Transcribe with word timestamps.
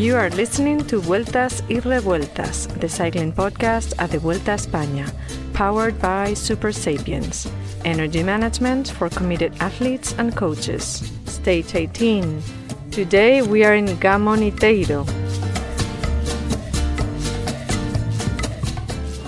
You 0.00 0.16
are 0.16 0.30
listening 0.30 0.86
to 0.86 0.98
Vueltas 0.98 1.60
y 1.68 1.78
Revueltas, 1.78 2.68
the 2.80 2.88
cycling 2.88 3.34
podcast 3.34 3.92
at 3.98 4.10
the 4.10 4.18
Vuelta 4.18 4.52
España, 4.52 5.12
powered 5.52 6.00
by 6.00 6.32
Supersapiens, 6.32 7.52
energy 7.84 8.22
management 8.22 8.88
for 8.92 9.10
committed 9.10 9.52
athletes 9.60 10.14
and 10.16 10.34
coaches. 10.34 11.12
Stage 11.26 11.74
18. 11.74 12.42
Today 12.90 13.42
we 13.42 13.62
are 13.62 13.74
in 13.74 13.88
Gamoniteiru. 14.00 15.04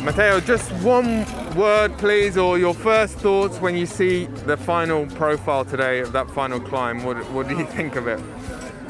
Matteo, 0.03 0.41
just 0.41 0.73
one 0.83 1.27
word, 1.55 1.99
please, 1.99 2.39
or 2.39 2.59
your 2.59 2.73
first 2.73 3.19
thoughts 3.19 3.59
when 3.59 3.77
you 3.77 3.85
see 3.85 4.25
the 4.47 4.57
final 4.57 5.05
profile 5.05 5.67
today 5.67 6.01
of 6.01 6.13
that 6.13 6.31
final 6.31 6.59
climb. 6.59 7.05
What, 7.05 7.19
what 7.31 7.47
do 7.47 7.59
you 7.59 7.67
think 7.67 7.97
of 7.97 8.07
it? 8.07 8.21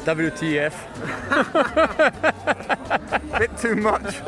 WTF. 0.05 0.73
Bit 3.39 3.57
too 3.57 3.75
much. 3.75 4.21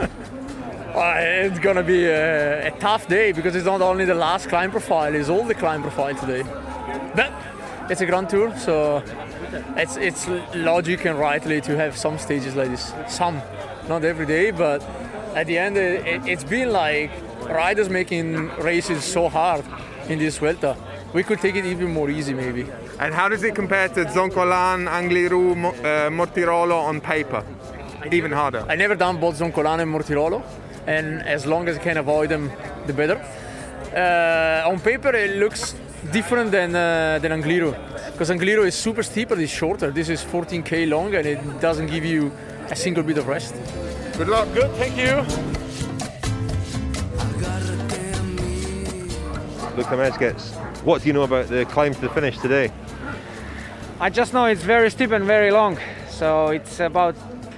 Well, 0.95 1.15
it's 1.45 1.59
gonna 1.59 1.83
be 1.83 2.05
a, 2.05 2.67
a, 2.67 2.79
tough 2.79 3.07
day 3.09 3.33
because 3.33 3.55
it's 3.55 3.65
not 3.65 3.81
only 3.81 4.05
the 4.05 4.15
last 4.15 4.47
climb 4.47 4.71
profile, 4.71 5.13
it's 5.13 5.27
all 5.27 5.43
the 5.43 5.53
climb 5.53 5.81
profile 5.81 6.15
today. 6.15 6.43
But 7.13 7.33
it's 7.89 7.99
a 7.99 8.05
Grand 8.05 8.29
Tour, 8.29 8.57
so 8.57 9.03
it's 9.75 9.97
it's 9.97 10.27
logic 10.55 11.05
and 11.05 11.19
rightly 11.19 11.59
to 11.61 11.75
have 11.75 11.97
some 11.97 12.17
stages 12.17 12.55
like 12.55 12.69
this. 12.69 12.93
Some, 13.09 13.41
not 13.89 14.05
every 14.05 14.25
day, 14.25 14.51
but 14.51 14.81
at 15.35 15.47
the 15.47 15.57
end, 15.57 15.75
it, 15.75 16.25
it's 16.25 16.45
been 16.45 16.71
like 16.71 17.11
riders 17.49 17.89
making 17.89 18.49
races 18.55 19.03
so 19.03 19.27
hard 19.27 19.65
in 20.07 20.19
this 20.19 20.37
Vuelta. 20.37 20.77
We 21.13 21.23
could 21.23 21.39
take 21.39 21.55
it 21.55 21.65
even 21.65 21.91
more 21.91 22.09
easy, 22.09 22.33
maybe. 22.33 22.65
And 22.99 23.13
how 23.13 23.27
does 23.27 23.43
it 23.43 23.55
compare 23.55 23.89
to 23.89 24.05
Zoncolan, 24.05 24.87
Angliru, 24.87 25.51
uh, 25.51 26.09
Mortirolo 26.09 26.81
on 26.81 27.01
paper? 27.01 27.43
Even 28.11 28.31
harder. 28.31 28.65
I 28.69 28.75
never 28.75 28.95
done 28.95 29.19
both 29.19 29.37
Zoncolan 29.37 29.81
and 29.81 29.93
Mortirolo, 29.93 30.41
and 30.87 31.21
as 31.23 31.45
long 31.45 31.67
as 31.67 31.77
I 31.77 31.79
can 31.79 31.97
avoid 31.97 32.29
them, 32.29 32.51
the 32.87 32.93
better. 32.93 33.17
Uh, 33.93 34.69
on 34.69 34.79
paper, 34.79 35.13
it 35.13 35.35
looks 35.37 35.75
different 36.11 36.51
than 36.51 36.75
uh, 36.75 37.19
than 37.21 37.31
Angliru, 37.31 37.73
because 38.11 38.29
Angliru 38.29 38.65
is 38.65 38.75
super 38.75 39.03
steep, 39.03 39.29
but 39.29 39.39
it's 39.39 39.51
shorter. 39.51 39.91
This 39.91 40.09
is 40.09 40.23
14k 40.23 40.87
long, 40.87 41.15
and 41.15 41.25
it 41.25 41.59
doesn't 41.59 41.87
give 41.87 42.05
you 42.05 42.31
a 42.69 42.75
single 42.75 43.03
bit 43.03 43.17
of 43.17 43.27
rest. 43.27 43.55
Good 44.17 44.29
luck. 44.29 44.47
Good, 44.53 44.71
thank 44.77 44.95
you. 44.95 45.15
Look, 49.75 49.91
Luka 49.91 49.97
Mezgec, 49.97 50.64
what 50.85 51.01
do 51.01 51.07
you 51.07 51.13
know 51.13 51.23
about 51.23 51.47
the 51.47 51.65
climb 51.65 51.93
to 51.93 51.99
the 51.99 52.09
finish 52.09 52.37
today? 52.37 52.71
I 53.99 54.09
just 54.11 54.33
know 54.33 54.45
it's 54.45 54.61
very 54.61 54.91
steep 54.91 55.11
and 55.11 55.25
very 55.25 55.51
long. 55.51 55.79
So 56.09 56.49
it's 56.49 56.79
about 56.79 57.15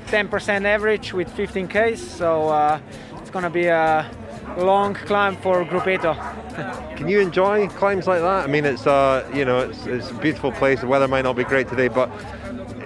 10% 0.08 0.66
average 0.66 1.14
with 1.14 1.30
15 1.31 1.67
Ks. 1.67 2.02
So 2.02 2.48
uh, 2.48 2.80
it's 3.17 3.30
going 3.30 3.44
to 3.44 3.50
be 3.50 3.66
a 3.66 4.09
long 4.58 4.94
climb 4.94 5.36
for 5.38 5.66
Gruppetto. 5.66 6.16
Can 6.95 7.09
you 7.09 7.20
enjoy 7.20 7.67
climbs 7.67 8.08
like 8.08 8.22
that? 8.22 8.45
I 8.45 8.48
mean, 8.48 8.64
it's 8.64 8.88
uh, 8.88 9.30
you 9.33 9.44
know, 9.44 9.59
it's, 9.59 9.86
it's 9.86 10.09
a 10.09 10.14
beautiful 10.16 10.53
place. 10.53 10.80
The 10.80 10.88
weather 10.88 11.08
might 11.08 11.23
not 11.23 11.36
be 11.36 11.44
great 11.44 11.67
today, 11.67 11.89
but 11.89 12.09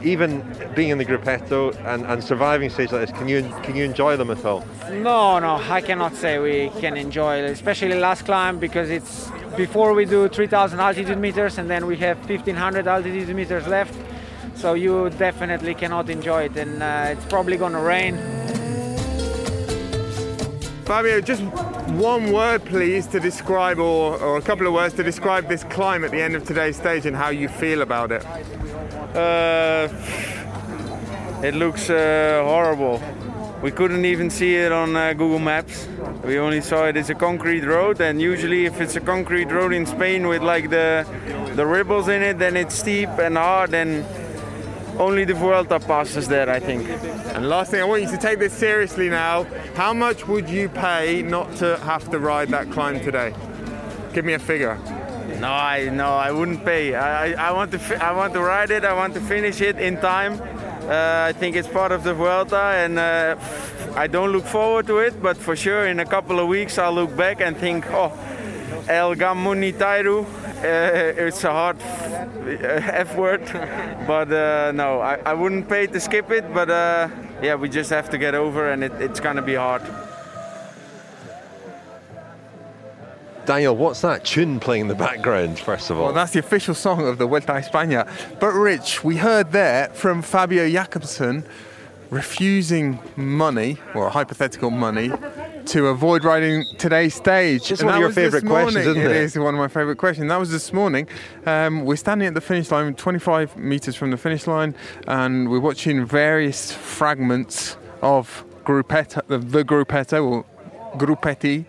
even 0.03 0.43
being 0.75 0.89
in 0.89 0.97
the 0.97 1.05
gruppetto 1.05 1.75
and, 1.85 2.05
and 2.05 2.23
surviving 2.23 2.69
stage 2.69 2.91
like 2.91 3.07
this, 3.07 3.17
can 3.17 3.27
you 3.27 3.41
can 3.63 3.75
you 3.75 3.83
enjoy 3.83 4.17
them 4.17 4.29
at 4.29 4.43
all? 4.45 4.65
No, 4.89 5.39
no, 5.39 5.55
I 5.69 5.81
cannot 5.81 6.15
say 6.15 6.39
we 6.39 6.69
can 6.79 6.97
enjoy 6.97 7.37
it, 7.37 7.51
especially 7.51 7.99
last 7.99 8.25
climb 8.25 8.59
because 8.59 8.89
it's 8.89 9.29
before 9.55 9.93
we 9.93 10.05
do 10.05 10.27
3,000 10.27 10.79
altitude 10.79 11.17
meters 11.17 11.57
and 11.57 11.69
then 11.69 11.85
we 11.85 11.97
have 11.97 12.17
1,500 12.19 12.87
altitude 12.87 13.35
meters 13.35 13.67
left. 13.67 13.93
So 14.55 14.73
you 14.75 15.09
definitely 15.11 15.73
cannot 15.73 16.09
enjoy 16.09 16.43
it, 16.43 16.55
and 16.55 16.83
uh, 16.83 17.15
it's 17.17 17.25
probably 17.25 17.57
going 17.57 17.73
to 17.73 17.79
rain. 17.79 18.40
Fabio, 20.91 21.21
just 21.21 21.41
one 21.93 22.33
word, 22.33 22.65
please, 22.65 23.07
to 23.07 23.19
describe, 23.21 23.79
or, 23.79 24.17
or 24.19 24.35
a 24.35 24.41
couple 24.41 24.67
of 24.67 24.73
words 24.73 24.93
to 24.95 25.03
describe 25.03 25.47
this 25.47 25.63
climb 25.63 26.03
at 26.03 26.11
the 26.11 26.21
end 26.21 26.35
of 26.35 26.43
today's 26.43 26.75
stage 26.75 27.05
and 27.05 27.15
how 27.15 27.29
you 27.29 27.47
feel 27.47 27.81
about 27.81 28.11
it. 28.11 28.25
Uh, 29.15 29.87
it 31.41 31.53
looks 31.53 31.89
uh, 31.89 32.41
horrible. 32.43 33.01
We 33.61 33.71
couldn't 33.71 34.03
even 34.03 34.29
see 34.29 34.57
it 34.57 34.73
on 34.73 34.97
uh, 34.97 35.13
Google 35.13 35.39
Maps. 35.39 35.87
We 36.25 36.37
only 36.37 36.59
saw 36.59 36.87
it 36.87 36.97
as 36.97 37.09
a 37.09 37.15
concrete 37.15 37.63
road, 37.63 38.01
and 38.01 38.21
usually, 38.21 38.65
if 38.65 38.81
it's 38.81 38.97
a 38.97 38.99
concrete 38.99 39.49
road 39.49 39.71
in 39.71 39.85
Spain 39.85 40.27
with 40.27 40.41
like 40.41 40.71
the 40.71 41.07
the 41.55 41.65
ripples 41.65 42.09
in 42.09 42.21
it, 42.21 42.37
then 42.37 42.57
it's 42.57 42.75
steep 42.75 43.07
and 43.11 43.37
hard, 43.37 43.73
and 43.73 44.03
only 44.97 45.25
the 45.25 45.33
Vuelta 45.33 45.79
passes 45.79 46.27
there, 46.27 46.49
I 46.49 46.59
think. 46.59 46.87
And 47.35 47.49
last 47.49 47.71
thing, 47.71 47.81
I 47.81 47.85
want 47.85 48.03
you 48.03 48.09
to 48.09 48.17
take 48.17 48.39
this 48.39 48.53
seriously 48.53 49.09
now. 49.09 49.43
How 49.75 49.93
much 49.93 50.27
would 50.27 50.49
you 50.49 50.69
pay 50.69 51.21
not 51.21 51.55
to 51.57 51.77
have 51.79 52.09
to 52.11 52.19
ride 52.19 52.49
that 52.49 52.71
climb 52.71 52.99
today? 52.99 53.33
Give 54.13 54.25
me 54.25 54.33
a 54.33 54.39
figure. 54.39 54.77
No, 55.39 55.47
I 55.47 55.89
no, 55.89 56.13
I 56.13 56.31
wouldn't 56.31 56.63
pay. 56.63 56.93
I, 56.93 57.49
I, 57.49 57.51
want 57.51 57.71
to 57.71 57.79
fi- 57.79 57.95
I 57.95 58.11
want 58.11 58.33
to 58.33 58.41
ride 58.41 58.69
it. 58.69 58.85
I 58.85 58.93
want 58.93 59.13
to 59.15 59.21
finish 59.21 59.59
it 59.61 59.79
in 59.79 59.97
time. 59.97 60.39
Uh, 60.83 61.25
I 61.29 61.33
think 61.33 61.55
it's 61.55 61.67
part 61.67 61.91
of 61.91 62.03
the 62.03 62.13
Vuelta, 62.13 62.61
and 62.75 62.99
uh, 62.99 63.37
I 63.95 64.07
don't 64.07 64.31
look 64.31 64.45
forward 64.45 64.87
to 64.87 64.99
it. 64.99 65.21
But 65.21 65.37
for 65.37 65.55
sure, 65.55 65.87
in 65.87 65.99
a 65.99 66.05
couple 66.05 66.39
of 66.39 66.47
weeks, 66.47 66.77
I'll 66.77 66.93
look 66.93 67.15
back 67.15 67.41
and 67.41 67.57
think, 67.57 67.85
oh, 67.91 68.11
El 68.87 69.15
Gamoniteiru. 69.15 70.40
Uh, 70.61 71.13
it's 71.17 71.43
a 71.43 71.51
hard 71.51 71.81
F 71.81 73.15
word, 73.15 73.41
but 74.05 74.31
uh, 74.31 74.71
no, 74.71 75.01
I, 75.01 75.15
I 75.25 75.33
wouldn't 75.33 75.67
pay 75.67 75.87
to 75.87 75.99
skip 75.99 76.29
it. 76.29 76.53
But 76.53 76.69
uh, 76.69 77.09
yeah, 77.41 77.55
we 77.55 77.67
just 77.67 77.89
have 77.89 78.11
to 78.11 78.19
get 78.19 78.35
over, 78.35 78.71
and 78.71 78.83
it, 78.83 78.91
it's 78.99 79.19
gonna 79.19 79.41
be 79.41 79.55
hard. 79.55 79.81
Daniel, 83.45 83.75
what's 83.75 84.01
that 84.01 84.23
tune 84.23 84.59
playing 84.59 84.81
in 84.81 84.87
the 84.87 84.95
background, 84.95 85.57
first 85.57 85.89
of 85.89 85.97
all? 85.97 86.05
Well, 86.05 86.13
that's 86.13 86.33
the 86.33 86.39
official 86.39 86.75
song 86.75 87.07
of 87.07 87.17
the 87.17 87.25
Vuelta 87.25 87.53
a 87.53 87.61
España. 87.61 88.07
But, 88.39 88.51
Rich, 88.51 89.03
we 89.03 89.17
heard 89.17 89.51
there 89.51 89.89
from 89.89 90.21
Fabio 90.21 90.69
Jakobsen 90.69 91.43
refusing 92.11 92.99
money, 93.15 93.77
or 93.95 94.09
hypothetical 94.09 94.69
money, 94.69 95.11
to 95.67 95.87
avoid 95.87 96.23
riding 96.23 96.65
today's 96.77 97.15
stage. 97.15 97.71
It's 97.71 97.83
one 97.83 97.95
of 97.95 97.99
your 97.99 98.11
favourite 98.11 98.45
questions, 98.45 98.85
isn't 98.85 98.97
it? 99.01 99.11
It 99.11 99.17
is 99.17 99.37
one 99.37 99.53
of 99.53 99.59
my 99.59 99.67
favourite 99.67 99.97
questions. 99.97 100.29
That 100.29 100.39
was 100.39 100.51
this 100.51 100.73
morning. 100.73 101.07
Um, 101.45 101.85
we're 101.85 101.95
standing 101.95 102.27
at 102.27 102.33
the 102.33 102.41
finish 102.41 102.71
line, 102.71 102.93
25 102.93 103.57
metres 103.57 103.95
from 103.95 104.11
the 104.11 104.17
finish 104.17 104.47
line, 104.47 104.75
and 105.07 105.49
we're 105.49 105.59
watching 105.59 106.05
various 106.05 106.71
fragments 106.71 107.77
of 108.01 108.43
Gruppetto, 108.63 109.25
the, 109.27 109.37
the 109.37 109.63
Gruppetto, 109.63 110.25
or 110.25 110.45
Gruppetti, 110.97 111.65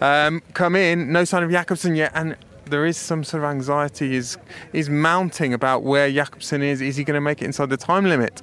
um, 0.00 0.42
come 0.54 0.76
in. 0.76 1.12
No 1.12 1.24
sign 1.24 1.42
of 1.42 1.50
Jakobsen 1.50 1.96
yet, 1.96 2.12
and 2.14 2.36
there 2.66 2.84
is 2.84 2.96
some 2.96 3.24
sort 3.24 3.44
of 3.44 3.50
anxiety 3.50 4.16
is 4.16 4.36
is 4.72 4.90
mounting 4.90 5.54
about 5.54 5.82
where 5.82 6.10
Jakobsen 6.10 6.62
is. 6.62 6.80
Is 6.80 6.96
he 6.96 7.04
going 7.04 7.14
to 7.14 7.20
make 7.20 7.42
it 7.42 7.44
inside 7.46 7.70
the 7.70 7.76
time 7.76 8.04
limit? 8.04 8.42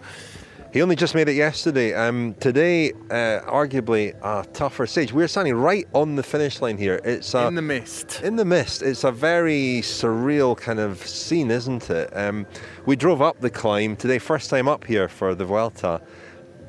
He 0.73 0.81
only 0.81 0.95
just 0.95 1.13
made 1.13 1.29
it 1.29 1.35
yesterday. 1.35 1.93
Um, 1.93 2.33
today, 2.39 2.93
uh, 3.11 3.41
arguably 3.45 4.15
a 4.23 4.43
tougher 4.53 4.87
stage. 4.87 5.13
We're 5.13 5.27
standing 5.27 5.53
right 5.53 5.87
on 5.93 6.15
the 6.15 6.23
finish 6.23 6.63
line 6.63 6.79
here. 6.79 6.99
It's 7.03 7.35
a, 7.35 7.45
in 7.45 7.53
the 7.53 7.61
mist. 7.61 8.21
In 8.23 8.37
the 8.37 8.43
mist. 8.43 8.81
It's 8.81 9.03
a 9.03 9.11
very 9.11 9.81
surreal 9.83 10.57
kind 10.57 10.79
of 10.79 10.97
scene, 11.05 11.51
isn't 11.51 11.91
it? 11.91 12.09
Um, 12.17 12.47
we 12.87 12.95
drove 12.95 13.21
up 13.21 13.39
the 13.39 13.51
climb 13.51 13.95
today, 13.95 14.17
first 14.17 14.49
time 14.49 14.67
up 14.67 14.83
here 14.83 15.07
for 15.07 15.35
the 15.35 15.45
Vuelta. 15.45 16.01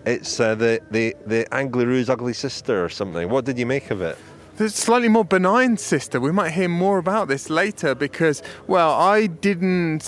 It's 0.05 0.39
uh, 0.39 0.55
the 0.55 0.83
the 0.91 1.17
the 1.25 1.47
Angliru's 1.55 2.11
ugly 2.11 2.35
sister 2.35 2.85
or 2.85 2.91
something. 2.91 3.31
What 3.31 3.47
did 3.47 3.59
you 3.59 3.65
make 3.65 3.91
of 3.91 4.03
it? 4.03 4.19
The 4.57 4.71
slightly 4.71 5.09
more 5.09 5.25
benign 5.25 5.77
sister. 5.79 6.21
We 6.21 6.31
might 6.31 6.53
hear 6.53 6.69
more 6.69 6.99
about 6.99 7.27
this 7.27 7.51
later 7.51 7.93
because, 7.93 8.41
well, 8.69 8.93
I 8.93 9.27
didn't 9.27 10.05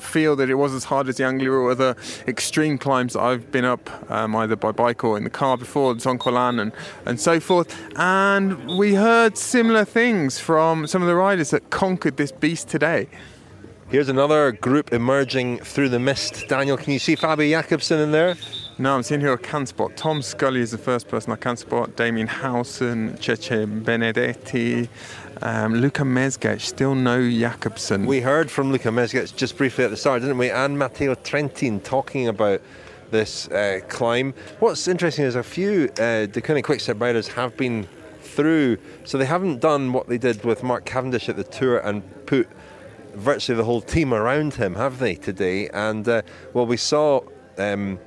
feel 0.00 0.36
that 0.36 0.48
it 0.48 0.54
was 0.54 0.72
as 0.72 0.84
hard 0.84 1.06
as 1.08 1.18
the 1.18 1.24
Angliru 1.24 1.64
or 1.64 1.70
other 1.72 1.94
extreme 2.26 2.78
climbs 2.78 3.12
that 3.12 3.20
I've 3.20 3.52
been 3.52 3.66
up, 3.66 3.90
um, 4.10 4.34
either 4.36 4.56
by 4.56 4.72
bike 4.72 5.04
or 5.04 5.18
in 5.18 5.24
the 5.24 5.28
car 5.28 5.58
before, 5.58 5.94
Zoncolan 5.96 6.62
and, 6.62 6.72
and 7.04 7.20
so 7.20 7.38
forth. 7.40 7.78
And 7.96 8.78
we 8.78 8.94
heard 8.94 9.36
similar 9.36 9.84
things 9.84 10.38
from 10.38 10.86
some 10.86 11.02
of 11.02 11.08
the 11.08 11.14
riders 11.14 11.50
that 11.50 11.68
conquered 11.68 12.16
this 12.16 12.32
beast 12.32 12.68
today. 12.68 13.06
Here's 13.90 14.08
another 14.08 14.52
group 14.52 14.94
emerging 14.94 15.58
through 15.58 15.90
the 15.90 16.00
mist. 16.00 16.48
Daniel, 16.48 16.78
can 16.78 16.94
you 16.94 16.98
see 16.98 17.16
Fabio 17.16 17.60
Jakobsen 17.60 18.00
in 18.00 18.12
there? 18.12 18.36
No, 18.76 18.96
I'm 18.96 19.04
seeing 19.04 19.20
here 19.20 19.32
I 19.32 19.36
can 19.36 19.66
spot. 19.66 19.96
Tom 19.96 20.20
Scully 20.20 20.60
is 20.60 20.72
the 20.72 20.78
first 20.78 21.06
person 21.06 21.32
I 21.32 21.36
can 21.36 21.56
spot. 21.56 21.94
Damien 21.94 22.26
Howson, 22.26 23.12
Cece 23.18 23.84
Benedetti, 23.84 24.88
um, 25.42 25.74
Luka 25.74 26.02
Mezgec, 26.02 26.60
still 26.60 26.96
no 26.96 27.20
Jakobsen. 27.22 28.04
We 28.04 28.20
heard 28.20 28.50
from 28.50 28.72
Luka 28.72 28.88
Mezgec 28.88 29.36
just 29.36 29.56
briefly 29.56 29.84
at 29.84 29.90
the 29.90 29.96
start, 29.96 30.22
didn't 30.22 30.38
we? 30.38 30.50
And 30.50 30.76
Matteo 30.76 31.14
Trentin 31.14 31.84
talking 31.84 32.26
about 32.26 32.62
this 33.12 33.46
uh, 33.50 33.78
climb. 33.88 34.34
What's 34.58 34.88
interesting 34.88 35.24
is 35.24 35.36
a 35.36 35.44
few 35.44 35.84
uh, 35.92 36.26
Deceuninck 36.26 36.64
Quickstep 36.64 37.00
riders 37.00 37.28
have 37.28 37.56
been 37.56 37.86
through, 38.22 38.78
so 39.04 39.18
they 39.18 39.26
haven't 39.26 39.60
done 39.60 39.92
what 39.92 40.08
they 40.08 40.18
did 40.18 40.44
with 40.44 40.64
Mark 40.64 40.84
Cavendish 40.84 41.28
at 41.28 41.36
the 41.36 41.44
Tour 41.44 41.78
and 41.78 42.02
put 42.26 42.48
virtually 43.14 43.56
the 43.56 43.64
whole 43.64 43.80
team 43.80 44.12
around 44.12 44.54
him, 44.54 44.74
have 44.74 44.98
they, 44.98 45.14
today? 45.14 45.68
And, 45.68 46.08
uh, 46.08 46.22
well, 46.52 46.66
we 46.66 46.76
saw... 46.76 47.20
Um, 47.56 48.00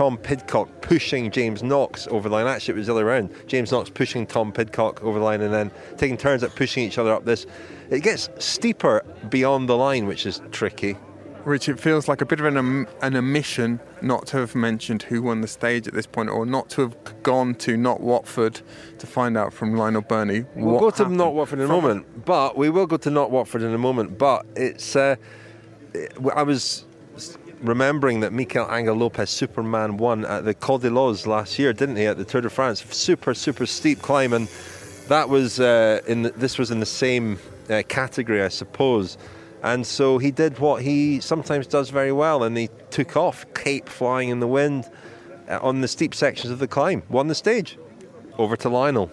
Tom 0.00 0.16
Pidcock 0.16 0.80
pushing 0.80 1.30
James 1.30 1.62
Knox 1.62 2.06
over 2.06 2.30
the 2.30 2.34
line. 2.34 2.46
Actually, 2.46 2.72
it 2.72 2.76
was 2.78 2.86
the 2.86 2.94
other 2.94 3.04
way 3.04 3.12
around. 3.12 3.34
James 3.46 3.70
Knox 3.70 3.90
pushing 3.90 4.26
Tom 4.26 4.50
Pidcock 4.50 5.04
over 5.04 5.18
the 5.18 5.24
line 5.26 5.42
and 5.42 5.52
then 5.52 5.70
taking 5.98 6.16
turns 6.16 6.42
at 6.42 6.54
pushing 6.56 6.84
each 6.84 6.96
other 6.96 7.12
up 7.12 7.26
this. 7.26 7.44
It 7.90 8.00
gets 8.00 8.30
steeper 8.38 9.04
beyond 9.28 9.68
the 9.68 9.76
line, 9.76 10.06
which 10.06 10.24
is 10.24 10.40
tricky. 10.52 10.96
Rich, 11.44 11.68
it 11.68 11.78
feels 11.78 12.08
like 12.08 12.22
a 12.22 12.24
bit 12.24 12.40
of 12.40 12.46
an, 12.46 12.86
an 13.02 13.14
omission 13.14 13.78
not 14.00 14.26
to 14.28 14.38
have 14.38 14.54
mentioned 14.54 15.02
who 15.02 15.20
won 15.20 15.42
the 15.42 15.48
stage 15.48 15.86
at 15.86 15.92
this 15.92 16.06
point, 16.06 16.30
or 16.30 16.46
not 16.46 16.70
to 16.70 16.80
have 16.80 17.22
gone 17.22 17.54
to 17.56 17.76
not 17.76 18.00
Watford 18.00 18.62
to 18.96 19.06
find 19.06 19.36
out 19.36 19.52
from 19.52 19.76
Lionel 19.76 20.00
Birnie. 20.00 20.46
We'll 20.54 20.76
what 20.76 20.96
go 20.96 21.04
to 21.04 21.10
not 21.10 21.34
Watford 21.34 21.58
in 21.58 21.66
a 21.66 21.68
moment, 21.68 22.24
but 22.24 22.56
we 22.56 22.70
will 22.70 22.86
go 22.86 22.96
to 22.96 23.10
not 23.10 23.30
Watford 23.30 23.60
in 23.60 23.74
a 23.74 23.78
moment. 23.78 24.16
But 24.16 24.46
it's 24.56 24.96
uh, 24.96 25.16
I 26.34 26.42
was 26.42 26.86
remembering 27.62 28.20
that 28.20 28.32
Miguel 28.32 28.68
Angel 28.70 28.94
Lopez 28.94 29.30
Superman 29.30 29.96
won 29.96 30.24
at 30.24 30.44
the 30.44 30.54
Col 30.54 30.78
de 30.78 30.90
Los 30.90 31.26
last 31.26 31.58
year, 31.58 31.72
didn't 31.72 31.96
he? 31.96 32.06
At 32.06 32.16
the 32.16 32.24
Tour 32.24 32.40
de 32.40 32.50
France, 32.50 32.84
super 32.94 33.34
super 33.34 33.66
steep 33.66 34.00
climb, 34.02 34.32
and 34.32 34.48
that 35.08 35.28
was 35.28 35.60
uh, 35.60 36.00
in 36.06 36.22
the, 36.22 36.30
this 36.30 36.58
was 36.58 36.70
in 36.70 36.80
the 36.80 36.86
same 36.86 37.38
uh, 37.68 37.82
category, 37.88 38.42
I 38.42 38.48
suppose. 38.48 39.18
And 39.62 39.86
so 39.86 40.18
he 40.18 40.30
did 40.30 40.58
what 40.58 40.82
he 40.82 41.20
sometimes 41.20 41.66
does 41.66 41.90
very 41.90 42.12
well, 42.12 42.44
and 42.44 42.56
he 42.56 42.70
took 42.90 43.16
off, 43.16 43.44
cape 43.54 43.88
flying 43.88 44.30
in 44.30 44.40
the 44.40 44.46
wind 44.46 44.90
uh, 45.48 45.58
on 45.60 45.82
the 45.82 45.88
steep 45.88 46.14
sections 46.14 46.50
of 46.50 46.58
the 46.58 46.68
climb, 46.68 47.02
won 47.10 47.28
the 47.28 47.34
stage. 47.34 47.76
Over 48.38 48.56
to 48.56 48.70
Lionel. 48.70 49.10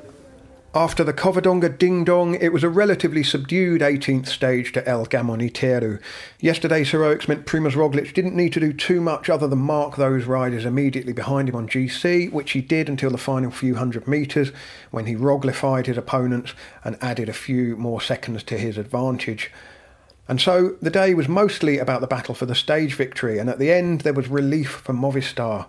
After 0.75 1.03
the 1.03 1.13
Covadonga 1.13 1.75
Ding 1.75 2.03
Dong, 2.03 2.35
it 2.35 2.51
was 2.51 2.63
a 2.63 2.69
relatively 2.69 3.23
subdued 3.23 3.81
18th 3.81 4.27
stage 4.27 4.73
to 4.73 4.87
El 4.87 5.05
Gamoniteiru. 5.05 5.99
Yesterday's 6.41 6.91
heroics 6.91 7.27
meant 7.27 7.45
Primoz 7.45 7.71
Roglic 7.71 8.13
didn't 8.13 8.35
need 8.35 8.51
to 8.53 8.59
do 8.59 8.73
too 8.73 8.99
much 8.99 9.29
other 9.29 9.47
than 9.47 9.59
mark 9.59 9.95
those 9.95 10.25
riders 10.25 10.65
immediately 10.65 11.13
behind 11.13 11.47
him 11.47 11.55
on 11.55 11.69
GC, 11.69 12.31
which 12.33 12.51
he 12.51 12.61
did 12.61 12.89
until 12.89 13.09
the 13.09 13.17
final 13.17 13.49
few 13.49 13.75
hundred 13.75 14.09
metres, 14.09 14.51
when 14.91 15.05
he 15.05 15.15
Roglified 15.15 15.85
his 15.85 15.97
opponents 15.97 16.53
and 16.83 16.97
added 17.01 17.29
a 17.29 17.33
few 17.33 17.77
more 17.77 18.01
seconds 18.01 18.43
to 18.43 18.57
his 18.57 18.77
advantage. 18.77 19.49
And 20.27 20.41
so 20.41 20.75
the 20.81 20.91
day 20.91 21.13
was 21.13 21.29
mostly 21.29 21.79
about 21.79 22.01
the 22.01 22.07
battle 22.07 22.35
for 22.35 22.45
the 22.45 22.53
stage 22.53 22.93
victory, 22.93 23.39
and 23.39 23.49
at 23.49 23.57
the 23.57 23.71
end 23.71 24.01
there 24.01 24.13
was 24.13 24.27
relief 24.27 24.71
for 24.71 24.93
Movistar. 24.93 25.67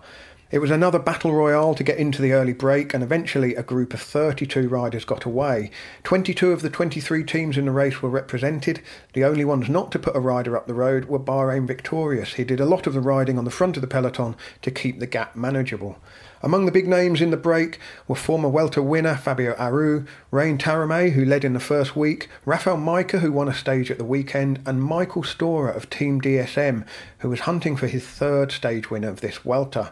It 0.51 0.57
was 0.57 0.71
another 0.71 0.97
battle 0.97 1.31
royale 1.31 1.75
to 1.75 1.83
get 1.83 1.99
into 1.99 2.23
the 2.23 2.31
early 2.31 2.53
break, 2.53 2.95
and 2.95 3.03
eventually 3.03 3.53
a 3.53 3.61
group 3.61 3.93
of 3.93 4.01
32 4.01 4.67
riders 4.67 5.05
got 5.05 5.23
away. 5.23 5.69
22 6.05 6.51
of 6.51 6.63
the 6.63 6.71
23 6.71 7.23
teams 7.23 7.55
in 7.55 7.65
the 7.65 7.71
race 7.71 8.01
were 8.01 8.09
represented. 8.09 8.81
The 9.13 9.25
only 9.25 9.45
ones 9.45 9.69
not 9.69 9.91
to 9.91 9.99
put 9.99 10.15
a 10.15 10.19
rider 10.19 10.57
up 10.57 10.65
the 10.65 10.73
road 10.73 11.05
were 11.05 11.19
Bahrain 11.19 11.67
Victorious. 11.67 12.33
He 12.33 12.43
did 12.43 12.59
a 12.59 12.65
lot 12.65 12.87
of 12.87 12.95
the 12.95 12.99
riding 12.99 13.37
on 13.37 13.45
the 13.45 13.51
front 13.51 13.77
of 13.77 13.81
the 13.81 13.87
peloton 13.87 14.35
to 14.63 14.71
keep 14.71 14.99
the 14.99 15.05
gap 15.05 15.35
manageable. 15.35 15.99
Among 16.41 16.65
the 16.65 16.71
big 16.71 16.87
names 16.87 17.21
in 17.21 17.29
the 17.29 17.37
break 17.37 17.77
were 18.07 18.15
former 18.15 18.49
Vuelta 18.49 18.81
winner 18.81 19.15
Fabio 19.15 19.53
Aru, 19.55 20.05
Rein 20.31 20.57
Taaramäe, 20.57 21.11
who 21.11 21.25
led 21.25 21.43
in 21.43 21.53
the 21.53 21.59
first 21.59 21.95
week, 21.95 22.27
Rafał 22.47 22.75
Majka, 22.75 23.19
who 23.19 23.31
won 23.31 23.49
a 23.49 23.53
stage 23.53 23.91
at 23.91 23.99
the 23.99 24.05
weekend, 24.05 24.61
and 24.65 24.81
Michael 24.81 25.21
Storer 25.21 25.69
of 25.69 25.91
Team 25.91 26.19
DSM, 26.19 26.87
who 27.19 27.29
was 27.29 27.41
hunting 27.41 27.75
for 27.75 27.85
his 27.85 28.03
third 28.03 28.51
stage 28.51 28.89
win 28.89 29.03
of 29.03 29.21
this 29.21 29.37
Vuelta. 29.39 29.91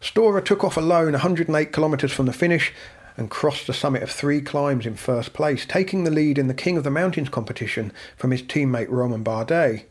Storer 0.00 0.40
took 0.40 0.64
off 0.64 0.78
alone 0.78 1.12
108 1.12 1.72
kilometres 1.72 2.12
from 2.12 2.24
the 2.26 2.32
finish 2.32 2.72
and 3.18 3.30
crossed 3.30 3.66
the 3.66 3.74
summit 3.74 4.02
of 4.02 4.10
three 4.10 4.40
climbs 4.40 4.86
in 4.86 4.94
first 4.94 5.34
place, 5.34 5.66
taking 5.66 6.04
the 6.04 6.10
lead 6.10 6.38
in 6.38 6.46
the 6.46 6.54
King 6.54 6.78
of 6.78 6.84
the 6.84 6.90
Mountains 6.90 7.28
competition 7.28 7.92
from 8.16 8.30
his 8.30 8.42
teammate 8.42 8.88
Romain 8.88 9.22
Bardet. 9.22 9.84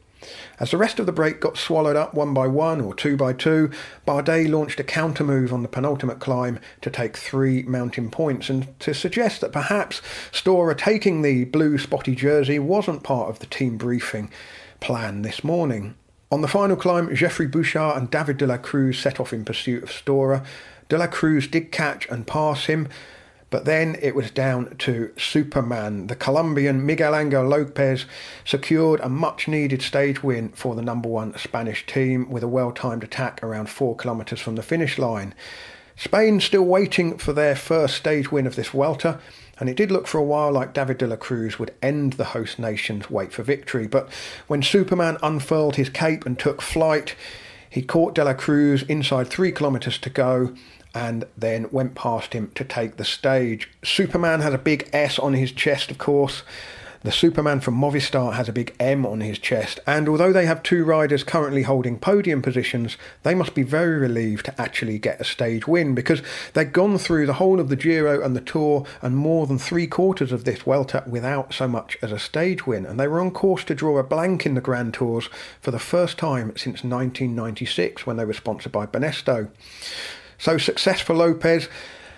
As 0.60 0.72
the 0.72 0.78
rest 0.78 1.00
of 1.00 1.06
the 1.06 1.12
break 1.12 1.40
got 1.40 1.58
swallowed 1.58 1.96
up 1.96 2.16
one 2.16 2.34
by 2.34 2.48
one 2.48 2.82
or 2.82 2.96
two 2.96 3.16
by 3.16 3.34
two, 3.34 3.70
Bardet 4.06 4.50
launched 4.50 4.80
a 4.80 4.84
counter 4.84 5.24
move 5.24 5.54
on 5.54 5.62
the 5.62 5.70
penultimate 5.70 6.20
climb 6.20 6.60
to 6.82 6.90
take 6.90 7.16
three 7.16 7.62
mountain 7.64 8.10
points 8.10 8.50
and 8.50 8.68
to 8.80 8.96
suggest 8.96 9.42
that 9.42 9.54
perhaps 9.54 10.02
Storer 10.32 10.74
taking 10.74 11.22
the 11.22 11.46
blue 11.46 11.78
spotty 11.78 12.16
jersey 12.16 12.58
wasn't 12.58 13.04
part 13.04 13.30
of 13.30 13.40
the 13.40 13.46
team 13.46 13.78
briefing 13.78 14.32
plan 14.80 15.22
this 15.22 15.44
morning. 15.44 15.96
On 16.32 16.42
the 16.42 16.48
final 16.48 16.76
climb, 16.76 17.16
Geoffrey 17.16 17.48
Bouchard 17.48 17.98
and 17.98 18.12
David 18.12 18.38
de 18.38 18.46
la 18.46 18.58
Cruz 18.58 19.00
set 19.00 19.20
off 19.20 19.34
in 19.34 19.44
pursuit 19.44 19.82
of 19.82 19.92
Storer. 19.92 20.44
De 20.88 20.96
la 20.96 21.08
Cruz 21.08 21.48
did 21.48 21.72
catch 21.72 22.08
and 22.08 22.28
pass 22.28 22.66
him, 22.66 22.88
but 23.50 23.66
then 23.66 23.98
it 24.00 24.14
was 24.14 24.30
down 24.30 24.76
to 24.78 25.12
Superman. 25.18 26.06
The 26.06 26.16
Colombian 26.16 26.86
Miguel 26.86 27.16
Angel 27.16 27.44
Lopez 27.44 28.06
secured 28.46 29.00
a 29.00 29.10
much 29.10 29.48
needed 29.48 29.82
stage 29.82 30.22
win 30.22 30.50
for 30.50 30.76
the 30.76 30.84
number 30.84 31.10
one 31.10 31.36
Spanish 31.36 31.84
team 31.88 32.30
with 32.30 32.44
a 32.44 32.48
well 32.48 32.72
timed 32.72 33.04
attack 33.04 33.42
around 33.42 33.68
four 33.68 33.98
kilometres 33.98 34.40
from 34.40 34.54
the 34.54 34.62
finish 34.62 35.00
line. 35.00 35.34
Spain 35.96 36.40
still 36.40 36.64
waiting 36.64 37.18
for 37.18 37.34
their 37.34 37.56
first 37.56 37.96
stage 37.96 38.32
win 38.32 38.46
of 38.46 38.56
this 38.56 38.70
Vuelta, 38.70 39.20
and 39.60 39.70
it 39.70 39.76
did 39.76 39.92
look 39.92 40.08
for 40.08 40.18
a 40.18 40.24
while 40.24 40.52
like 40.52 40.74
David 40.74 40.98
de 40.98 41.08
la 41.08 41.18
Cruz 41.18 41.60
would 41.60 41.74
end 41.82 42.14
the 42.14 42.26
host 42.26 42.60
nation's 42.60 43.10
wait 43.10 43.34
for 43.34 43.44
victory. 43.44 43.88
But 43.88 44.10
when 44.48 44.64
Superman 44.64 45.18
unfurled 45.22 45.76
his 45.76 45.90
cape 45.90 46.26
and 46.26 46.40
took 46.40 46.62
flight, 46.62 47.16
he 47.70 47.82
caught 47.82 48.16
de 48.16 48.24
la 48.24 48.34
Cruz 48.34 48.84
inside 48.84 49.28
three 49.28 49.52
kilometres 49.52 49.98
to 50.00 50.10
go 50.10 50.56
and 50.96 51.26
then 51.38 51.68
went 51.72 51.94
past 51.94 52.34
him 52.34 52.52
to 52.56 52.64
take 52.64 52.98
the 52.98 53.06
stage. 53.06 53.70
Superman 53.84 54.42
has 54.42 54.54
a 54.54 54.58
big 54.58 54.90
S 54.92 55.20
on 55.20 55.34
his 55.34 55.52
chest, 55.52 55.92
of 55.92 55.98
course. 55.98 56.44
The 57.02 57.14
Superman 57.14 57.62
from 57.62 57.80
Movistar 57.80 58.34
has 58.34 58.50
a 58.50 58.54
big 58.54 58.76
M 58.78 59.06
on 59.06 59.22
his 59.22 59.40
chest, 59.40 59.80
and 59.88 60.10
although 60.10 60.34
they 60.34 60.46
have 60.46 60.62
two 60.62 60.84
riders 60.84 61.24
currently 61.24 61.64
holding 61.64 61.98
podium 61.98 62.42
positions, 62.42 62.98
they 63.24 63.34
must 63.34 63.56
be 63.56 63.64
very 63.64 63.98
relieved 63.98 64.44
to 64.48 64.62
actually 64.62 65.00
get 65.00 65.22
a 65.22 65.24
stage 65.24 65.66
win 65.66 65.96
because 65.96 66.22
they've 66.54 66.74
gone 66.74 66.98
through 66.98 67.26
the 67.26 67.36
whole 67.36 67.62
of 67.62 67.70
the 67.70 67.78
Giro 67.78 68.22
and 68.22 68.36
the 68.36 68.42
Tour 68.42 68.86
and 69.02 69.16
more 69.16 69.48
than 69.48 69.58
three 69.58 69.88
quarters 69.88 70.34
of 70.34 70.44
this 70.44 70.64
Vuelta 70.64 71.06
without 71.08 71.54
so 71.54 71.70
much 71.70 71.98
as 72.02 72.12
a 72.12 72.20
stage 72.20 72.68
win, 72.68 72.86
and 72.86 73.00
they 73.00 73.08
were 73.08 73.22
on 73.22 73.32
course 73.32 73.64
to 73.64 73.76
draw 73.76 73.98
a 73.98 74.04
blank 74.04 74.46
in 74.46 74.56
the 74.56 74.60
Grand 74.60 74.94
Tours 74.94 75.30
for 75.62 75.72
the 75.72 75.80
first 75.80 76.18
time 76.18 76.50
since 76.58 76.84
1996 76.84 78.06
when 78.06 78.18
they 78.18 78.26
were 78.26 78.34
sponsored 78.34 78.74
by 78.74 78.86
Banesto. 78.86 79.50
So 80.38 80.58
success 80.58 81.00
for 81.00 81.16
Lopez. 81.16 81.70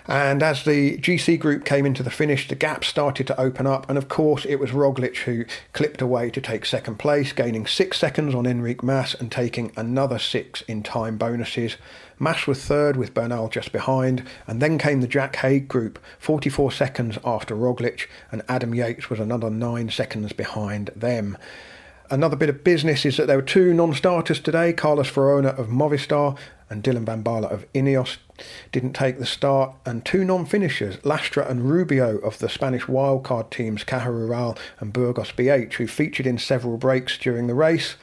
And 0.06 0.42
as 0.42 0.64
the 0.64 0.98
GC 0.98 1.38
group 1.38 1.64
came 1.64 1.86
into 1.86 2.02
the 2.02 2.10
finish, 2.10 2.48
the 2.48 2.54
gap 2.54 2.84
started 2.84 3.26
to 3.28 3.40
open 3.40 3.66
up. 3.66 3.88
And 3.88 3.96
of 3.96 4.08
course, 4.08 4.44
it 4.44 4.56
was 4.56 4.70
Roglic 4.70 5.18
who 5.18 5.44
clipped 5.72 6.02
away 6.02 6.30
to 6.30 6.40
take 6.40 6.66
second 6.66 6.98
place, 6.98 7.32
gaining 7.32 7.66
six 7.66 7.98
seconds 7.98 8.34
on 8.34 8.44
Enric 8.44 8.82
Mas 8.82 9.14
and 9.14 9.30
taking 9.30 9.72
another 9.76 10.18
six 10.18 10.62
in 10.62 10.82
time 10.82 11.18
bonuses. 11.18 11.76
Mas 12.18 12.46
was 12.46 12.64
third 12.64 12.96
with 12.96 13.14
Bernal 13.14 13.48
just 13.48 13.72
behind. 13.72 14.24
And 14.46 14.60
then 14.60 14.78
came 14.78 15.00
the 15.00 15.06
Jack 15.06 15.36
Haig 15.36 15.68
group, 15.68 15.98
44 16.18 16.72
seconds 16.72 17.18
after 17.24 17.54
Roglic. 17.54 18.08
And 18.30 18.42
Adam 18.48 18.74
Yates 18.74 19.08
was 19.08 19.20
another 19.20 19.50
nine 19.50 19.88
seconds 19.90 20.32
behind 20.32 20.90
them. 20.96 21.38
Another 22.12 22.36
bit 22.36 22.50
of 22.50 22.62
business 22.62 23.06
is 23.06 23.16
that 23.16 23.26
there 23.26 23.38
were 23.38 23.42
two 23.42 23.72
non-starters 23.72 24.38
today. 24.38 24.74
Carlos 24.74 25.08
Verona 25.08 25.48
of 25.48 25.68
Movistar 25.68 26.36
and 26.68 26.84
Dylan 26.84 27.06
Baarle 27.06 27.50
of 27.50 27.64
Ineos 27.72 28.18
didn't 28.70 28.92
take 28.92 29.18
the 29.18 29.24
start, 29.24 29.74
and 29.86 30.04
two 30.04 30.22
non-finishers, 30.22 30.98
Lastra 30.98 31.48
and 31.48 31.70
Rubio 31.70 32.18
of 32.18 32.38
the 32.38 32.50
Spanish 32.50 32.82
wildcard 32.82 33.48
teams 33.48 33.82
Caja 33.82 34.10
Rural 34.10 34.58
and 34.78 34.92
Burgos 34.92 35.32
BH, 35.32 35.72
who 35.72 35.86
featured 35.86 36.26
in 36.26 36.36
several 36.36 36.76
breaks 36.76 37.16
during 37.16 37.46
the 37.46 37.54
race. 37.54 37.96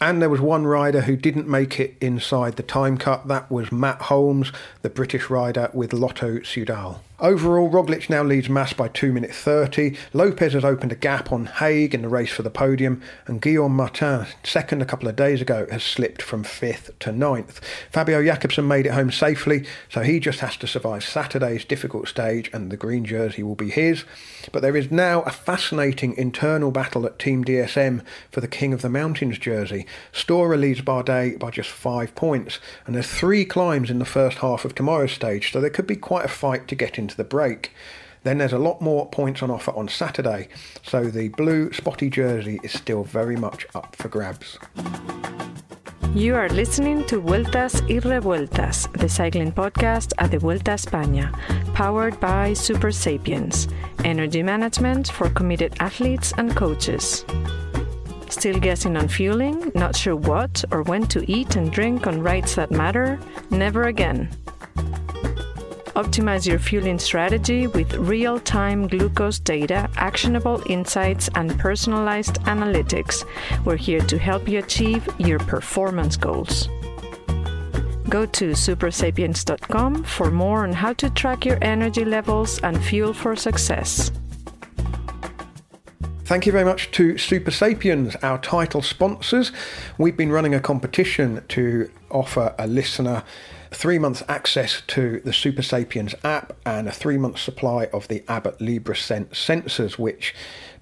And 0.00 0.20
there 0.20 0.28
was 0.28 0.40
one 0.40 0.66
rider 0.66 1.02
who 1.02 1.14
didn't 1.14 1.46
make 1.46 1.78
it 1.78 1.94
inside 2.00 2.56
the 2.56 2.64
time 2.64 2.98
cut. 2.98 3.28
That 3.28 3.48
was 3.48 3.70
Matt 3.70 4.02
Holmes, 4.02 4.50
the 4.80 4.90
British 4.90 5.30
rider 5.30 5.70
with 5.72 5.92
Lotto 5.92 6.40
Soudal. 6.40 6.98
Overall, 7.22 7.70
Roglic 7.70 8.10
now 8.10 8.24
leads 8.24 8.48
Mas 8.48 8.72
by 8.72 8.88
2 8.88 9.12
minutes 9.12 9.36
30. 9.36 9.96
Lopez 10.12 10.54
has 10.54 10.64
opened 10.64 10.90
a 10.90 10.96
gap 10.96 11.30
on 11.30 11.46
Haig 11.46 11.94
in 11.94 12.02
the 12.02 12.08
race 12.08 12.32
for 12.32 12.42
the 12.42 12.50
podium, 12.50 13.00
and 13.28 13.40
Guillaume 13.40 13.76
Martin, 13.76 14.26
second 14.42 14.82
a 14.82 14.84
couple 14.84 15.06
of 15.06 15.14
days 15.14 15.40
ago, 15.40 15.68
has 15.70 15.84
slipped 15.84 16.20
from 16.20 16.42
5th 16.42 16.90
to 16.98 17.10
9th. 17.10 17.60
Fabio 17.92 18.24
Jakobsen 18.24 18.66
made 18.66 18.86
it 18.86 18.94
home 18.94 19.12
safely, 19.12 19.64
so 19.88 20.00
he 20.00 20.18
just 20.18 20.40
has 20.40 20.56
to 20.56 20.66
survive 20.66 21.04
Saturday's 21.04 21.64
difficult 21.64 22.08
stage, 22.08 22.50
and 22.52 22.72
the 22.72 22.76
green 22.76 23.04
jersey 23.04 23.44
will 23.44 23.54
be 23.54 23.70
his. 23.70 24.02
But 24.50 24.62
there 24.62 24.76
is 24.76 24.90
now 24.90 25.22
a 25.22 25.30
fascinating 25.30 26.16
internal 26.16 26.72
battle 26.72 27.06
at 27.06 27.20
Team 27.20 27.44
DSM 27.44 28.04
for 28.32 28.40
the 28.40 28.48
King 28.48 28.72
of 28.72 28.82
the 28.82 28.88
Mountains 28.88 29.38
jersey. 29.38 29.86
Storer 30.10 30.56
leads 30.56 30.80
Bardet 30.80 31.38
by 31.38 31.52
just 31.52 31.70
five 31.70 32.16
points, 32.16 32.58
and 32.84 32.96
there's 32.96 33.06
three 33.06 33.44
climbs 33.44 33.90
in 33.90 34.00
the 34.00 34.04
first 34.04 34.38
half 34.38 34.64
of 34.64 34.74
tomorrow's 34.74 35.12
stage, 35.12 35.52
so 35.52 35.60
there 35.60 35.70
could 35.70 35.86
be 35.86 35.94
quite 35.94 36.24
a 36.24 36.28
fight 36.28 36.66
to 36.66 36.74
get 36.74 36.98
into 36.98 37.11
the 37.16 37.24
break. 37.24 37.72
Then 38.24 38.38
there's 38.38 38.52
a 38.52 38.58
lot 38.58 38.80
more 38.80 39.08
points 39.08 39.42
on 39.42 39.50
offer 39.50 39.72
on 39.72 39.88
Saturday, 39.88 40.48
so 40.82 41.04
the 41.04 41.28
blue 41.28 41.72
spotty 41.72 42.08
jersey 42.08 42.60
is 42.62 42.72
still 42.72 43.02
very 43.02 43.36
much 43.36 43.66
up 43.74 43.96
for 43.96 44.08
grabs. 44.08 44.58
You 46.14 46.36
are 46.36 46.50
listening 46.50 47.04
to 47.06 47.20
Vueltas 47.20 47.80
y 47.88 47.98
Revueltas, 47.98 48.86
the 48.92 49.08
cycling 49.08 49.50
podcast 49.50 50.12
at 50.18 50.30
the 50.30 50.38
Vuelta 50.38 50.72
España, 50.72 51.32
powered 51.72 52.20
by 52.20 52.52
Supersapiens, 52.52 53.72
energy 54.04 54.42
management 54.42 55.10
for 55.10 55.30
committed 55.30 55.74
athletes 55.80 56.32
and 56.36 56.54
coaches. 56.54 57.24
Still 58.28 58.58
guessing 58.60 58.96
on 58.96 59.08
fueling? 59.08 59.72
Not 59.74 59.96
sure 59.96 60.16
what 60.16 60.64
or 60.70 60.82
when 60.82 61.06
to 61.08 61.24
eat 61.30 61.56
and 61.56 61.72
drink 61.72 62.06
on 62.06 62.22
rides 62.22 62.54
that 62.56 62.70
matter? 62.70 63.18
Never 63.50 63.84
again. 63.84 64.28
Optimize 65.94 66.46
your 66.46 66.58
fueling 66.58 66.98
strategy 66.98 67.66
with 67.66 67.92
real 67.94 68.40
time 68.40 68.86
glucose 68.88 69.38
data, 69.38 69.90
actionable 69.96 70.62
insights, 70.66 71.28
and 71.34 71.58
personalized 71.58 72.36
analytics. 72.44 73.24
We're 73.66 73.76
here 73.76 74.00
to 74.00 74.18
help 74.18 74.48
you 74.48 74.58
achieve 74.58 75.06
your 75.18 75.38
performance 75.38 76.16
goals. 76.16 76.68
Go 78.08 78.24
to 78.26 78.50
supersapiens.com 78.52 80.04
for 80.04 80.30
more 80.30 80.64
on 80.64 80.72
how 80.72 80.94
to 80.94 81.10
track 81.10 81.44
your 81.44 81.58
energy 81.60 82.04
levels 82.04 82.58
and 82.60 82.82
fuel 82.82 83.12
for 83.12 83.36
success. 83.36 84.10
Thank 86.24 86.46
you 86.46 86.52
very 86.52 86.64
much 86.64 86.90
to 86.92 87.14
Supersapiens, 87.14 88.16
our 88.22 88.38
title 88.38 88.80
sponsors. 88.80 89.52
We've 89.98 90.16
been 90.16 90.32
running 90.32 90.54
a 90.54 90.60
competition 90.60 91.44
to 91.48 91.90
offer 92.10 92.54
a 92.58 92.66
listener 92.66 93.22
three 93.72 93.98
months 93.98 94.22
access 94.28 94.82
to 94.88 95.20
the 95.20 95.30
Supersapiens 95.30 96.14
app 96.24 96.56
and 96.64 96.88
a 96.88 96.92
three 96.92 97.18
month 97.18 97.38
supply 97.38 97.86
of 97.86 98.08
the 98.08 98.22
Abbott 98.28 98.58
LibreSense 98.58 99.30
sensors, 99.30 99.98
which 99.98 100.34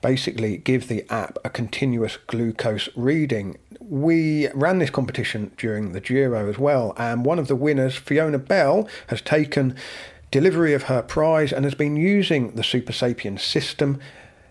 basically 0.02 0.56
give 0.56 0.88
the 0.88 1.04
app 1.10 1.38
a 1.44 1.50
continuous 1.50 2.16
glucose 2.26 2.88
reading. 2.96 3.58
We 3.80 4.48
ran 4.48 4.78
this 4.78 4.90
competition 4.90 5.52
during 5.56 5.92
the 5.92 6.00
Giro 6.00 6.48
as 6.48 6.58
well, 6.58 6.94
and 6.96 7.24
one 7.24 7.38
of 7.38 7.48
the 7.48 7.56
winners, 7.56 7.96
Fiona 7.96 8.38
Bell, 8.38 8.88
has 9.08 9.20
taken 9.20 9.76
delivery 10.30 10.74
of 10.74 10.84
her 10.84 11.02
prize 11.02 11.52
and 11.52 11.64
has 11.64 11.74
been 11.74 11.96
using 11.96 12.52
the 12.52 12.62
Supersapiens 12.62 13.40
system. 13.40 14.00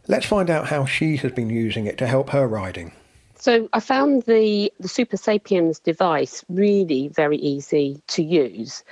Let's 0.07 0.25
find 0.25 0.49
out 0.49 0.67
how 0.67 0.85
she 0.85 1.17
has 1.17 1.31
been 1.31 1.49
using 1.49 1.85
it 1.85 1.97
to 1.99 2.07
help 2.07 2.31
her 2.31 2.47
riding. 2.47 2.93
So 3.39 3.69
I 3.71 3.79
found 3.79 4.23
the, 4.23 4.71
the 4.81 4.89
Supersapiens 4.89 5.81
device 5.81 6.43
really 6.49 7.07
very 7.07 7.37
easy 7.37 8.01
to 8.07 8.21
use. 8.21 8.83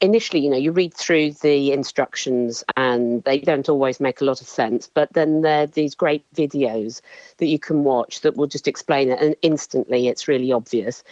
Initially, 0.00 0.40
you 0.40 0.50
know, 0.50 0.56
you 0.56 0.72
read 0.72 0.92
through 0.92 1.34
the 1.34 1.70
instructions 1.70 2.64
and 2.76 3.22
they 3.22 3.38
don't 3.38 3.68
always 3.68 4.00
make 4.00 4.20
a 4.20 4.24
lot 4.24 4.40
of 4.40 4.48
sense, 4.48 4.90
but 4.92 5.12
then 5.12 5.42
there 5.42 5.62
are 5.62 5.66
these 5.68 5.94
great 5.94 6.24
videos 6.34 7.00
that 7.36 7.46
you 7.46 7.60
can 7.60 7.84
watch 7.84 8.22
that 8.22 8.36
will 8.36 8.48
just 8.48 8.66
explain 8.66 9.08
it, 9.08 9.20
and 9.22 9.36
instantly 9.42 10.08
it's 10.08 10.26
really 10.26 10.50
obvious. 10.50 11.04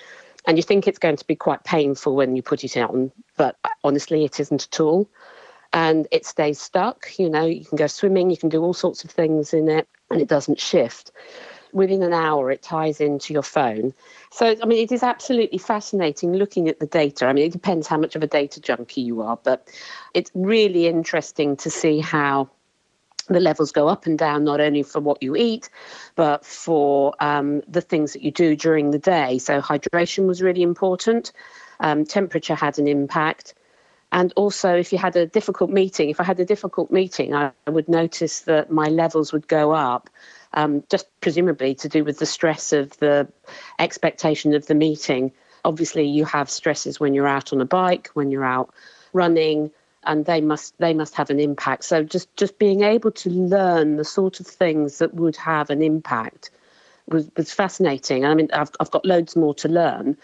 And 0.44 0.56
you 0.56 0.62
think 0.64 0.88
it's 0.88 0.98
going 0.98 1.16
to 1.16 1.26
be 1.26 1.36
quite 1.36 1.62
painful 1.62 2.16
when 2.16 2.34
you 2.34 2.42
put 2.42 2.64
it 2.64 2.76
on, 2.76 3.12
but 3.36 3.56
honestly, 3.84 4.24
it 4.24 4.40
isn't 4.40 4.66
at 4.72 4.80
all. 4.80 5.08
And 5.72 6.08
it 6.10 6.26
stays 6.26 6.60
stuck. 6.60 7.18
You 7.18 7.30
know, 7.30 7.46
you 7.46 7.64
can 7.64 7.76
go 7.76 7.86
swimming, 7.86 8.30
you 8.30 8.36
can 8.36 8.48
do 8.48 8.62
all 8.62 8.74
sorts 8.74 9.04
of 9.04 9.10
things 9.10 9.54
in 9.54 9.68
it, 9.68 9.86
and 10.10 10.20
it 10.20 10.28
doesn't 10.28 10.60
shift 10.60 11.12
within 11.74 12.02
an 12.02 12.12
hour 12.12 12.50
it 12.50 12.62
ties 12.62 13.00
into 13.00 13.34
your 13.34 13.42
phone. 13.42 13.92
So, 14.30 14.56
I 14.62 14.64
mean, 14.64 14.82
it 14.82 14.92
is 14.92 15.02
absolutely 15.02 15.58
fascinating 15.58 16.32
looking 16.32 16.68
at 16.68 16.78
the 16.78 16.86
data. 16.86 17.26
I 17.26 17.32
mean, 17.32 17.46
it 17.46 17.52
depends 17.52 17.86
how 17.86 17.98
much 17.98 18.16
of 18.16 18.22
a 18.22 18.26
data 18.26 18.60
junkie 18.60 19.02
you 19.02 19.20
are, 19.20 19.38
but 19.42 19.68
it's 20.14 20.30
really 20.34 20.86
interesting 20.86 21.56
to 21.58 21.70
see 21.70 21.98
how 21.98 22.48
the 23.28 23.40
levels 23.40 23.72
go 23.72 23.88
up 23.88 24.06
and 24.06 24.18
down, 24.18 24.44
not 24.44 24.60
only 24.60 24.82
for 24.82 25.00
what 25.00 25.22
you 25.22 25.34
eat, 25.34 25.68
but 26.14 26.44
for 26.44 27.14
um, 27.20 27.62
the 27.66 27.80
things 27.80 28.12
that 28.12 28.22
you 28.22 28.30
do 28.30 28.54
during 28.54 28.90
the 28.90 28.98
day. 28.98 29.38
So, 29.38 29.60
hydration 29.60 30.26
was 30.26 30.42
really 30.42 30.62
important, 30.62 31.32
um, 31.80 32.04
temperature 32.04 32.54
had 32.54 32.78
an 32.78 32.86
impact. 32.86 33.54
And 34.12 34.32
also, 34.36 34.76
if 34.76 34.92
you 34.92 34.98
had 34.98 35.16
a 35.16 35.26
difficult 35.26 35.70
meeting, 35.70 36.08
if 36.08 36.20
I 36.20 36.24
had 36.24 36.38
a 36.38 36.44
difficult 36.44 36.92
meeting, 36.92 37.34
I, 37.34 37.50
I 37.66 37.70
would 37.70 37.88
notice 37.88 38.42
that 38.42 38.70
my 38.70 38.86
levels 38.86 39.32
would 39.32 39.48
go 39.48 39.72
up 39.72 40.08
um, 40.54 40.82
just 40.90 41.06
presumably 41.20 41.74
to 41.76 41.88
do 41.88 42.04
with 42.04 42.18
the 42.18 42.26
stress 42.26 42.72
of 42.72 42.96
the 42.98 43.28
expectation 43.78 44.54
of 44.54 44.66
the 44.66 44.74
meeting. 44.74 45.32
Obviously, 45.64 46.06
you 46.06 46.24
have 46.24 46.48
stresses 46.50 46.98
when 46.98 47.14
you're 47.14 47.26
out 47.26 47.52
on 47.52 47.60
a 47.60 47.64
bike, 47.64 48.08
when 48.14 48.30
you're 48.30 48.44
out 48.44 48.72
running, 49.12 49.70
and 50.04 50.26
they 50.26 50.40
must 50.40 50.76
they 50.78 50.94
must 50.94 51.14
have 51.14 51.30
an 51.30 51.40
impact. 51.40 51.84
So 51.84 52.02
just 52.02 52.34
just 52.36 52.58
being 52.58 52.82
able 52.82 53.10
to 53.12 53.30
learn 53.30 53.96
the 53.96 54.04
sort 54.04 54.40
of 54.40 54.46
things 54.46 54.98
that 54.98 55.14
would 55.14 55.36
have 55.36 55.70
an 55.70 55.82
impact 55.82 56.50
was, 57.08 57.30
was 57.36 57.52
fascinating. 57.52 58.24
I 58.24 58.34
mean, 58.34 58.48
I've 58.52 58.70
I've 58.80 58.90
got 58.90 59.04
loads 59.04 59.36
more 59.36 59.54
to 59.54 59.68
learn, 59.68 60.16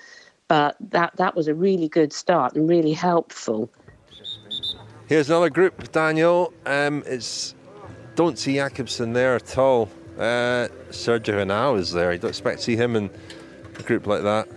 but 0.49 0.77
that 0.91 1.17
that 1.17 1.35
was 1.35 1.49
a 1.49 1.55
really 1.55 1.89
good 1.89 2.13
start 2.13 2.55
and 2.55 2.69
really 2.69 2.93
helpful. 2.93 3.71
Here's 5.07 5.29
another 5.29 5.51
group, 5.51 5.91
Daniel. 5.91 6.53
Um, 6.67 7.03
it's 7.07 7.55
don't 8.15 8.39
see 8.39 8.57
Jakobsen 8.57 9.13
there 9.13 9.35
at 9.35 9.59
all. 9.59 9.89
Uh, 10.21 10.69
Sergio 10.91 11.35
Henao 11.35 11.79
is 11.79 11.93
there. 11.93 12.11
I 12.11 12.19
don't 12.19 12.29
expect 12.29 12.59
to 12.59 12.65
see 12.65 12.77
him 12.77 12.95
in 12.95 13.09
a 13.79 13.83
group 13.83 14.07
like 14.07 14.23
that. 14.23 14.49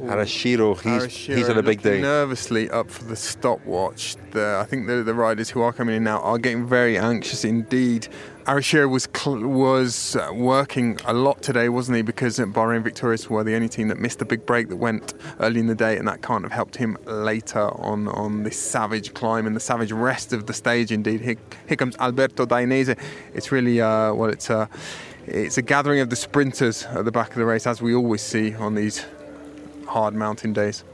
Arashiro, 0.00 0.80
he's, 0.80 1.14
he's 1.14 1.48
on 1.48 1.58
a 1.58 1.62
big 1.62 1.82
day. 1.82 2.00
Nervously 2.00 2.70
up 2.70 2.90
for 2.90 3.04
the 3.04 3.16
stopwatch. 3.16 4.16
The, 4.30 4.58
I 4.60 4.64
think 4.64 4.86
the, 4.86 5.02
the 5.02 5.14
riders 5.14 5.50
who 5.50 5.60
are 5.62 5.72
coming 5.72 5.96
in 5.96 6.04
now 6.04 6.20
are 6.20 6.38
getting 6.38 6.66
very 6.66 6.96
anxious 6.96 7.44
indeed. 7.44 8.08
Arashiro 8.46 8.88
was 8.88 9.08
cl- 9.14 9.46
was 9.46 10.16
uh, 10.16 10.30
working 10.32 10.98
a 11.04 11.12
lot 11.12 11.42
today, 11.42 11.68
wasn't 11.68 11.96
he? 11.96 12.02
Because 12.02 12.38
Bahrain 12.38 12.82
Victorious 12.82 13.28
were 13.28 13.44
the 13.44 13.54
only 13.54 13.68
team 13.68 13.88
that 13.88 13.98
missed 13.98 14.20
the 14.20 14.24
big 14.24 14.46
break 14.46 14.68
that 14.68 14.76
went 14.76 15.14
early 15.40 15.60
in 15.60 15.66
the 15.66 15.74
day, 15.74 15.98
and 15.98 16.06
that 16.08 16.22
can't 16.22 16.44
have 16.44 16.52
helped 16.52 16.76
him 16.76 16.96
later 17.04 17.68
on 17.80 18.08
on 18.08 18.44
this 18.44 18.58
savage 18.58 19.12
climb 19.14 19.46
and 19.46 19.54
the 19.54 19.60
savage 19.60 19.92
rest 19.92 20.32
of 20.32 20.46
the 20.46 20.54
stage. 20.54 20.92
Indeed, 20.92 21.20
here, 21.20 21.36
here 21.66 21.76
comes 21.76 21.96
Alberto 21.98 22.46
Dainese. 22.46 22.98
It's 23.34 23.52
really 23.52 23.80
uh, 23.80 24.14
well, 24.14 24.30
it's 24.30 24.48
a 24.48 24.68
it's 25.26 25.58
a 25.58 25.62
gathering 25.62 26.00
of 26.00 26.08
the 26.08 26.16
sprinters 26.16 26.84
at 26.84 27.04
the 27.04 27.12
back 27.12 27.30
of 27.30 27.36
the 27.36 27.44
race, 27.44 27.66
as 27.66 27.82
we 27.82 27.94
always 27.94 28.22
see 28.22 28.54
on 28.54 28.74
these 28.76 29.04
hard 29.88 30.14
mountain 30.14 30.52
days. 30.52 30.84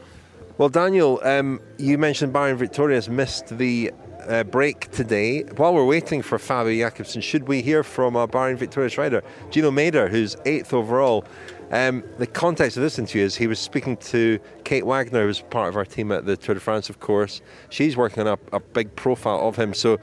Well, 0.57 0.69
Daniel, 0.69 1.21
um, 1.25 1.61
you 1.79 1.99
mentioned 1.99 2.33
Bahrain 2.33 2.57
Victorious 2.57 3.09
missed 3.09 3.59
the 3.59 3.93
uh, 4.29 4.45
break 4.45 4.91
today. 4.91 5.43
While 5.57 5.75
we're 5.75 5.85
waiting 5.85 6.23
for 6.23 6.39
Fabio 6.39 6.87
Jakobsen, 6.87 7.21
should 7.21 7.49
we 7.49 7.61
hear 7.61 7.83
from 7.83 8.17
a 8.17 8.27
Bahrain 8.29 8.57
Victorious 8.57 8.97
rider, 8.97 9.23
Gino 9.51 9.71
Mäder, 9.71 10.09
who's 10.09 10.37
eighth 10.45 10.73
overall? 10.73 11.25
Um, 11.71 12.05
the 12.19 12.27
context 12.27 12.77
of 12.77 12.83
this 12.83 12.99
interview 12.99 13.25
is 13.25 13.35
he 13.35 13.47
was 13.47 13.59
speaking 13.59 13.97
to 13.97 14.39
Kate 14.63 14.87
Wagner, 14.87 15.27
who's 15.27 15.41
part 15.41 15.69
of 15.69 15.77
our 15.77 15.85
team 15.85 16.13
at 16.13 16.25
the 16.25 16.37
Tour 16.37 16.55
de 16.55 16.61
France, 16.61 16.89
of 16.89 17.01
course. 17.01 17.41
She's 17.69 17.97
working 17.97 18.27
on 18.27 18.39
a, 18.53 18.57
a 18.57 18.61
big 18.61 18.95
profile 18.95 19.41
of 19.49 19.57
him, 19.57 19.75
so 19.75 19.99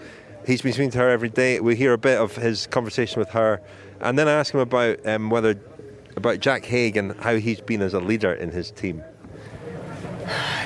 he's 0.46 0.62
been 0.62 0.74
speaking 0.74 0.92
to 0.92 0.98
her 0.98 1.10
every 1.10 1.30
day. 1.30 1.60
We 1.60 1.76
hear 1.76 1.94
a 1.94 1.98
bit 1.98 2.20
of 2.20 2.36
his 2.36 2.68
conversation 2.68 3.20
with 3.20 3.30
her, 3.30 3.62
and 4.02 4.20
then 4.20 4.28
I 4.28 4.34
ask 4.34 4.54
him 4.54 4.60
about 4.60 5.06
um, 5.06 5.30
whether 5.30 5.54
about 6.16 6.40
Jack 6.40 6.66
Haig 6.66 6.98
and 6.98 7.16
how 7.20 7.36
he's 7.36 7.62
been 7.62 7.82
as 7.82 7.94
a 7.94 8.00
leader 8.00 8.34
in 8.34 8.52
his 8.52 8.72
team. 8.72 9.04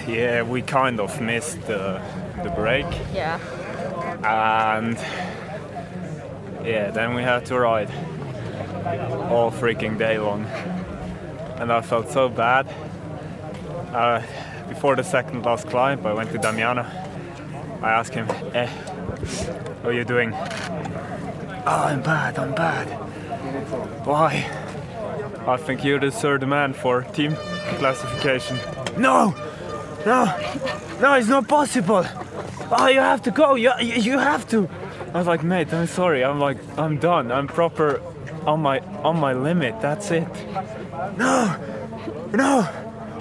Yeah, 0.08 0.44
we 0.44 0.62
kind 0.62 1.00
of 1.00 1.20
missed 1.20 1.60
the, 1.64 2.00
the 2.44 2.52
break. 2.52 2.86
Yeah. 3.12 3.40
And 4.24 4.96
yeah, 6.64 6.92
then 6.92 7.16
we 7.16 7.24
had 7.24 7.48
to 7.48 7.60
ride 7.60 7.90
all 9.32 9.50
freaking 9.50 9.98
day 9.98 10.20
long. 10.20 10.46
And 11.58 11.72
I 11.72 11.82
felt 11.82 12.12
so 12.12 12.30
bad. 12.30 12.68
Uh, 13.92 14.22
before 14.70 14.96
the 14.96 15.04
second 15.04 15.44
last 15.44 15.68
climb, 15.68 16.06
I 16.06 16.14
went 16.14 16.32
to 16.34 16.38
Damiano. 16.38 16.86
I 17.82 17.92
asked 17.92 18.14
him, 18.14 18.28
eh, 18.54 18.68
how 19.82 19.90
are 19.90 19.94
you 19.94 20.04
doing? 20.04 20.34
Oh, 20.34 21.86
I'm 21.88 22.02
bad, 22.04 22.38
I'm 22.38 22.54
bad. 22.54 22.88
Why? 24.06 24.65
I 25.48 25.58
think 25.58 25.84
you're 25.84 26.00
the 26.00 26.10
third 26.10 26.48
man 26.48 26.74
for 26.74 27.04
team 27.04 27.36
classification. 27.78 28.58
No! 28.98 29.36
No! 30.06 30.26
No, 31.00 31.14
it's 31.14 31.28
not 31.28 31.48
possible! 31.48 32.04
Oh, 32.72 32.88
you 32.88 33.00
have 33.00 33.22
to 33.24 33.32
go! 33.32 33.54
You, 33.56 33.72
you 33.80 34.18
have 34.18 34.48
to! 34.50 34.68
I 35.14 35.20
was 35.20 35.28
like, 35.28 35.44
mate, 35.44 35.72
I'm 35.72 35.88
sorry. 35.88 36.24
I'm 36.24 36.40
like, 36.40 36.58
I'm 36.78 36.98
done. 36.98 37.32
I'm 37.32 37.48
proper 37.48 38.02
on 38.46 38.62
my 38.62 38.80
on 39.04 39.20
my 39.20 39.34
limit. 39.34 39.80
That's 39.82 40.12
it. 40.12 40.28
No! 41.18 41.56
No! 42.34 42.68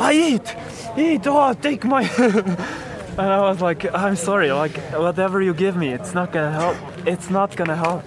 I 0.00 0.12
eat! 0.12 0.56
Eat! 0.96 1.26
Oh, 1.26 1.52
take 1.52 1.84
my. 1.84 2.02
and 2.18 3.20
I 3.20 3.40
was 3.42 3.60
like, 3.60 3.84
I'm 3.94 4.16
sorry. 4.16 4.50
Like, 4.50 4.76
whatever 4.92 5.42
you 5.42 5.52
give 5.52 5.76
me, 5.76 5.90
it's 5.90 6.14
not 6.14 6.32
gonna 6.32 6.52
help. 6.52 6.76
It's 7.06 7.28
not 7.28 7.54
gonna 7.54 7.76
help 7.76 8.02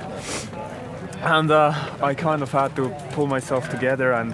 and 1.27 1.51
uh, 1.51 1.74
I 2.01 2.13
kind 2.13 2.41
of 2.41 2.51
had 2.51 2.75
to 2.77 2.89
pull 3.12 3.27
myself 3.27 3.69
together 3.69 4.13
and 4.13 4.34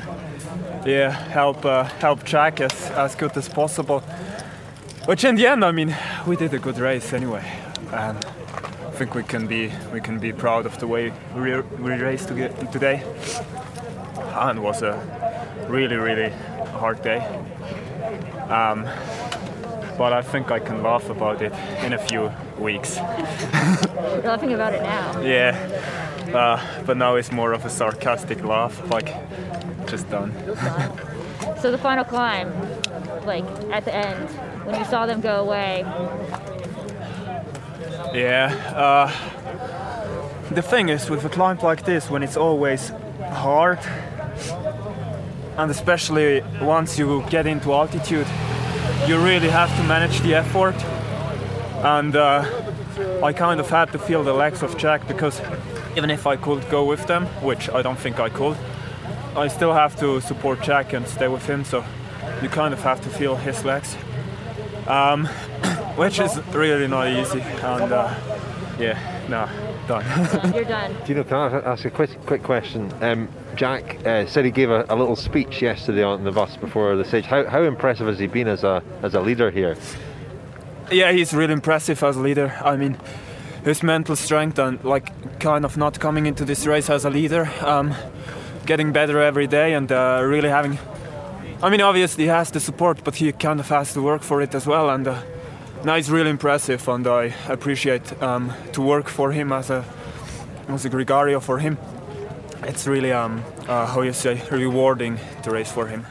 yeah 0.86 1.10
help 1.10 1.66
uh, 1.66 1.86
help 2.00 2.24
track 2.24 2.62
as, 2.62 2.92
as 2.92 3.16
good 3.16 3.36
as 3.36 3.50
possible. 3.50 4.02
Which 5.06 5.24
in 5.24 5.36
the 5.36 5.48
end 5.48 5.66
I 5.66 5.72
mean 5.72 5.96
we 6.28 6.36
did 6.36 6.54
a 6.54 6.60
good 6.60 6.78
race 6.78 7.12
anyway. 7.14 7.46
And 7.92 8.18
I 8.18 8.92
think 8.92 9.16
we 9.16 9.24
can 9.24 9.48
be 9.48 9.72
we 9.92 10.02
can 10.02 10.20
be 10.20 10.32
proud 10.32 10.66
of 10.68 10.78
the 10.78 10.88
way 10.88 11.12
we, 11.36 11.60
we 11.62 11.94
raced 11.94 12.28
to 12.28 12.50
today. 12.72 13.04
And 14.36 14.60
it 14.60 14.62
was 14.62 14.84
a 14.84 14.96
really 15.68 15.96
really 15.96 16.30
hard 16.78 17.02
day. 17.02 17.22
Um, 18.50 18.88
but 19.98 20.14
I 20.14 20.22
think 20.22 20.52
I 20.52 20.60
can 20.60 20.84
laugh 20.84 21.10
about 21.10 21.42
it 21.42 21.54
in 21.84 21.94
a 21.94 21.98
few 21.98 22.32
weeks. 22.60 22.98
You're 22.98 24.22
laughing 24.24 24.54
about 24.54 24.74
it 24.74 24.84
now. 24.84 25.22
Yeah 25.22 26.04
Uh, 26.34 26.60
but 26.86 26.98
now 26.98 27.16
it's 27.16 27.32
more 27.32 27.54
of 27.54 27.66
a 27.66 27.70
sarcastic 27.70 28.44
laugh, 28.44 28.90
like 28.90 29.14
just 29.88 30.10
done. 30.10 30.34
So 31.62 31.72
the 31.72 31.78
final 31.78 32.04
climb, 32.04 32.52
like 33.26 33.46
at 33.72 33.86
the 33.86 33.94
end, 33.94 34.30
when 34.66 34.80
you 34.80 34.86
saw 34.86 35.06
them 35.06 35.22
go 35.22 35.42
away, 35.42 35.86
Yeah. 38.14 38.54
Uh, 38.76 39.12
the 40.52 40.62
thing 40.62 40.90
is, 40.90 41.10
with 41.10 41.26
a 41.26 41.30
climb 41.30 41.58
like 41.64 41.84
this, 41.84 42.10
when 42.10 42.22
it's 42.22 42.38
always 42.38 42.92
hard, 43.32 43.80
and 45.58 45.72
especially 45.72 46.44
once 46.62 47.00
you 47.00 47.24
get 47.30 47.48
into 47.48 47.74
altitude, 47.74 48.28
you 49.08 49.18
really 49.18 49.50
have 49.50 49.76
to 49.78 49.84
manage 49.84 50.20
the 50.22 50.36
effort. 50.36 50.76
And 51.84 52.16
uh, 52.16 52.46
I 53.24 53.34
kind 53.34 53.60
of 53.60 53.70
had 53.70 53.92
to 53.92 54.00
feel 54.00 54.24
the 54.24 54.34
legs 54.34 54.62
of 54.64 54.78
Jack 54.78 55.08
because 55.08 55.42
even 55.96 56.10
if 56.10 56.28
I 56.28 56.36
could 56.36 56.70
go 56.70 56.86
with 56.86 57.08
them, 57.08 57.26
which 57.42 57.70
I 57.70 57.82
don't 57.82 58.00
think 58.00 58.20
I 58.20 58.30
could, 58.30 58.58
I 59.36 59.48
still 59.48 59.74
have 59.74 59.96
to 60.00 60.22
support 60.22 60.62
Jack 60.62 60.94
and 60.94 61.08
stay 61.08 61.28
with 61.28 61.46
him. 61.46 61.64
So 61.64 61.84
you 62.42 62.50
kind 62.50 62.74
of 62.74 62.82
have 62.82 63.02
to 63.02 63.10
feel 63.10 63.36
his 63.36 63.64
legs. 63.66 63.96
Um, 64.88 65.26
which 65.96 66.20
is 66.20 66.38
really 66.48 66.88
not 66.88 67.08
easy. 67.08 67.42
And 67.42 67.92
uh, 67.92 68.14
yeah, 68.80 68.98
no, 69.30 69.48
done. 69.88 70.54
you're 70.54 70.66
done. 70.66 70.96
Do 71.06 71.14
you 71.14 71.16
know, 71.16 71.24
can 71.24 71.38
I 71.38 71.60
ask 71.60 71.86
a 71.86 71.90
quick, 71.90 72.10
quick 72.26 72.44
question? 72.44 72.92
Um, 73.02 73.30
Jack 73.56 74.06
uh, 74.06 74.26
said 74.26 74.46
he 74.46 74.52
gave 74.52 74.70
a, 74.70 74.86
a 74.90 74.96
little 74.96 75.16
speech 75.16 75.62
yesterday 75.62 76.04
on 76.04 76.24
the 76.24 76.32
bus 76.32 76.58
before 76.58 76.96
the 76.96 77.06
stage. 77.06 77.26
How, 77.26 77.46
how 77.46 77.64
impressive 77.64 78.08
has 78.08 78.20
he 78.20 78.28
been 78.28 78.48
as 78.48 78.64
a, 78.64 78.84
as 79.04 79.14
a 79.14 79.22
leader 79.22 79.52
here? 79.52 79.78
yeah, 80.92 81.12
he's 81.12 81.34
really 81.34 81.54
impressive 81.54 82.02
as 82.04 82.18
a 82.18 82.20
leader. 82.20 82.60
I 82.64 82.76
mean, 82.76 82.98
his 83.64 83.84
mental 83.84 84.16
strength 84.16 84.60
and 84.60 84.84
like 84.84 85.40
kind 85.40 85.66
of 85.66 85.78
not 85.78 86.00
coming 86.00 86.26
into 86.26 86.46
this 86.46 86.66
race 86.66 86.90
as 86.90 87.06
a 87.06 87.10
leader, 87.10 87.50
um, 87.62 87.94
getting 88.66 88.92
better 88.92 89.22
every 89.22 89.48
day, 89.48 89.74
and 89.74 89.92
uh, 89.92 90.22
really 90.24 90.50
having. 90.50 90.78
I 91.62 91.70
mean, 91.70 91.82
obviously 91.82 92.26
he 92.26 92.30
has 92.30 92.52
the 92.52 92.60
support, 92.60 93.04
but 93.04 93.16
he 93.16 93.32
kind 93.32 93.60
of 93.60 93.70
has 93.70 93.94
to 93.94 94.02
work 94.02 94.22
for 94.22 94.42
it 94.42 94.54
as 94.54 94.68
well. 94.68 94.90
And 94.90 95.08
uh, 95.08 95.22
now 95.86 95.96
he's 95.96 96.12
really 96.12 96.30
impressive, 96.30 96.88
and 96.88 97.08
I 97.08 97.34
appreciate 97.48 98.22
um, 98.22 98.54
to 98.74 98.82
work 98.82 99.08
for 99.08 99.32
him 99.32 99.52
as 99.52 99.70
a 99.70 99.86
as 100.68 100.86
a 100.86 100.90
gregario 100.90 101.42
for 101.42 101.60
him. 101.60 101.78
It's 102.64 102.88
really 102.88 103.12
um, 103.12 103.44
uh, 103.68 103.86
how 103.86 104.02
you 104.02 104.14
say 104.14 104.42
rewarding 104.52 105.20
to 105.44 105.52
race 105.52 105.72
for 105.72 105.88
him. 105.88 106.06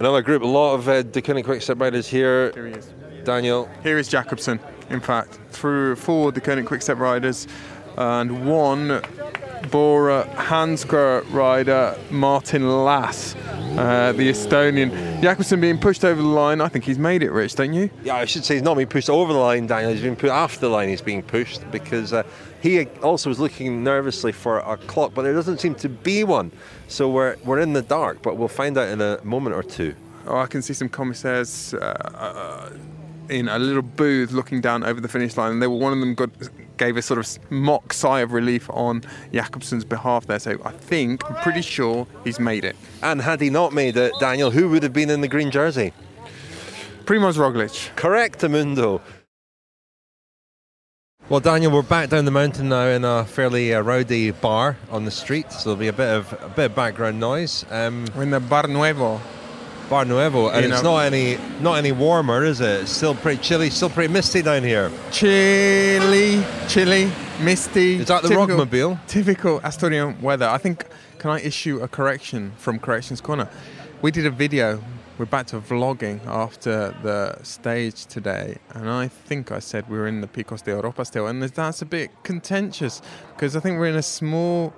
Another 0.00 0.22
group, 0.22 0.42
a 0.42 0.46
lot 0.46 0.74
of 0.74 0.88
uh, 0.88 1.02
Deceuninck 1.02 1.44
Quickstep 1.44 1.80
riders 1.80 2.06
here. 2.08 2.52
Here 2.52 2.66
he 2.66 2.72
is. 2.74 2.92
Daniel, 3.24 3.68
Here 3.82 3.98
is 3.98 4.08
Jakobsen, 4.08 4.58
in 4.90 5.00
fact, 5.00 5.38
through 5.50 5.94
the 5.94 6.00
Deceuninck 6.40 6.66
Quickstep 6.66 6.98
riders 6.98 7.46
and 7.96 8.46
one 8.46 9.02
Bora 9.70 10.24
Hansgrohe 10.36 11.30
rider, 11.32 11.98
Martin 12.10 12.62
Laas, 12.62 13.34
uh, 13.76 14.12
the 14.12 14.30
Estonian. 14.30 15.20
Jakobsen 15.20 15.60
being 15.60 15.78
pushed 15.78 16.04
over 16.04 16.22
the 16.22 16.28
line. 16.28 16.60
I 16.60 16.68
think 16.68 16.84
he's 16.84 16.98
made 16.98 17.22
it, 17.22 17.30
Rich, 17.30 17.56
don't 17.56 17.72
you? 17.72 17.90
yeah, 18.04 18.14
I 18.14 18.24
should 18.24 18.44
say 18.44 18.54
he's 18.54 18.62
not 18.62 18.76
being 18.76 18.88
pushed 18.88 19.10
over 19.10 19.32
the 19.32 19.38
line, 19.38 19.66
Daniel. 19.66 19.92
He's 19.92 20.02
been 20.02 20.16
put 20.16 20.30
after 20.30 20.60
the 20.60 20.68
line. 20.68 20.88
He's 20.88 21.02
being 21.02 21.22
pushed 21.22 21.68
because 21.70 22.12
uh, 22.12 22.22
he 22.62 22.86
also 23.02 23.28
was 23.28 23.40
looking 23.40 23.82
nervously 23.82 24.32
for 24.32 24.58
a 24.60 24.76
clock, 24.76 25.12
but 25.12 25.22
there 25.22 25.34
doesn't 25.34 25.58
seem 25.58 25.74
to 25.76 25.88
be 25.88 26.24
one. 26.24 26.52
So 26.86 27.10
we're, 27.10 27.36
we're 27.44 27.60
in 27.60 27.72
the 27.72 27.82
dark, 27.82 28.22
but 28.22 28.36
we'll 28.36 28.48
find 28.48 28.78
out 28.78 28.88
in 28.88 29.00
a 29.00 29.20
moment 29.24 29.56
or 29.56 29.62
two. 29.62 29.94
Oh, 30.26 30.38
I 30.38 30.46
can 30.46 30.62
see 30.62 30.74
some 30.74 30.88
commissaires 30.88 31.74
uh, 31.74 31.78
uh, 31.78 32.70
in 33.28 33.48
a 33.48 33.58
little 33.58 33.82
booth 33.82 34.32
looking 34.32 34.60
down 34.60 34.84
over 34.84 35.00
the 35.00 35.08
finish 35.08 35.36
line, 35.36 35.52
and 35.52 35.62
they 35.62 35.66
were 35.66 35.76
one 35.76 35.92
of 35.92 36.00
them 36.00 36.14
got, 36.14 36.30
gave 36.76 36.96
a 36.96 37.02
sort 37.02 37.18
of 37.18 37.50
mock 37.50 37.92
sigh 37.92 38.20
of 38.20 38.32
relief 38.32 38.68
on 38.70 39.02
Jakobsen's 39.32 39.84
behalf 39.84 40.26
there. 40.26 40.38
So 40.38 40.58
I 40.64 40.72
think, 40.72 41.28
I'm 41.30 41.36
pretty 41.42 41.62
sure 41.62 42.06
he's 42.24 42.40
made 42.40 42.64
it. 42.64 42.76
And 43.02 43.20
had 43.20 43.40
he 43.40 43.50
not 43.50 43.72
made 43.72 43.96
it, 43.96 44.12
Daniel, 44.20 44.50
who 44.50 44.68
would 44.70 44.82
have 44.82 44.92
been 44.92 45.10
in 45.10 45.20
the 45.20 45.28
green 45.28 45.50
jersey? 45.50 45.92
Primoz 47.04 47.36
Roglic. 47.36 47.94
Correct, 47.96 48.40
Amundo. 48.40 49.00
Well, 51.28 51.40
Daniel, 51.40 51.72
we're 51.72 51.82
back 51.82 52.08
down 52.08 52.24
the 52.24 52.30
mountain 52.30 52.70
now 52.70 52.86
in 52.86 53.04
a 53.04 53.22
fairly 53.22 53.74
uh, 53.74 53.82
rowdy 53.82 54.30
bar 54.30 54.78
on 54.90 55.04
the 55.04 55.10
street, 55.10 55.52
so 55.52 55.64
there'll 55.64 55.76
be 55.76 55.88
a 55.88 55.92
bit 55.92 56.08
of 56.08 56.32
a 56.42 56.48
bit 56.48 56.66
of 56.66 56.74
background 56.74 57.20
noise. 57.20 57.66
Um, 57.70 58.06
We're 58.16 58.22
in 58.22 58.30
the 58.30 58.40
Bar 58.40 58.66
Nuevo. 58.66 59.20
Bar 59.88 60.04
Nuevo, 60.04 60.48
and 60.48 60.64
You 60.66 60.72
it's 60.72 60.82
know- 60.82 60.96
not 60.96 61.04
any 61.12 61.38
not 61.60 61.74
any 61.74 61.92
warmer, 61.92 62.44
is 62.44 62.60
it? 62.60 62.82
It's 62.82 62.92
still 62.92 63.14
pretty 63.14 63.40
chilly, 63.42 63.70
still 63.70 63.90
pretty 63.90 64.12
misty 64.12 64.42
down 64.42 64.62
here. 64.62 64.90
Chilly, 65.10 66.44
chilly, 66.68 67.10
misty. 67.40 67.96
Is 68.00 68.08
that 68.08 68.22
the 68.22 68.28
typical- 68.28 68.66
Rogmobile? 68.66 68.98
Typical 69.06 69.60
Asturian 69.64 70.20
weather. 70.20 70.46
I 70.48 70.58
think, 70.58 70.84
can 71.18 71.30
I 71.30 71.40
issue 71.40 71.80
a 71.82 71.88
correction 71.88 72.52
from 72.58 72.78
Corrections 72.78 73.20
Corner? 73.20 73.48
We 74.02 74.10
did 74.10 74.26
a 74.26 74.30
video. 74.30 74.80
We're 75.18 75.26
back 75.26 75.46
to 75.48 75.56
vlogging 75.58 76.20
after 76.28 76.94
the 77.02 77.36
stage 77.42 78.06
today, 78.06 78.58
and 78.74 78.88
I 78.88 79.08
think 79.08 79.50
I 79.50 79.58
said 79.58 79.88
we 79.90 79.98
were 79.98 80.06
in 80.06 80.20
the 80.20 80.28
Picos 80.28 80.62
de 80.62 80.70
Europa 80.70 81.04
still, 81.04 81.26
and 81.26 81.42
that's 81.42 81.82
a 81.82 81.86
bit 81.86 82.10
contentious 82.22 83.02
because 83.34 83.56
I 83.56 83.60
think 83.60 83.80
we're 83.80 83.86
in 83.88 83.96
a 83.96 84.02
small 84.02 84.72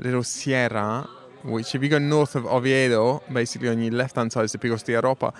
little 0.00 0.24
sierra, 0.24 1.06
which 1.44 1.74
if 1.74 1.82
you 1.82 1.88
go 1.88 1.98
north 1.98 2.34
of 2.34 2.46
Oviedo, 2.46 3.22
basically 3.32 3.68
on 3.68 3.80
your 3.80 3.92
left 3.92 4.16
hand 4.16 4.32
side 4.32 4.44
is 4.44 4.52
the 4.52 4.58
Picos 4.58 4.84
de 4.84 4.92
Europa, 4.92 5.32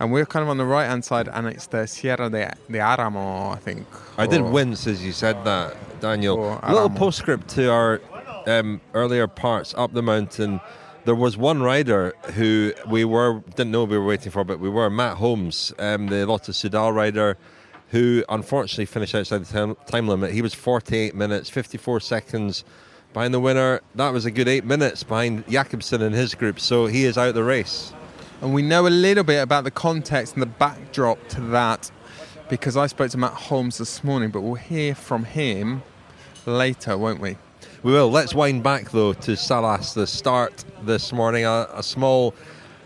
and 0.00 0.12
we're 0.12 0.26
kind 0.26 0.42
of 0.42 0.48
on 0.48 0.58
the 0.58 0.64
right 0.64 0.86
hand 0.86 1.04
side, 1.04 1.28
and 1.28 1.46
it's 1.46 1.66
the 1.66 1.86
Sierra 1.86 2.30
de, 2.30 2.54
de 2.70 2.78
Aramo, 2.78 3.54
I 3.54 3.58
think. 3.58 3.86
I 4.16 4.26
did 4.26 4.42
wince 4.42 4.86
as 4.86 5.04
you 5.04 5.12
said 5.12 5.44
that, 5.44 5.76
Daniel. 6.00 6.58
A 6.62 6.72
little 6.72 6.90
postscript 6.90 7.48
to 7.50 7.70
our 7.70 8.00
um, 8.46 8.80
earlier 8.94 9.26
parts 9.26 9.74
up 9.76 9.92
the 9.92 10.02
mountain. 10.02 10.60
There 11.04 11.14
was 11.14 11.36
one 11.36 11.62
rider 11.62 12.14
who 12.34 12.72
we 12.88 13.04
were 13.04 13.40
didn't 13.56 13.70
know 13.70 13.84
we 13.84 13.98
were 13.98 14.04
waiting 14.04 14.30
for, 14.30 14.44
but 14.44 14.60
we 14.60 14.68
were 14.68 14.90
Matt 14.90 15.16
Holmes, 15.16 15.72
um, 15.78 16.06
the 16.08 16.26
Lotto 16.26 16.52
Soudal 16.52 16.94
rider, 16.94 17.38
who 17.88 18.24
unfortunately 18.28 18.84
finished 18.84 19.14
outside 19.14 19.44
the 19.44 19.52
time, 19.52 19.76
time 19.86 20.06
limit. 20.06 20.32
He 20.32 20.42
was 20.42 20.52
48 20.54 21.14
minutes, 21.14 21.48
54 21.48 22.00
seconds 22.00 22.64
behind 23.12 23.34
the 23.34 23.40
winner. 23.40 23.80
That 23.94 24.12
was 24.12 24.24
a 24.24 24.30
good 24.30 24.48
eight 24.48 24.64
minutes 24.64 25.02
behind 25.02 25.48
Jakobsen 25.48 26.02
and 26.02 26.14
his 26.14 26.34
group, 26.34 26.60
so 26.60 26.86
he 26.86 27.04
is 27.04 27.18
out 27.18 27.34
the 27.34 27.44
race. 27.44 27.92
And 28.40 28.54
we 28.54 28.62
know 28.62 28.86
a 28.86 28.88
little 28.88 29.24
bit 29.24 29.42
about 29.42 29.64
the 29.64 29.70
context 29.70 30.34
and 30.34 30.42
the 30.42 30.46
backdrop 30.46 31.26
to 31.28 31.40
that 31.40 31.90
because 32.48 32.76
I 32.76 32.86
spoke 32.86 33.10
to 33.10 33.18
Matt 33.18 33.32
Holmes 33.32 33.78
this 33.78 34.02
morning, 34.02 34.30
but 34.30 34.40
we'll 34.40 34.54
hear 34.54 34.94
from 34.94 35.24
him 35.24 35.82
later, 36.46 36.96
won't 36.96 37.20
we? 37.20 37.36
We 37.82 37.92
will. 37.92 38.10
Let's 38.10 38.34
wind 38.34 38.62
back 38.62 38.90
though 38.90 39.12
to 39.12 39.36
Salas, 39.36 39.94
the 39.94 40.06
start 40.06 40.64
this 40.82 41.12
morning. 41.12 41.44
A, 41.44 41.68
a 41.72 41.82
small, 41.82 42.34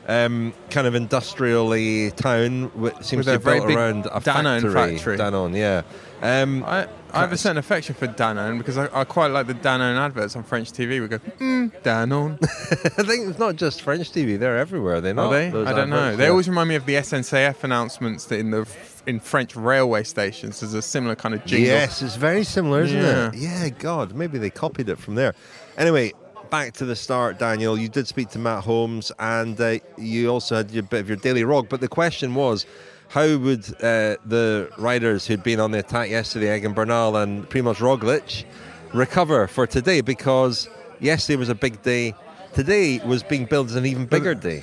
um, 0.09 0.53
kind 0.71 0.87
of 0.87 0.95
industrially 0.95 2.11
town 2.12 2.65
which 2.75 2.95
seems 3.03 3.27
to 3.27 3.38
be 3.38 3.45
built 3.45 3.71
around 3.71 4.07
a 4.07 4.21
Danone 4.21 4.62
factory. 4.73 4.97
factory. 4.99 5.17
Danone, 5.19 5.57
yeah. 5.57 5.83
Um, 6.23 6.62
I, 6.65 6.87
I 7.12 7.21
have 7.21 7.33
a 7.33 7.37
certain 7.37 7.59
affection 7.59 7.95
for 7.95 8.07
Danone 8.07 8.57
because 8.59 8.79
I, 8.79 8.88
I 9.01 9.05
quite 9.05 9.29
like 9.33 9.47
the 9.49 9.55
Danone 9.55 9.99
adverts 9.99 10.37
on 10.37 10.45
French 10.45 10.73
TV. 10.73 11.01
We 11.01 11.09
go, 11.09 11.19
mm, 11.19 11.71
Danone. 11.83 12.38
I 12.99 13.03
think 13.03 13.29
it's 13.29 13.38
not 13.38 13.57
just 13.57 13.83
French 13.83 14.11
TV; 14.12 14.38
they're 14.38 14.57
everywhere. 14.59 15.01
They're 15.01 15.19
Are 15.19 15.29
they? 15.31 15.49
I 15.49 15.73
don't 15.73 15.91
know. 15.91 16.17
They 16.17 16.25
Yeah. 16.25 16.31
always 16.31 16.49
remind 16.49 16.69
me 16.69 16.77
of 16.77 16.87
the 16.87 16.95
SNCF 16.95 17.65
announcements 17.65 18.27
that 18.27 18.38
in 18.38 18.51
the 18.53 18.67
in 19.07 19.19
French 19.21 19.57
railway 19.57 20.05
stations. 20.05 20.61
There's 20.61 20.75
a 20.75 20.81
similar 20.83 21.17
kind 21.17 21.35
of 21.35 21.45
jingle. 21.45 21.67
Yes, 21.67 22.03
it's 22.03 22.15
very 22.17 22.45
similar, 22.45 22.83
isn't 22.83 22.97
Yeah. 22.97 23.29
it? 23.29 23.35
Yeah, 23.35 23.69
God, 23.71 24.15
maybe 24.15 24.38
they 24.38 24.51
copied 24.51 24.88
it 24.88 24.99
from 24.99 25.17
there. 25.17 25.35
Anyway, 25.77 26.12
back 26.53 26.75
to 26.75 26.85
the 26.85 26.95
start, 26.95 27.38
Daniel. 27.38 27.79
You 27.79 27.88
did 27.88 28.07
speak 28.07 28.29
to 28.33 28.38
Matt 28.38 28.62
Holmes, 28.62 29.11
and 29.19 29.59
uh, 29.59 29.79
you 29.97 30.29
also 30.29 30.57
had 30.57 30.77
a 30.77 30.83
bit 30.83 31.01
of 31.01 31.09
your 31.09 31.17
daily 31.17 31.45
rog. 31.45 31.71
But 31.71 31.81
the 31.81 31.88
question 31.88 32.35
was, 32.35 32.67
how 33.09 33.38
would 33.38 33.65
uh, 33.77 34.17
the 34.27 34.71
riders 34.77 35.27
who'd 35.27 35.43
been 35.43 35.61
on 35.61 35.71
the 35.71 35.79
attack 35.79 36.11
yesterday, 36.11 36.55
Egan 36.55 36.75
Bernal 36.75 37.17
and 37.17 37.49
Primoz 37.49 37.77
Roglic, 37.77 38.45
recover 38.93 39.47
for 39.47 39.67
today? 39.67 40.03
Because 40.03 40.69
yesterday 41.01 41.37
was 41.37 41.49
a 41.49 41.55
big 41.55 41.81
day. 41.81 42.15
Today 42.53 43.01
was 43.03 43.23
being 43.23 43.47
billed 43.47 43.69
as 43.69 43.77
an 43.77 43.87
even 43.87 44.05
bigger 44.05 44.35
day. 44.35 44.62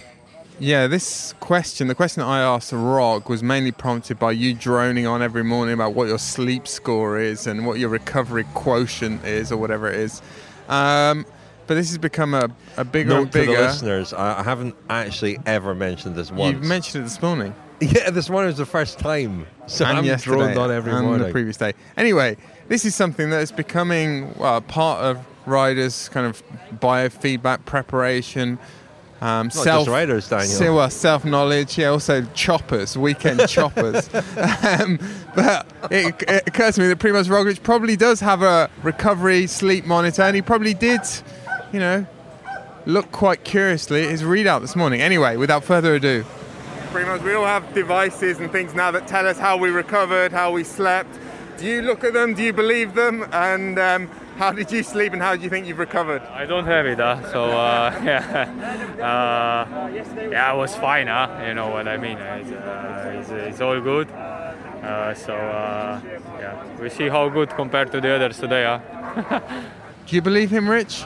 Yeah, 0.60 0.86
this 0.86 1.34
question, 1.40 1.88
the 1.88 1.96
question 1.96 2.22
that 2.22 2.28
I 2.28 2.42
asked 2.42 2.72
Rog 2.72 3.28
was 3.30 3.42
mainly 3.42 3.72
prompted 3.72 4.20
by 4.20 4.34
you 4.34 4.54
droning 4.54 5.08
on 5.08 5.24
every 5.24 5.44
morning 5.44 5.74
about 5.74 5.96
what 5.96 6.08
your 6.08 6.20
sleep 6.20 6.68
score 6.68 7.18
is 7.18 7.48
and 7.48 7.66
what 7.66 7.80
your 7.80 7.90
recovery 7.90 8.46
quotient 8.54 9.26
is 9.26 9.52
or 9.52 9.58
whatever 9.58 9.90
it 9.90 9.96
is. 9.96 10.22
Um, 10.68 11.26
but 11.70 11.76
this 11.76 11.90
has 11.90 12.00
become 12.00 12.34
a, 12.34 12.50
a 12.78 12.84
bigger 12.84 13.10
Note 13.12 13.22
and 13.22 13.32
to 13.32 13.38
the 13.42 13.46
bigger. 13.46 13.62
listeners, 13.62 14.12
I 14.12 14.40
I 14.40 14.44
haven't 14.44 14.76
actually 14.90 15.38
ever 15.46 15.76
mentioned 15.76 16.16
this 16.16 16.32
once. 16.32 16.56
You've 16.56 16.64
mentioned 16.66 17.02
it 17.02 17.06
this 17.06 17.22
morning. 17.22 17.54
Yeah, 17.82 18.10
this 18.10 18.30
morning 18.30 18.48
was 18.48 18.58
the 18.58 18.66
first 18.66 19.00
time. 19.00 19.46
So 19.68 19.86
and 19.86 20.00
I'm 20.00 20.04
yesterday 20.04 20.36
droned 20.36 20.58
on 20.58 20.70
every 20.70 20.92
and 20.92 21.06
morning. 21.06 21.28
the 21.28 21.32
previous 21.32 21.56
day. 21.56 21.74
Anyway, 21.96 22.36
this 22.68 22.84
is 22.84 22.94
something 22.94 23.30
that 23.30 23.42
is 23.42 23.54
becoming 23.54 24.34
well, 24.38 24.60
part 24.62 25.02
of 25.02 25.26
riders' 25.46 26.10
kind 26.10 26.26
of 26.28 26.44
biofeedback 26.74 27.64
preparation. 27.64 28.60
Um, 29.22 29.48
Not 29.48 29.66
just 29.66 29.88
riders, 29.90 30.30
Daniel. 30.30 30.76
Well, 30.76 30.90
self 30.90 31.26
knowledge, 31.26 31.78
yeah, 31.78 31.88
also 31.88 32.26
choppers, 32.34 32.98
weekend 32.98 33.40
choppers. 33.50 34.10
um, 34.14 34.98
But 35.36 35.68
it, 35.92 36.22
it 36.28 36.44
occurs 36.48 36.76
to 36.76 36.82
me 36.82 36.88
that 36.88 37.00
Primoz 37.00 37.28
Roglic 37.28 37.62
probably 37.64 37.96
does 37.98 38.20
have 38.22 38.42
a 38.44 38.70
recovery 38.82 39.46
sleep 39.48 39.86
monitor, 39.86 40.22
and 40.24 40.36
he 40.36 40.42
probably 40.42 40.74
did, 40.74 41.02
you 41.72 41.80
know, 41.80 42.06
look 42.86 43.12
quite 43.12 43.44
curiously 43.44 44.04
at 44.04 44.10
his 44.10 44.24
readout 44.24 44.62
this 44.62 44.76
morning. 44.76 45.02
Anyway, 45.02 45.38
without 45.38 45.64
further 45.64 45.96
ado. 45.96 46.26
Primoz, 46.92 47.22
we 47.22 47.34
all 47.34 47.46
have 47.46 47.72
devices 47.74 48.40
and 48.40 48.52
things 48.52 48.74
now 48.74 48.90
that 48.92 49.08
tell 49.08 49.28
us 49.28 49.38
how 49.38 49.58
we 49.58 49.70
recovered, 49.70 50.32
how 50.32 50.52
we 50.52 50.64
slept. 50.64 51.20
Do 51.58 51.68
you 51.68 51.82
look 51.82 52.04
at 52.04 52.14
them? 52.14 52.34
Do 52.34 52.42
you 52.42 52.54
believe 52.54 52.96
them? 52.96 53.28
And 53.32 53.78
um, 53.78 54.08
how 54.38 54.52
did 54.52 54.72
you 54.72 54.82
sleep 54.82 55.14
and 55.14 55.22
how 55.22 55.36
do 55.36 55.44
you 55.44 55.50
think 55.50 55.68
you've 55.68 55.78
recovered? 55.78 56.22
I 56.24 56.46
don't 56.46 56.66
have 56.66 56.88
it, 56.88 56.98
huh? 56.98 57.32
so 57.32 57.44
uh, 57.52 58.00
yeah, 58.04 58.96
uh, 58.98 59.88
yeah, 60.32 60.52
I 60.52 60.54
was 60.54 60.76
fine, 60.76 61.08
huh? 61.08 61.44
You 61.46 61.54
know 61.54 61.70
what 61.70 61.88
I 61.88 61.98
mean? 61.98 62.18
It's, 62.18 62.52
uh, 62.52 63.16
it's, 63.20 63.30
it's 63.30 63.62
all 63.62 63.80
good. 63.82 64.10
Uh, 64.10 65.14
so 65.14 65.36
uh, 65.36 66.02
yeah, 66.40 66.82
we 66.82 66.90
see 66.90 67.10
how 67.10 67.30
good 67.30 67.50
compared 67.50 67.92
to 67.92 68.02
the 68.02 68.16
others 68.16 68.40
today, 68.40 68.64
huh? 68.64 69.42
do 70.08 70.16
you 70.16 70.22
believe 70.22 70.50
him, 70.50 70.70
Rich? 70.70 71.04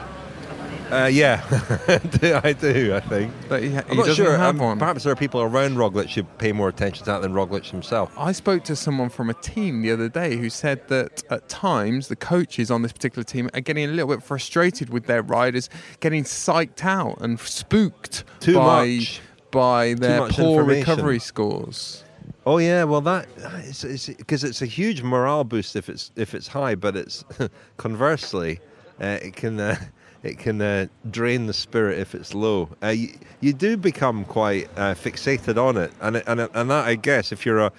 Uh, 0.94 1.06
yeah, 1.06 1.42
I 2.44 2.52
do. 2.52 2.94
I 2.94 3.00
think. 3.00 3.32
But 3.48 3.62
he, 3.62 3.70
he 3.70 3.76
I'm 3.76 3.96
not 3.96 4.06
doesn't 4.06 4.14
sure. 4.14 4.36
have 4.36 4.54
um, 4.54 4.58
one. 4.58 4.78
Perhaps 4.78 5.02
there 5.02 5.12
are 5.12 5.16
people 5.16 5.42
around 5.42 5.76
Roglic 5.76 6.14
who 6.14 6.22
pay 6.22 6.52
more 6.52 6.68
attention 6.68 7.04
to 7.04 7.10
that 7.10 7.22
than 7.22 7.32
Roglic 7.32 7.68
himself. 7.68 8.12
I 8.16 8.30
spoke 8.32 8.62
to 8.64 8.76
someone 8.76 9.08
from 9.08 9.28
a 9.28 9.34
team 9.34 9.82
the 9.82 9.90
other 9.90 10.08
day 10.08 10.36
who 10.36 10.48
said 10.48 10.86
that 10.88 11.24
at 11.30 11.48
times 11.48 12.06
the 12.08 12.16
coaches 12.16 12.70
on 12.70 12.82
this 12.82 12.92
particular 12.92 13.24
team 13.24 13.50
are 13.54 13.60
getting 13.60 13.84
a 13.84 13.92
little 13.92 14.14
bit 14.14 14.22
frustrated 14.22 14.90
with 14.90 15.06
their 15.06 15.22
riders 15.22 15.68
getting 15.98 16.22
psyched 16.22 16.84
out 16.84 17.20
and 17.20 17.40
spooked 17.40 18.24
Too 18.38 18.54
by 18.54 18.86
much. 18.86 19.20
by 19.50 19.94
their 19.94 20.28
poor 20.28 20.62
recovery 20.62 21.18
scores. 21.18 22.04
Oh 22.46 22.58
yeah, 22.58 22.84
well 22.84 23.00
that 23.00 23.26
it's 23.64 24.08
because 24.08 24.44
it's, 24.44 24.62
a 24.62 24.66
huge 24.66 25.02
morale 25.02 25.44
boost 25.44 25.76
if 25.76 25.88
it's 25.88 26.12
if 26.14 26.34
it's 26.34 26.46
high, 26.46 26.74
but 26.74 26.94
it's 26.94 27.24
conversely 27.78 28.60
uh, 29.00 29.18
it 29.22 29.34
can 29.34 29.58
uh, 29.58 29.76
it 30.24 30.38
can 30.38 30.60
uh, 30.60 30.86
drain 31.10 31.46
the 31.46 31.52
spirit 31.52 31.98
if 31.98 32.14
it's 32.14 32.34
low. 32.34 32.70
Uh, 32.82 32.88
you, 32.88 33.10
you 33.40 33.52
do 33.52 33.76
become 33.76 34.24
quite 34.24 34.68
uh, 34.76 34.94
fixated 34.94 35.56
on 35.56 35.76
it, 35.76 35.92
and 36.00 36.16
and 36.26 36.40
and 36.40 36.70
that 36.70 36.86
I 36.86 36.94
guess 36.94 37.30
if 37.30 37.44
you're 37.44 37.60
a 37.60 37.72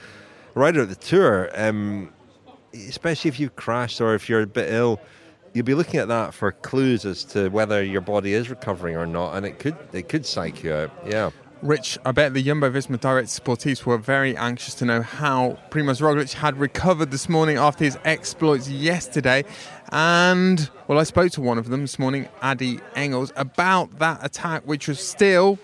rider 0.53 0.83
at 0.83 0.89
the 0.89 0.95
tour, 0.95 1.49
um, 1.55 2.13
especially 2.73 3.29
if 3.29 3.39
you've 3.39 3.55
crashed 3.55 3.99
or 3.99 4.13
if 4.13 4.29
you're 4.29 4.41
a 4.41 4.47
bit 4.47 4.71
ill. 4.71 5.01
You'll 5.53 5.63
be 5.63 5.73
looking 5.73 6.01
at 6.01 6.09
that 6.09 6.33
for 6.33 6.51
clues 6.51 7.05
as 7.05 7.23
to 7.25 7.47
whether 7.47 7.81
your 7.81 8.01
body 8.01 8.33
is 8.33 8.49
recovering 8.49 8.97
or 8.97 9.05
not, 9.05 9.35
and 9.35 9.45
it 9.45 9.57
could 9.57 9.77
it 9.93 10.09
could 10.09 10.25
psych 10.25 10.63
you 10.63 10.73
out. 10.73 10.91
Yeah. 11.07 11.29
Rich, 11.65 11.97
I 12.05 12.11
bet 12.11 12.35
the 12.35 12.43
Jumbo 12.43 12.69
Visma 12.69 12.99
direct 12.99 13.27
sportifs 13.27 13.87
were 13.87 13.97
very 13.97 14.37
anxious 14.37 14.75
to 14.75 14.85
know 14.85 15.01
how 15.01 15.57
Primoz 15.71 15.99
Roglic 15.99 16.33
had 16.33 16.59
recovered 16.59 17.09
this 17.09 17.27
morning 17.27 17.57
after 17.57 17.83
his 17.83 17.97
exploits 18.05 18.69
yesterday. 18.69 19.43
And, 19.89 20.69
well, 20.87 20.99
I 20.99 21.03
spoke 21.05 21.31
to 21.31 21.41
one 21.41 21.57
of 21.57 21.69
them 21.69 21.81
this 21.81 21.97
morning, 21.97 22.29
Addy 22.43 22.81
Engels, 22.95 23.33
about 23.35 23.97
that 23.97 24.23
attack, 24.23 24.61
which 24.67 24.87
was 24.87 24.99
still 24.99 25.57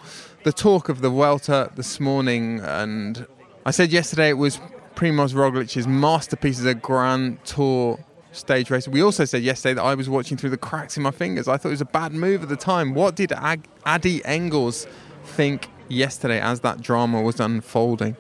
the 0.44 0.52
talk 0.52 0.90
of 0.90 1.02
the 1.02 1.10
Vuelta 1.12 1.70
this 1.76 2.00
morning. 2.00 2.62
And 2.62 3.28
I 3.68 3.70
said 3.70 3.92
yesterday 3.92 4.30
it 4.30 4.40
was 4.40 4.60
Primoz 4.96 5.36
Roglic's 5.36 5.86
masterpiece 5.86 6.58
as 6.58 6.66
a 6.66 6.74
Grand 6.74 7.46
Tour 7.46 8.04
stage 8.32 8.72
race. 8.72 8.88
We 8.88 9.04
also 9.04 9.24
said 9.24 9.44
yesterday 9.44 9.76
that 9.76 9.84
I 9.84 9.94
was 9.94 10.10
watching 10.10 10.36
through 10.36 10.50
the 10.50 10.58
cracks 10.58 10.98
in 10.98 11.04
my 11.04 11.12
fingers. 11.12 11.48
I 11.48 11.58
thought 11.58 11.70
it 11.70 11.74
was 11.74 11.82
a 11.82 11.86
bad 11.86 12.12
move 12.12 12.42
at 12.42 12.50
the 12.50 12.56
time. 12.56 12.96
What 12.96 13.16
did 13.16 13.32
Ag- 13.34 13.68
Addy 13.86 14.26
Engels 14.26 14.88
think 15.24 15.70
yesterday 15.92 16.40
as 16.40 16.62
that 16.62 16.82
drama 16.82 17.22
was 17.22 17.40
unfolding? 17.40 18.16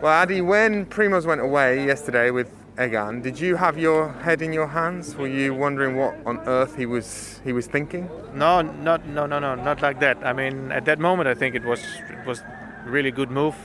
Well, 0.00 0.12
Addy, 0.12 0.40
when 0.40 0.86
Primoz 0.86 1.26
went 1.26 1.40
away 1.40 1.84
yesterday 1.84 2.30
with 2.30 2.50
Egan, 2.80 3.20
did 3.20 3.40
you 3.40 3.56
have 3.56 3.76
your 3.76 4.12
head 4.12 4.40
in 4.40 4.52
your 4.52 4.68
hands? 4.68 5.16
Were 5.16 5.26
you 5.26 5.52
wondering 5.52 5.96
what 5.96 6.14
on 6.24 6.38
earth 6.46 6.76
he 6.76 6.86
was 6.86 7.40
he 7.42 7.52
was 7.52 7.66
thinking? 7.66 8.08
No, 8.32 8.62
not 8.62 9.04
no 9.06 9.26
no 9.26 9.40
no 9.40 9.56
not 9.56 9.82
like 9.82 9.98
that. 9.98 10.18
I 10.24 10.32
mean, 10.32 10.70
at 10.70 10.84
that 10.84 11.00
moment, 11.00 11.28
I 11.28 11.34
think 11.34 11.56
it 11.56 11.64
was 11.64 11.80
it 12.08 12.24
was 12.24 12.42
really 12.86 13.10
good 13.10 13.30
move. 13.30 13.56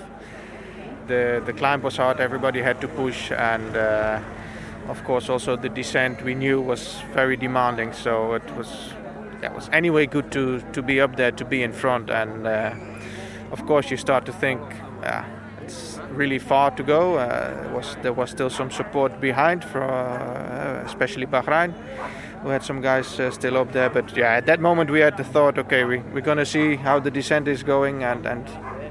The 1.06 1.44
the 1.46 1.54
climb 1.54 1.84
was 1.84 1.98
hard. 1.98 2.20
Everybody 2.20 2.64
had 2.64 2.82
to 2.82 2.88
push, 2.88 3.32
and 3.32 3.78
uh, 3.78 4.20
of 4.88 5.04
course 5.04 5.30
also 5.30 5.56
the 5.56 5.70
descent 5.70 6.24
we 6.24 6.34
knew 6.34 6.60
was 6.60 7.00
very 7.14 7.38
demanding. 7.38 7.94
So 7.94 8.34
it 8.34 8.58
was 8.58 8.94
yeah, 9.44 9.52
it 9.52 9.56
was 9.56 9.70
anyway 9.72 10.08
good 10.08 10.32
to 10.32 10.62
to 10.72 10.82
be 10.82 11.00
up 11.00 11.16
there, 11.18 11.32
to 11.32 11.46
be 11.46 11.62
in 11.62 11.72
front, 11.72 12.10
and 12.10 12.48
uh, 12.48 12.74
of 13.54 13.66
course 13.68 13.92
you 13.92 13.98
start 13.98 14.26
to 14.26 14.34
think. 14.34 14.62
Uh, 15.04 15.24
it's 15.62 16.00
really 16.12 16.40
far 16.40 16.72
to 16.72 16.84
go. 16.84 17.18
Uh, 17.18 17.72
was 17.74 17.96
there 18.02 18.12
was 18.12 18.32
still 18.32 18.50
some 18.50 18.72
support 18.72 19.22
behind, 19.22 19.64
for 19.64 19.82
uh, 19.82 20.84
especially 20.86 21.26
Bahrain. 21.26 21.74
We 22.44 22.52
had 22.52 22.64
some 22.64 22.82
guys 22.82 23.20
uh, 23.20 23.32
still 23.32 23.58
up 23.58 23.72
there, 23.72 23.90
but 23.90 24.18
yeah, 24.18 24.34
at 24.34 24.46
that 24.48 24.60
moment 24.60 24.90
we 24.90 25.00
had 25.00 25.16
the 25.16 25.24
thought, 25.24 25.58
okay, 25.58 25.86
we, 25.86 26.00
we're 26.14 26.26
gonna 26.26 26.46
see 26.46 26.76
how 26.76 27.00
the 27.00 27.12
descent 27.12 27.48
is 27.48 27.64
going, 27.64 28.04
and, 28.04 28.26
and 28.26 28.46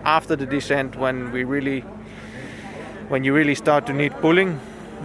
after 0.04 0.36
the 0.36 0.46
descent, 0.46 0.96
when 0.96 1.30
we 1.32 1.44
really, 1.44 1.80
when 3.08 3.24
you 3.24 3.34
really 3.34 3.54
start 3.54 3.84
to 3.86 3.92
need 3.92 4.12
pulling, 4.22 4.58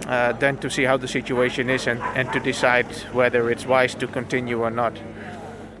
uh, 0.06 0.32
then 0.32 0.56
to 0.58 0.70
see 0.70 0.84
how 0.84 0.96
the 0.96 1.08
situation 1.08 1.68
is 1.68 1.86
and, 1.86 2.00
and 2.14 2.32
to 2.32 2.40
decide 2.40 2.86
whether 3.12 3.50
it's 3.50 3.66
wise 3.66 3.94
to 3.96 4.06
continue 4.06 4.62
or 4.62 4.70
not. 4.70 4.98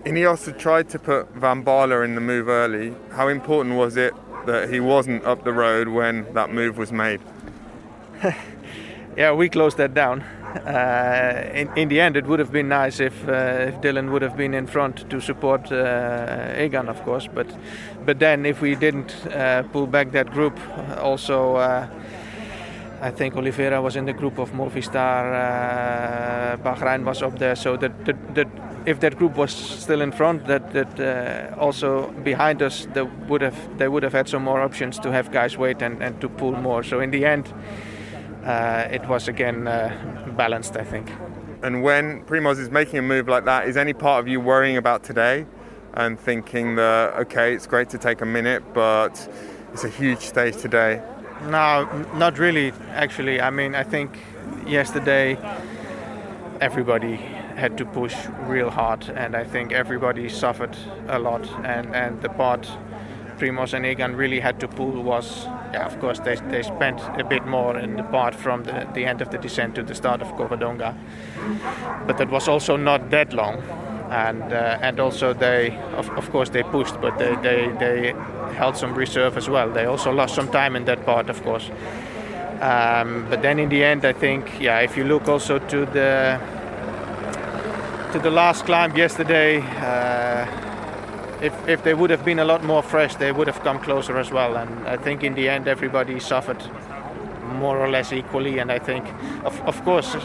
Ineos 0.04 0.46
had 0.46 0.58
tried 0.58 0.88
to 0.90 0.98
put 0.98 1.28
Van 1.34 1.64
Baarle 1.64 2.04
in 2.04 2.14
the 2.14 2.20
move 2.20 2.48
early. 2.48 2.94
How 3.10 3.28
important 3.28 3.76
was 3.76 3.96
it 3.96 4.14
that 4.46 4.70
he 4.70 4.80
wasn't 4.80 5.24
up 5.24 5.44
the 5.44 5.52
road 5.52 5.88
when 5.88 6.32
that 6.34 6.52
move 6.52 6.78
was 6.78 6.92
made? 6.92 7.20
yeah, 9.16 9.32
we 9.32 9.48
closed 9.48 9.76
that 9.78 9.94
down. 9.94 10.22
Uh, 10.22 11.50
in, 11.52 11.68
in 11.76 11.88
the 11.88 12.00
end, 12.00 12.16
it 12.16 12.26
would 12.26 12.38
have 12.38 12.50
been 12.50 12.68
nice 12.68 13.00
if, 13.00 13.28
uh, 13.28 13.66
if 13.68 13.74
Dylan 13.80 14.10
would 14.10 14.22
have 14.22 14.36
been 14.36 14.54
in 14.54 14.66
front 14.66 15.08
to 15.10 15.20
support 15.20 15.70
uh, 15.70 16.54
Egan, 16.58 16.88
of 16.88 17.02
course. 17.04 17.28
But 17.32 17.46
but 18.06 18.18
then, 18.18 18.46
if 18.46 18.62
we 18.62 18.74
didn't 18.74 19.14
uh, 19.26 19.64
pull 19.64 19.86
back 19.86 20.12
that 20.12 20.30
group, 20.30 20.58
also 20.96 21.56
uh, 21.56 21.86
I 23.02 23.10
think 23.10 23.36
Oliveira 23.36 23.82
was 23.82 23.96
in 23.96 24.06
the 24.06 24.14
group 24.14 24.38
of 24.38 24.52
Movistar. 24.52 25.34
Uh, 25.34 26.56
Bahrain 26.56 27.04
was 27.04 27.22
up 27.22 27.38
there, 27.38 27.54
so 27.54 27.76
that, 27.76 28.06
that, 28.06 28.34
that 28.34 28.48
if 28.86 29.00
that 29.00 29.16
group 29.16 29.36
was 29.36 29.52
still 29.52 30.00
in 30.00 30.12
front, 30.12 30.46
that 30.46 30.72
that 30.72 31.00
uh, 31.00 31.60
also 31.60 32.10
behind 32.24 32.62
us, 32.62 32.86
they 32.94 33.02
would 33.02 33.42
have 33.42 33.78
they 33.78 33.88
would 33.88 34.02
have 34.02 34.12
had 34.12 34.28
some 34.28 34.44
more 34.44 34.60
options 34.60 34.98
to 35.00 35.12
have 35.12 35.30
guys 35.30 35.56
wait 35.56 35.82
and, 35.82 36.02
and 36.02 36.20
to 36.20 36.28
pull 36.28 36.52
more. 36.52 36.82
So 36.82 37.00
in 37.00 37.10
the 37.10 37.24
end, 37.24 37.52
uh, 38.44 38.88
it 38.90 39.06
was 39.08 39.28
again 39.28 39.66
uh, 39.66 39.90
balanced, 40.36 40.76
I 40.76 40.84
think. 40.84 41.10
And 41.62 41.82
when 41.82 42.24
Primoz 42.24 42.58
is 42.58 42.70
making 42.70 42.98
a 42.98 43.02
move 43.02 43.28
like 43.28 43.44
that, 43.44 43.68
is 43.68 43.76
any 43.76 43.92
part 43.92 44.20
of 44.20 44.28
you 44.28 44.40
worrying 44.40 44.76
about 44.76 45.02
today 45.02 45.46
and 45.94 46.18
thinking 46.18 46.76
that 46.76 47.14
okay, 47.14 47.54
it's 47.54 47.66
great 47.66 47.88
to 47.90 47.98
take 47.98 48.20
a 48.20 48.26
minute, 48.26 48.62
but 48.72 49.28
it's 49.72 49.84
a 49.84 49.88
huge 49.88 50.20
stage 50.20 50.56
today? 50.56 51.02
No, 51.42 51.86
not 52.14 52.38
really. 52.38 52.72
Actually, 52.90 53.40
I 53.40 53.50
mean, 53.50 53.74
I 53.74 53.84
think 53.84 54.18
yesterday 54.66 55.36
everybody 56.60 57.20
had 57.58 57.76
to 57.78 57.84
push 57.84 58.14
real 58.46 58.70
hard, 58.70 59.10
and 59.16 59.34
I 59.34 59.44
think 59.44 59.72
everybody 59.72 60.28
suffered 60.28 60.76
a 61.08 61.18
lot. 61.18 61.46
And 61.64 61.94
and 61.94 62.22
the 62.22 62.28
part 62.28 62.70
Primoz 63.38 63.74
and 63.74 63.86
Egan 63.86 64.16
really 64.16 64.40
had 64.40 64.58
to 64.60 64.68
pull 64.68 65.02
was, 65.02 65.46
yeah, 65.72 65.86
of 65.86 66.00
course, 66.00 66.20
they 66.20 66.36
they 66.50 66.62
spent 66.62 67.00
a 67.18 67.24
bit 67.24 67.46
more 67.46 67.78
in 67.78 67.96
the 67.96 68.02
part 68.02 68.34
from 68.34 68.64
the, 68.64 68.86
the 68.94 69.04
end 69.04 69.22
of 69.22 69.28
the 69.30 69.38
descent 69.38 69.74
to 69.74 69.82
the 69.82 69.94
start 69.94 70.22
of 70.22 70.28
Covadonga, 70.36 70.94
but 72.06 72.16
that 72.18 72.30
was 72.30 72.48
also 72.48 72.76
not 72.76 73.10
that 73.10 73.32
long. 73.32 73.62
And 74.10 74.42
uh, 74.52 74.78
and 74.80 75.00
also 75.00 75.34
they, 75.34 75.76
of, 75.96 76.08
of 76.10 76.30
course, 76.30 76.50
they 76.50 76.62
pushed, 76.62 77.00
but 77.00 77.18
they, 77.18 77.36
they 77.42 77.68
they 77.78 78.14
held 78.54 78.76
some 78.76 78.94
reserve 78.94 79.36
as 79.36 79.48
well. 79.48 79.70
They 79.70 79.84
also 79.84 80.12
lost 80.12 80.34
some 80.34 80.48
time 80.48 80.76
in 80.76 80.84
that 80.84 81.04
part, 81.04 81.30
of 81.30 81.42
course. 81.42 81.70
Um, 82.60 83.26
but 83.30 83.42
then 83.42 83.58
in 83.58 83.68
the 83.68 83.84
end, 83.84 84.04
I 84.04 84.12
think, 84.12 84.60
yeah, 84.60 84.80
if 84.80 84.96
you 84.96 85.04
look 85.04 85.28
also 85.28 85.58
to 85.58 85.86
the 85.86 86.40
to 88.12 88.18
the 88.18 88.30
last 88.30 88.64
climb 88.64 88.96
yesterday, 88.96 89.60
uh, 89.60 90.46
if 91.42 91.52
if 91.68 91.82
they 91.82 91.94
would 91.94 92.10
have 92.10 92.24
been 92.24 92.38
a 92.38 92.44
lot 92.44 92.64
more 92.64 92.82
fresh, 92.82 93.16
they 93.16 93.32
would 93.32 93.46
have 93.46 93.62
come 93.62 93.78
closer 93.78 94.18
as 94.18 94.30
well. 94.30 94.56
And 94.56 94.88
I 94.88 94.96
think 94.96 95.22
in 95.22 95.34
the 95.34 95.48
end, 95.48 95.68
everybody 95.68 96.18
suffered 96.20 96.62
more 97.54 97.78
or 97.78 97.90
less 97.90 98.12
equally. 98.12 98.58
And 98.58 98.72
I 98.72 98.78
think, 98.78 99.04
of 99.44 99.60
of 99.66 99.84
course. 99.84 100.16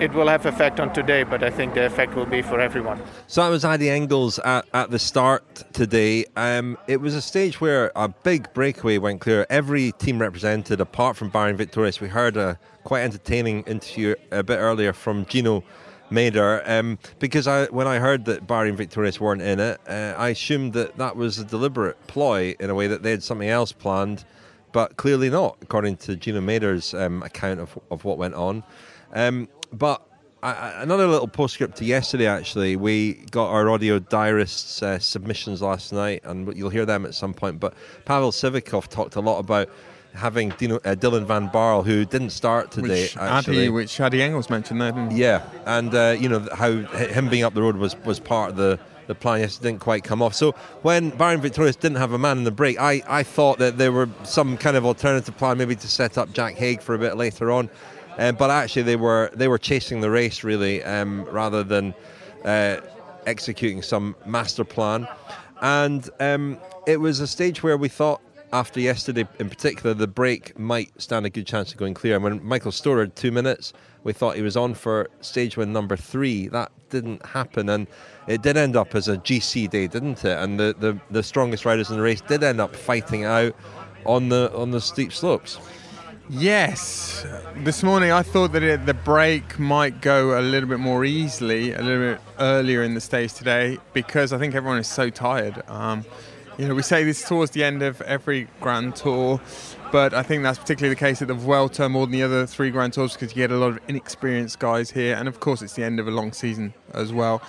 It 0.00 0.12
will 0.14 0.26
have 0.26 0.46
effect 0.46 0.80
on 0.80 0.92
today, 0.92 1.22
but 1.22 1.44
I 1.44 1.50
think 1.50 1.74
the 1.74 1.86
effect 1.86 2.16
will 2.16 2.26
be 2.26 2.42
for 2.42 2.58
everyone. 2.58 3.00
So 3.28 3.40
that 3.40 3.50
was 3.50 3.64
Addy 3.64 3.88
Engels 3.88 4.40
at, 4.40 4.64
at 4.74 4.90
the 4.90 4.98
start 4.98 5.64
today. 5.72 6.24
Um, 6.34 6.76
it 6.88 7.00
was 7.00 7.14
a 7.14 7.20
stage 7.20 7.60
where 7.60 7.92
a 7.94 8.08
big 8.08 8.52
breakaway 8.52 8.98
went 8.98 9.20
clear. 9.20 9.46
Every 9.48 9.92
team 9.92 10.18
represented, 10.18 10.80
apart 10.80 11.16
from 11.16 11.30
Bahrain 11.30 11.54
Victorious. 11.54 12.00
We 12.00 12.08
heard 12.08 12.36
a 12.36 12.58
quite 12.82 13.02
entertaining 13.02 13.62
interview 13.64 14.16
a 14.32 14.42
bit 14.42 14.56
earlier 14.56 14.92
from 14.92 15.24
Gino 15.26 15.62
Mader 16.12 16.68
um, 16.68 16.98
because 17.18 17.46
I, 17.46 17.66
when 17.66 17.86
I 17.86 17.98
heard 17.98 18.24
that 18.26 18.46
Bahrain 18.46 18.74
Victorious 18.74 19.20
weren't 19.20 19.42
in 19.42 19.58
it, 19.58 19.80
uh, 19.88 20.14
I 20.16 20.28
assumed 20.28 20.74
that 20.74 20.96
that 20.98 21.16
was 21.16 21.38
a 21.38 21.44
deliberate 21.44 22.06
ploy 22.06 22.54
in 22.60 22.70
a 22.70 22.74
way 22.74 22.86
that 22.86 23.02
they 23.02 23.10
had 23.10 23.22
something 23.22 23.48
else 23.48 23.72
planned 23.72 24.24
but 24.72 24.96
clearly 24.96 25.30
not, 25.30 25.58
according 25.60 25.96
to 25.98 26.16
Gino 26.16 26.40
Mader's 26.40 26.94
um, 26.94 27.22
account 27.22 27.60
of, 27.60 27.78
of 27.90 28.04
what 28.04 28.18
went 28.18 28.34
on. 28.34 28.64
Um, 29.12 29.48
but 29.72 30.02
I, 30.42 30.82
another 30.82 31.06
little 31.06 31.28
postscript 31.28 31.76
to 31.76 31.84
yesterday, 31.84 32.26
actually. 32.26 32.74
We 32.76 33.24
got 33.30 33.50
our 33.50 33.70
audio 33.70 33.98
diarists 33.98 34.82
uh, 34.82 34.98
submissions 34.98 35.62
last 35.62 35.92
night, 35.92 36.22
and 36.24 36.56
you'll 36.56 36.70
hear 36.70 36.86
them 36.86 37.06
at 37.06 37.14
some 37.14 37.32
point. 37.34 37.60
But 37.60 37.74
Pavel 38.06 38.32
Sivakov 38.32 38.88
talked 38.88 39.14
a 39.16 39.20
lot 39.20 39.38
about 39.38 39.68
having 40.14 40.50
Dino, 40.50 40.76
uh, 40.76 40.94
Dylan 40.94 41.24
Van 41.24 41.48
Baarle, 41.48 41.84
who 41.84 42.04
didn't 42.04 42.30
start 42.30 42.70
today. 42.70 43.02
Which 43.02 43.16
actually. 43.16 43.58
Addy, 43.58 43.68
which 43.68 44.00
Addy 44.00 44.22
Engels 44.22 44.50
mentioned 44.50 44.80
there, 44.80 44.92
didn't 44.92 45.12
he? 45.12 45.18
Yeah, 45.18 45.42
and 45.66 45.94
uh, 45.94 46.16
you 46.18 46.28
know 46.28 46.46
how 46.54 46.72
him 46.72 47.28
being 47.28 47.44
up 47.44 47.54
the 47.54 47.62
road 47.62 47.76
was, 47.76 47.96
was 48.04 48.20
part 48.20 48.50
of 48.50 48.56
the, 48.56 48.78
the 49.06 49.14
plan. 49.14 49.40
Yes, 49.40 49.58
didn't 49.58 49.80
quite 49.80 50.04
come 50.04 50.22
off. 50.22 50.34
So 50.34 50.52
when 50.82 51.12
Bahrain 51.12 51.40
Victorious 51.40 51.76
didn't 51.76 51.98
have 51.98 52.12
a 52.12 52.18
man 52.18 52.38
in 52.38 52.44
the 52.44 52.50
break, 52.50 52.80
I, 52.80 53.02
I 53.08 53.22
thought 53.22 53.58
that 53.58 53.78
there 53.78 53.92
were 53.92 54.08
some 54.24 54.56
kind 54.56 54.76
of 54.76 54.84
alternative 54.84 55.36
plan, 55.36 55.58
maybe 55.58 55.76
to 55.76 55.88
set 55.88 56.18
up 56.18 56.32
Jack 56.32 56.54
Haig 56.54 56.82
for 56.82 56.94
a 56.94 56.98
bit 56.98 57.16
later 57.16 57.50
on. 57.50 57.70
Um, 58.18 58.36
but 58.36 58.50
actually, 58.50 58.82
they 58.82 58.96
were 58.96 59.30
they 59.32 59.48
were 59.48 59.58
chasing 59.58 60.02
the 60.02 60.10
race 60.10 60.44
really, 60.44 60.84
um, 60.84 61.24
rather 61.30 61.64
than 61.64 61.94
uh, 62.44 62.76
executing 63.26 63.82
some 63.82 64.14
master 64.26 64.64
plan. 64.64 65.08
And 65.62 66.10
um, 66.20 66.58
it 66.86 66.98
was 67.00 67.20
a 67.20 67.26
stage 67.26 67.62
where 67.62 67.76
we 67.76 67.88
thought 67.88 68.20
after 68.52 68.80
yesterday 68.80 69.26
in 69.38 69.48
particular, 69.48 69.94
the 69.94 70.06
break 70.06 70.58
might 70.58 70.90
stand 71.00 71.24
a 71.24 71.30
good 71.30 71.46
chance 71.46 71.72
of 71.72 71.78
going 71.78 71.94
clear. 71.94 72.16
And 72.16 72.24
when 72.24 72.44
Michael 72.44 72.72
Storer 72.72 73.06
two 73.06 73.32
minutes, 73.32 73.72
we 74.04 74.12
thought 74.12 74.36
he 74.36 74.42
was 74.42 74.56
on 74.56 74.74
for 74.74 75.08
stage 75.20 75.56
win 75.56 75.72
number 75.72 75.96
three. 75.96 76.48
That 76.48 76.70
didn't 76.90 77.24
happen, 77.24 77.68
and 77.68 77.86
it 78.26 78.42
did 78.42 78.56
end 78.56 78.76
up 78.76 78.94
as 78.94 79.08
a 79.08 79.16
GC 79.16 79.70
day, 79.70 79.86
didn't 79.86 80.24
it? 80.24 80.38
And 80.38 80.60
the, 80.60 80.74
the, 80.78 81.00
the 81.10 81.22
strongest 81.22 81.64
riders 81.64 81.90
in 81.90 81.96
the 81.96 82.02
race 82.02 82.20
did 82.20 82.42
end 82.42 82.60
up 82.60 82.76
fighting 82.76 83.24
out 83.24 83.56
on 84.04 84.28
the 84.28 84.52
on 84.54 84.70
the 84.70 84.80
steep 84.80 85.12
slopes. 85.12 85.58
Yes, 86.28 87.26
this 87.56 87.82
morning 87.82 88.12
I 88.12 88.22
thought 88.22 88.52
that 88.52 88.62
it, 88.62 88.86
the 88.86 88.94
break 88.94 89.58
might 89.58 90.00
go 90.00 90.38
a 90.38 90.40
little 90.40 90.68
bit 90.68 90.78
more 90.78 91.04
easily, 91.04 91.72
a 91.72 91.82
little 91.82 92.14
bit 92.14 92.20
earlier 92.38 92.82
in 92.82 92.94
the 92.94 93.00
stage 93.00 93.34
today, 93.34 93.78
because 93.92 94.32
I 94.32 94.38
think 94.38 94.54
everyone 94.54 94.78
is 94.78 94.86
so 94.86 95.10
tired. 95.10 95.62
Um, 95.68 96.04
you 96.58 96.68
know, 96.68 96.74
we 96.74 96.82
say 96.82 97.04
this 97.04 97.26
towards 97.26 97.52
the 97.52 97.64
end 97.64 97.82
of 97.82 98.00
every 98.02 98.48
Grand 98.60 98.94
Tour, 98.96 99.40
but 99.90 100.14
I 100.14 100.22
think 100.22 100.42
that's 100.42 100.58
particularly 100.58 100.94
the 100.94 100.98
case 100.98 101.22
at 101.22 101.28
the 101.28 101.34
Vuelta 101.34 101.88
more 101.88 102.06
than 102.06 102.12
the 102.12 102.22
other 102.22 102.46
three 102.46 102.70
Grand 102.70 102.92
Tours 102.92 103.14
because 103.14 103.30
you 103.30 103.36
get 103.36 103.50
a 103.50 103.56
lot 103.56 103.68
of 103.68 103.78
inexperienced 103.88 104.58
guys 104.58 104.90
here, 104.90 105.16
and 105.16 105.28
of 105.28 105.40
course 105.40 105.62
it's 105.62 105.74
the 105.74 105.84
end 105.84 105.98
of 105.98 106.08
a 106.08 106.10
long 106.10 106.32
season 106.32 106.74
as 106.92 107.12
well. 107.12 107.42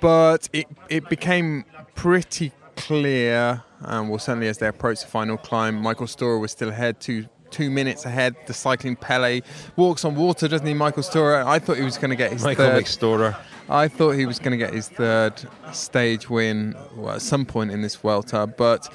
But 0.00 0.48
it 0.52 0.66
it 0.88 1.08
became 1.08 1.64
pretty 1.94 2.52
clear, 2.76 3.62
and 3.80 3.90
um, 3.90 4.08
well 4.08 4.18
certainly 4.18 4.48
as 4.48 4.58
they 4.58 4.68
approached 4.68 5.02
the 5.02 5.08
final 5.08 5.36
climb, 5.36 5.76
Michael 5.80 6.06
Storer 6.06 6.38
was 6.38 6.52
still 6.52 6.68
ahead, 6.68 7.00
two 7.00 7.26
two 7.50 7.70
minutes 7.70 8.04
ahead. 8.04 8.36
The 8.46 8.54
cycling 8.54 8.96
Pele 8.96 9.42
walks 9.76 10.04
on 10.04 10.14
water, 10.14 10.48
doesn't 10.48 10.66
he, 10.66 10.74
Michael 10.74 11.02
Storer? 11.02 11.42
I 11.46 11.58
thought 11.58 11.76
he 11.76 11.84
was 11.84 11.98
going 11.98 12.10
to 12.10 12.16
get 12.16 12.32
his 12.32 12.44
Michael 12.44 12.66
third. 12.66 12.84
McStorer. 12.84 13.36
I 13.68 13.88
thought 13.88 14.12
he 14.12 14.26
was 14.26 14.38
going 14.38 14.52
to 14.52 14.56
get 14.56 14.72
his 14.72 14.88
third 14.88 15.34
stage 15.72 16.30
win 16.30 16.76
at 17.08 17.22
some 17.22 17.44
point 17.44 17.72
in 17.72 17.82
this 17.82 17.96
Vuelta, 17.96 18.46
but 18.46 18.88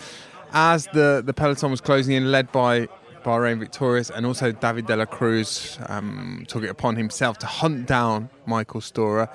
as 0.53 0.87
the, 0.87 1.21
the 1.25 1.33
peloton 1.33 1.71
was 1.71 1.81
closing 1.81 2.15
in, 2.15 2.31
led 2.31 2.51
by 2.51 2.87
Bahrain 3.23 3.59
Victorious 3.59 4.09
and 4.09 4.25
also 4.25 4.51
David 4.51 4.87
de 4.87 4.95
la 4.95 5.05
Cruz 5.05 5.77
um, 5.87 6.45
took 6.47 6.63
it 6.63 6.69
upon 6.69 6.95
himself 6.95 7.37
to 7.39 7.45
hunt 7.45 7.85
down 7.85 8.29
Michael 8.45 8.81
Storer. 8.81 9.29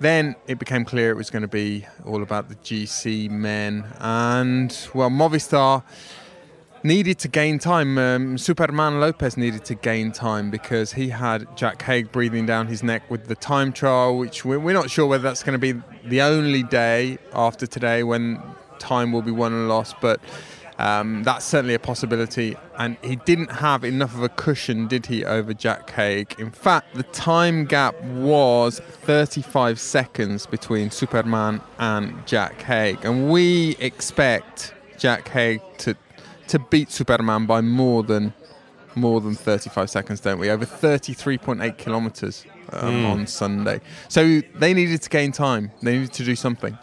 Then 0.00 0.34
it 0.46 0.58
became 0.58 0.84
clear 0.84 1.10
it 1.10 1.16
was 1.16 1.30
going 1.30 1.42
to 1.42 1.48
be 1.48 1.86
all 2.04 2.22
about 2.22 2.48
the 2.48 2.56
GC 2.56 3.30
men, 3.30 3.86
and 4.00 4.76
well, 4.92 5.08
Movistar 5.08 5.84
needed 6.84 7.18
to 7.18 7.28
gain 7.28 7.58
time. 7.58 7.98
Um, 7.98 8.38
Superman 8.38 9.00
Lopez 9.00 9.36
needed 9.36 9.64
to 9.64 9.74
gain 9.74 10.12
time 10.12 10.50
because 10.50 10.92
he 10.92 11.08
had 11.08 11.56
Jack 11.56 11.82
Haig 11.82 12.12
breathing 12.12 12.46
down 12.46 12.68
his 12.68 12.82
neck 12.82 13.10
with 13.10 13.26
the 13.26 13.34
time 13.34 13.72
trial, 13.72 14.18
which 14.18 14.44
we're, 14.44 14.60
we're 14.60 14.74
not 14.74 14.90
sure 14.90 15.06
whether 15.06 15.22
that's 15.22 15.42
going 15.42 15.58
to 15.58 15.74
be 15.74 15.80
the 16.04 16.20
only 16.20 16.62
day 16.62 17.18
after 17.32 17.66
today 17.66 18.02
when 18.02 18.40
time 18.78 19.12
will 19.12 19.22
be 19.22 19.32
won 19.32 19.52
and 19.52 19.68
lost, 19.68 19.96
but. 20.00 20.20
Um, 20.76 21.22
that's 21.22 21.44
certainly 21.44 21.74
a 21.74 21.78
possibility, 21.78 22.56
and 22.78 22.96
he 23.00 23.14
didn't 23.14 23.52
have 23.52 23.84
enough 23.84 24.12
of 24.12 24.24
a 24.24 24.28
cushion, 24.28 24.88
did 24.88 25.06
he, 25.06 25.24
over 25.24 25.54
Jack 25.54 25.88
Haig? 25.90 26.34
In 26.36 26.50
fact, 26.50 26.96
the 26.96 27.04
time 27.04 27.64
gap 27.64 27.94
was 28.02 28.80
35 28.80 29.78
seconds 29.78 30.46
between 30.46 30.90
Superman 30.90 31.60
and 31.78 32.26
Jack 32.26 32.60
Haig, 32.62 33.04
and 33.04 33.30
we 33.30 33.76
expect 33.78 34.74
Jack 34.98 35.28
Haig 35.28 35.60
to 35.78 35.94
to 36.48 36.58
beat 36.58 36.90
Superman 36.90 37.46
by 37.46 37.60
more 37.60 38.02
than 38.02 38.32
more 38.96 39.20
than 39.20 39.34
35 39.34 39.90
seconds, 39.90 40.20
don't 40.20 40.38
we? 40.38 40.48
Over 40.50 40.64
33.8 40.64 41.76
kilometers 41.78 42.44
um, 42.72 42.94
Mm. 42.94 43.10
on 43.10 43.26
Sunday. 43.26 43.80
So 44.08 44.40
they 44.54 44.72
needed 44.72 45.02
to 45.02 45.08
gain 45.10 45.32
time. 45.32 45.72
They 45.82 45.94
needed 45.98 46.12
to 46.14 46.24
do 46.24 46.36
something. 46.36 46.78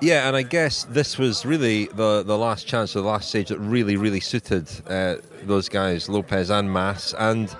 Yeah, 0.00 0.28
and 0.28 0.36
I 0.36 0.42
guess 0.42 0.84
this 0.84 1.18
was 1.18 1.44
really 1.44 1.86
the 1.86 2.22
the 2.22 2.38
last 2.38 2.66
chance, 2.66 2.96
or 2.96 3.00
the 3.02 3.08
last 3.08 3.28
stage 3.28 3.48
that 3.48 3.58
really, 3.58 3.96
really 3.96 4.20
suited 4.20 4.68
uh, 4.88 5.16
those 5.42 5.68
guys, 5.68 6.08
Lopez 6.08 6.48
and 6.50 6.72
Mas. 6.72 7.14
And 7.18 7.54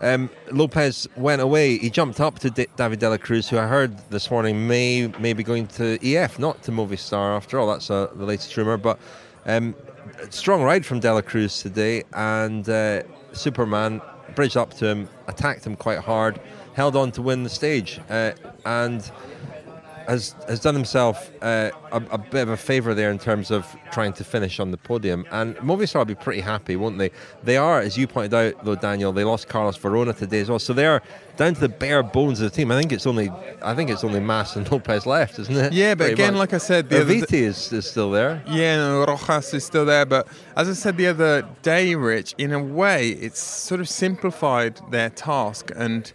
um, 0.00 0.30
Lopez 0.50 1.06
went 1.16 1.42
away. 1.42 1.76
He 1.78 1.90
jumped 1.90 2.20
up 2.20 2.38
to 2.38 2.50
D- 2.50 2.68
David 2.76 3.00
de 3.00 3.10
la 3.10 3.16
Cruz, 3.18 3.48
who 3.50 3.58
I 3.58 3.66
heard 3.66 3.98
this 4.10 4.30
morning 4.30 4.66
may 4.66 5.08
may 5.18 5.32
be 5.34 5.42
going 5.42 5.66
to 5.78 5.98
EF, 6.02 6.38
not 6.38 6.62
to 6.62 6.70
Movistar 6.72 7.36
after 7.36 7.58
all. 7.58 7.66
That's 7.66 7.90
uh, 7.90 8.08
the 8.14 8.24
latest 8.24 8.56
rumor. 8.56 8.78
But 8.78 8.98
um, 9.44 9.74
strong 10.30 10.62
ride 10.62 10.84
from 10.84 11.00
de 11.00 11.12
la 11.12 11.20
Cruz 11.20 11.60
today, 11.60 12.04
and 12.12 12.68
uh, 12.68 13.02
Superman 13.32 14.00
bridged 14.34 14.56
up 14.56 14.74
to 14.74 14.86
him, 14.86 15.08
attacked 15.28 15.66
him 15.66 15.76
quite 15.76 15.98
hard, 15.98 16.40
held 16.74 16.96
on 16.96 17.12
to 17.12 17.22
win 17.22 17.42
the 17.42 17.50
stage, 17.50 18.00
uh, 18.10 18.32
and 18.64 19.10
has 20.06 20.34
has 20.48 20.60
done 20.60 20.74
himself 20.74 21.30
uh, 21.42 21.70
a, 21.92 22.02
a 22.10 22.18
bit 22.18 22.42
of 22.42 22.48
a 22.50 22.56
favour 22.56 22.94
there 22.94 23.10
in 23.10 23.18
terms 23.18 23.50
of 23.50 23.66
trying 23.92 24.12
to 24.14 24.24
finish 24.24 24.60
on 24.60 24.70
the 24.70 24.76
podium. 24.76 25.24
And 25.30 25.56
Movistar 25.56 25.96
will 25.98 26.04
be 26.04 26.14
pretty 26.14 26.40
happy, 26.40 26.76
won't 26.76 26.98
they? 26.98 27.10
They 27.42 27.56
are, 27.56 27.80
as 27.80 27.96
you 27.96 28.06
pointed 28.06 28.34
out, 28.34 28.64
though, 28.64 28.74
Daniel. 28.74 29.12
They 29.12 29.24
lost 29.24 29.48
Carlos 29.48 29.76
Verona 29.76 30.12
today 30.12 30.40
as 30.40 30.48
well, 30.50 30.58
so 30.58 30.72
they 30.72 30.86
are 30.86 31.02
down 31.36 31.54
to 31.54 31.60
the 31.60 31.68
bare 31.68 32.02
bones 32.02 32.40
of 32.40 32.50
the 32.50 32.56
team. 32.56 32.70
I 32.70 32.78
think 32.78 32.92
it's 32.92 33.06
only 33.06 33.30
I 33.62 33.74
think 33.74 33.90
it's 33.90 34.04
only 34.04 34.20
Mas 34.20 34.56
and 34.56 34.70
Lopez 34.72 35.06
left, 35.06 35.38
isn't 35.38 35.56
it? 35.56 35.72
Yeah, 35.72 35.94
but 35.94 36.04
Pretty 36.04 36.12
again, 36.14 36.34
much. 36.34 36.40
like 36.40 36.52
I 36.54 36.58
said, 36.58 36.88
the 36.90 37.00
other 37.00 37.14
Aviti 37.14 37.40
is, 37.42 37.72
is 37.72 37.88
still 37.90 38.10
there. 38.10 38.42
Yeah, 38.48 38.76
no, 38.76 39.04
Rojas 39.06 39.54
is 39.54 39.64
still 39.64 39.84
there, 39.84 40.06
but 40.06 40.28
as 40.56 40.68
I 40.68 40.74
said 40.74 40.96
the 40.96 41.06
other 41.08 41.48
day, 41.62 41.94
Rich, 41.94 42.34
in 42.38 42.52
a 42.52 42.62
way, 42.62 43.10
it's 43.10 43.40
sort 43.40 43.80
of 43.80 43.88
simplified 43.88 44.80
their 44.90 45.10
task, 45.10 45.70
and 45.74 46.12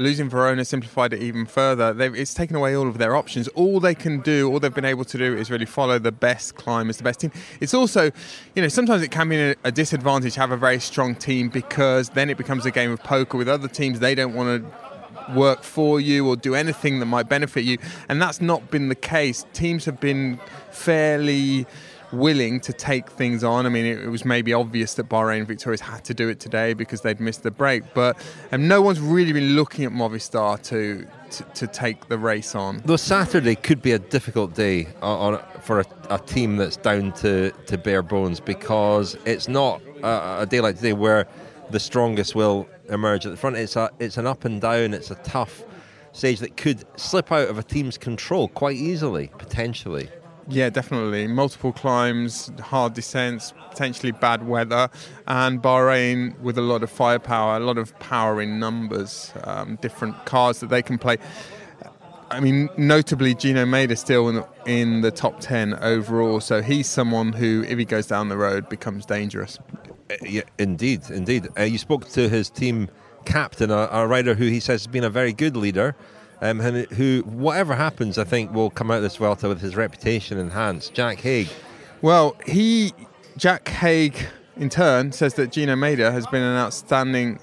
losing 0.00 0.28
Verona 0.28 0.64
simplified 0.64 1.12
it 1.12 1.22
even 1.22 1.46
further. 1.46 1.92
They've, 1.92 2.14
it's 2.14 2.34
taken 2.34 2.56
away 2.56 2.74
all 2.74 2.88
of 2.88 2.98
their 2.98 3.14
options. 3.14 3.48
All 3.48 3.80
they 3.80 3.94
can 3.94 4.20
do, 4.20 4.50
all 4.50 4.58
they've 4.58 4.74
been 4.74 4.84
able 4.84 5.04
to 5.04 5.18
do, 5.18 5.36
is 5.36 5.50
really 5.50 5.66
follow 5.66 5.98
the 5.98 6.10
best 6.10 6.56
climbers, 6.56 6.96
the 6.96 7.04
best 7.04 7.20
team. 7.20 7.32
It's 7.60 7.74
also, 7.74 8.10
you 8.54 8.62
know, 8.62 8.68
sometimes 8.68 9.02
it 9.02 9.10
can 9.10 9.28
be 9.28 9.36
a, 9.36 9.54
a 9.64 9.70
disadvantage 9.70 10.34
to 10.34 10.40
have 10.40 10.50
a 10.50 10.56
very 10.56 10.80
strong 10.80 11.14
team 11.14 11.50
because 11.50 12.08
then 12.10 12.30
it 12.30 12.38
becomes 12.38 12.64
a 12.64 12.70
game 12.70 12.90
of 12.90 13.02
poker 13.02 13.36
with 13.36 13.48
other 13.48 13.68
teams. 13.68 14.00
They 14.00 14.14
don't 14.14 14.34
want 14.34 14.64
to 14.64 15.34
work 15.34 15.62
for 15.62 16.00
you 16.00 16.26
or 16.26 16.34
do 16.34 16.54
anything 16.54 16.98
that 17.00 17.06
might 17.06 17.28
benefit 17.28 17.64
you. 17.64 17.78
And 18.08 18.20
that's 18.20 18.40
not 18.40 18.70
been 18.70 18.88
the 18.88 18.94
case. 18.94 19.44
Teams 19.52 19.84
have 19.84 20.00
been 20.00 20.40
fairly 20.70 21.66
willing 22.12 22.60
to 22.60 22.72
take 22.72 23.10
things 23.10 23.44
on. 23.44 23.66
I 23.66 23.68
mean, 23.68 23.86
it, 23.86 24.00
it 24.00 24.08
was 24.08 24.24
maybe 24.24 24.52
obvious 24.52 24.94
that 24.94 25.08
Bahrain 25.08 25.46
Victorious 25.46 25.80
had 25.80 26.04
to 26.04 26.14
do 26.14 26.28
it 26.28 26.40
today 26.40 26.74
because 26.74 27.00
they'd 27.00 27.20
missed 27.20 27.42
the 27.42 27.50
break, 27.50 27.82
but 27.94 28.16
um, 28.52 28.68
no 28.68 28.82
one's 28.82 29.00
really 29.00 29.32
been 29.32 29.54
looking 29.56 29.84
at 29.84 29.92
Movistar 29.92 30.60
to, 30.64 31.06
to, 31.30 31.44
to 31.54 31.66
take 31.66 32.08
the 32.08 32.18
race 32.18 32.54
on. 32.54 32.82
Though 32.84 32.96
Saturday 32.96 33.54
could 33.54 33.82
be 33.82 33.92
a 33.92 33.98
difficult 33.98 34.54
day 34.54 34.88
on, 35.02 35.34
on, 35.34 35.42
for 35.60 35.80
a, 35.80 35.86
a 36.10 36.18
team 36.18 36.56
that's 36.56 36.76
down 36.76 37.12
to, 37.14 37.50
to 37.66 37.78
bare 37.78 38.02
bones 38.02 38.40
because 38.40 39.16
it's 39.24 39.48
not 39.48 39.80
a, 40.02 40.42
a 40.42 40.46
day 40.46 40.60
like 40.60 40.76
today 40.76 40.92
where 40.92 41.26
the 41.70 41.80
strongest 41.80 42.34
will 42.34 42.68
emerge 42.88 43.26
at 43.26 43.30
the 43.30 43.36
front. 43.36 43.56
It's 43.56 43.76
a 43.76 43.90
it's 43.98 44.16
an 44.16 44.26
up 44.26 44.44
and 44.44 44.60
down. 44.60 44.92
It's 44.92 45.10
a 45.10 45.16
tough 45.16 45.62
stage 46.12 46.40
that 46.40 46.56
could 46.56 46.84
slip 46.98 47.30
out 47.30 47.48
of 47.48 47.58
a 47.58 47.62
team's 47.62 47.96
control 47.96 48.48
quite 48.48 48.76
easily, 48.76 49.30
potentially. 49.38 50.08
Yeah, 50.50 50.68
definitely. 50.68 51.28
Multiple 51.28 51.72
climbs, 51.72 52.50
hard 52.60 52.94
descents, 52.94 53.54
potentially 53.70 54.10
bad 54.10 54.46
weather, 54.46 54.90
and 55.28 55.62
Bahrain 55.62 56.38
with 56.40 56.58
a 56.58 56.60
lot 56.60 56.82
of 56.82 56.90
firepower, 56.90 57.56
a 57.56 57.60
lot 57.60 57.78
of 57.78 57.96
power 58.00 58.40
in 58.40 58.58
numbers, 58.58 59.32
um, 59.44 59.78
different 59.80 60.24
cars 60.26 60.58
that 60.58 60.68
they 60.68 60.82
can 60.82 60.98
play. 60.98 61.18
I 62.32 62.40
mean, 62.40 62.68
notably, 62.76 63.34
Gino 63.34 63.64
Mäder 63.64 63.96
still 63.96 64.28
in 64.28 64.36
the, 64.36 64.48
in 64.66 65.00
the 65.02 65.10
top 65.12 65.38
10 65.40 65.74
overall, 65.74 66.40
so 66.40 66.62
he's 66.62 66.88
someone 66.88 67.32
who, 67.32 67.64
if 67.68 67.78
he 67.78 67.84
goes 67.84 68.06
down 68.06 68.28
the 68.28 68.36
road, 68.36 68.68
becomes 68.68 69.06
dangerous. 69.06 69.58
Uh, 70.10 70.14
yeah, 70.22 70.42
indeed, 70.58 71.02
indeed. 71.10 71.48
Uh, 71.58 71.62
you 71.62 71.78
spoke 71.78 72.08
to 72.10 72.28
his 72.28 72.50
team 72.50 72.88
captain, 73.24 73.70
a, 73.70 73.88
a 73.92 74.06
rider 74.06 74.34
who 74.34 74.46
he 74.46 74.58
says 74.58 74.82
has 74.82 74.86
been 74.88 75.04
a 75.04 75.10
very 75.10 75.32
good 75.32 75.56
leader. 75.56 75.94
Um, 76.42 76.58
who, 76.60 77.22
whatever 77.26 77.74
happens, 77.74 78.16
I 78.16 78.24
think 78.24 78.52
will 78.52 78.70
come 78.70 78.90
out 78.90 78.98
of 78.98 79.02
this 79.02 79.16
Vuelta 79.16 79.46
with 79.46 79.60
his 79.60 79.76
reputation 79.76 80.38
enhanced. 80.38 80.94
Jack 80.94 81.20
Haig. 81.20 81.48
Well, 82.00 82.34
he, 82.46 82.94
Jack 83.36 83.68
Haig, 83.68 84.16
in 84.56 84.70
turn, 84.70 85.12
says 85.12 85.34
that 85.34 85.52
Gino 85.52 85.74
Mader 85.74 86.10
has 86.10 86.26
been 86.26 86.42
an 86.42 86.56
outstanding 86.56 87.38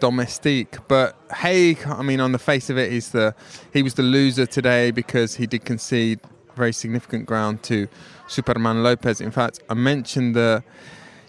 domestique. 0.00 0.78
But 0.88 1.16
Haig, 1.32 1.86
I 1.86 2.02
mean, 2.02 2.18
on 2.18 2.32
the 2.32 2.38
face 2.40 2.70
of 2.70 2.76
it, 2.76 2.90
he's 2.90 3.10
the 3.10 3.36
he 3.72 3.84
was 3.84 3.94
the 3.94 4.02
loser 4.02 4.46
today 4.46 4.90
because 4.90 5.36
he 5.36 5.46
did 5.46 5.64
concede 5.64 6.18
very 6.56 6.72
significant 6.72 7.24
ground 7.26 7.62
to 7.62 7.86
Superman 8.26 8.82
Lopez. 8.82 9.20
In 9.20 9.30
fact, 9.30 9.60
I 9.70 9.74
mentioned 9.74 10.34
the 10.34 10.64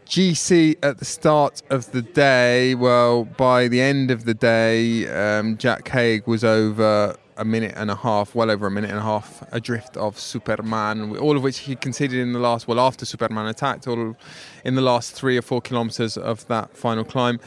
GC 0.06 0.78
at 0.84 0.98
the 0.98 1.06
start 1.06 1.62
of 1.70 1.92
the 1.92 2.02
day. 2.02 2.76
Well, 2.76 3.26
by 3.26 3.68
the 3.68 3.82
end 3.82 4.12
of 4.12 4.26
the 4.26 4.34
day, 4.34 5.08
um, 5.08 5.58
Jack 5.58 5.88
Haig 5.90 6.28
was 6.28 6.44
over 6.44 7.16
a 7.38 7.46
minute 7.46 7.74
and 7.76 7.90
a 7.90 7.96
half, 7.96 8.36
well 8.36 8.52
over 8.52 8.68
a 8.68 8.72
minute 8.72 8.90
and 8.90 9.00
a 9.00 9.04
half 9.04 9.44
adrift 9.52 9.98
of 9.98 10.20
Superman, 10.20 11.18
all 11.18 11.36
of 11.36 11.44
which 11.44 11.60
he 11.60 11.76
conceded 11.76 12.20
in 12.20 12.34
the 12.34 12.40
last, 12.40 12.68
well, 12.68 12.80
after 12.80 13.06
Superman 13.06 13.48
attacked, 13.48 13.88
all 13.88 14.16
in 14.64 14.76
the 14.76 14.82
last 14.82 15.14
three 15.14 15.38
or 15.38 15.42
four 15.42 15.62
kilometres 15.62 16.18
of 16.18 16.48
that 16.48 16.76
final 16.76 17.04
climb. 17.04 17.40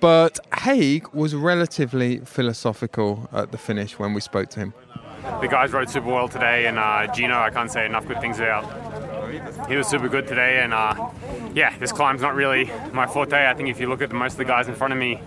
But 0.00 0.38
Haig 0.58 1.08
was 1.12 1.34
relatively 1.34 2.18
philosophical 2.18 3.28
at 3.32 3.52
the 3.52 3.58
finish 3.58 3.98
when 3.98 4.14
we 4.14 4.20
spoke 4.20 4.48
to 4.50 4.60
him. 4.60 4.74
The 5.42 5.48
guys 5.48 5.72
rode 5.72 5.90
super 5.90 6.08
well 6.08 6.28
today, 6.28 6.66
and 6.66 6.78
uh, 6.78 7.12
Gino, 7.12 7.38
I 7.38 7.50
can't 7.50 7.70
say 7.70 7.84
enough 7.84 8.08
good 8.08 8.20
things 8.20 8.38
about. 8.38 8.64
He 9.68 9.76
was 9.76 9.86
super 9.86 10.08
good 10.08 10.26
today, 10.26 10.60
and 10.62 10.72
uh, 10.72 11.10
yeah, 11.54 11.76
this 11.78 11.92
climb's 11.92 12.22
not 12.22 12.34
really 12.34 12.70
my 12.92 13.06
forte. 13.06 13.46
I 13.46 13.54
think 13.54 13.68
if 13.68 13.80
you 13.80 13.88
look 13.88 14.02
at 14.02 14.12
most 14.12 14.32
of 14.32 14.38
the 14.38 14.44
guys 14.44 14.68
in 14.68 14.74
front 14.74 14.92
of 14.92 14.98
me, 14.98 15.20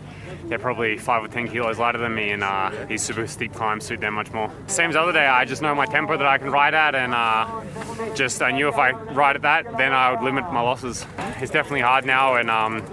they're 0.47 0.59
probably 0.59 0.97
five 0.97 1.23
or 1.23 1.27
ten 1.27 1.47
kilos 1.47 1.79
lighter 1.79 1.97
than 1.97 2.13
me, 2.13 2.31
and 2.31 2.43
uh, 2.43 2.71
these 2.87 3.01
super 3.01 3.27
steep 3.27 3.53
climbs 3.53 3.85
suit 3.85 4.01
them 4.01 4.13
much 4.13 4.31
more. 4.31 4.51
Same 4.67 4.89
as 4.89 4.95
the 4.95 5.01
other 5.01 5.11
day, 5.11 5.25
I 5.25 5.45
just 5.45 5.61
know 5.61 5.73
my 5.73 5.85
tempo 5.85 6.17
that 6.17 6.27
I 6.27 6.37
can 6.37 6.51
ride 6.51 6.73
at, 6.73 6.95
and 6.95 7.13
uh, 7.13 7.63
just 8.15 8.41
I 8.41 8.51
knew 8.51 8.67
if 8.67 8.77
I 8.77 8.91
ride 8.91 9.35
at 9.35 9.41
that, 9.43 9.77
then 9.77 9.93
I 9.93 10.11
would 10.11 10.21
limit 10.21 10.51
my 10.51 10.61
losses. 10.61 11.05
It's 11.39 11.51
definitely 11.51 11.81
hard 11.81 12.05
now, 12.05 12.35
and 12.35 12.49
um, 12.49 12.83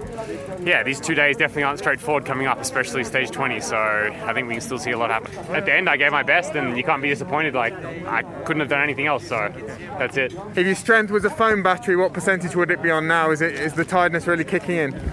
yeah, 0.63 0.83
these 0.83 0.99
two 0.99 1.15
days 1.15 1.37
definitely 1.37 1.63
aren't 1.63 1.79
straightforward 1.79 2.25
coming 2.25 2.47
up, 2.47 2.59
especially 2.59 3.03
stage 3.03 3.31
20. 3.31 3.59
So 3.61 3.77
I 3.77 4.33
think 4.33 4.47
we 4.47 4.55
can 4.55 4.61
still 4.61 4.79
see 4.79 4.91
a 4.91 4.97
lot 4.97 5.09
happen. 5.09 5.31
At 5.53 5.65
the 5.65 5.73
end, 5.73 5.89
I 5.89 5.97
gave 5.97 6.11
my 6.11 6.23
best, 6.23 6.55
and 6.55 6.77
you 6.77 6.83
can't 6.83 7.01
be 7.01 7.09
disappointed. 7.09 7.53
Like 7.53 7.73
I 8.05 8.23
couldn't 8.43 8.61
have 8.61 8.69
done 8.69 8.81
anything 8.81 9.07
else, 9.07 9.27
so 9.27 9.51
that's 9.97 10.17
it. 10.17 10.33
If 10.55 10.65
your 10.65 10.75
strength 10.75 11.11
was 11.11 11.25
a 11.25 11.29
phone 11.29 11.63
battery, 11.63 11.95
what 11.95 12.13
percentage 12.13 12.55
would 12.55 12.71
it 12.71 12.81
be 12.81 12.91
on 12.91 13.07
now? 13.07 13.31
Is 13.31 13.41
it 13.41 13.53
is 13.53 13.73
the 13.73 13.85
tiredness 13.85 14.27
really 14.27 14.43
kicking 14.43 14.77
in? 14.77 15.11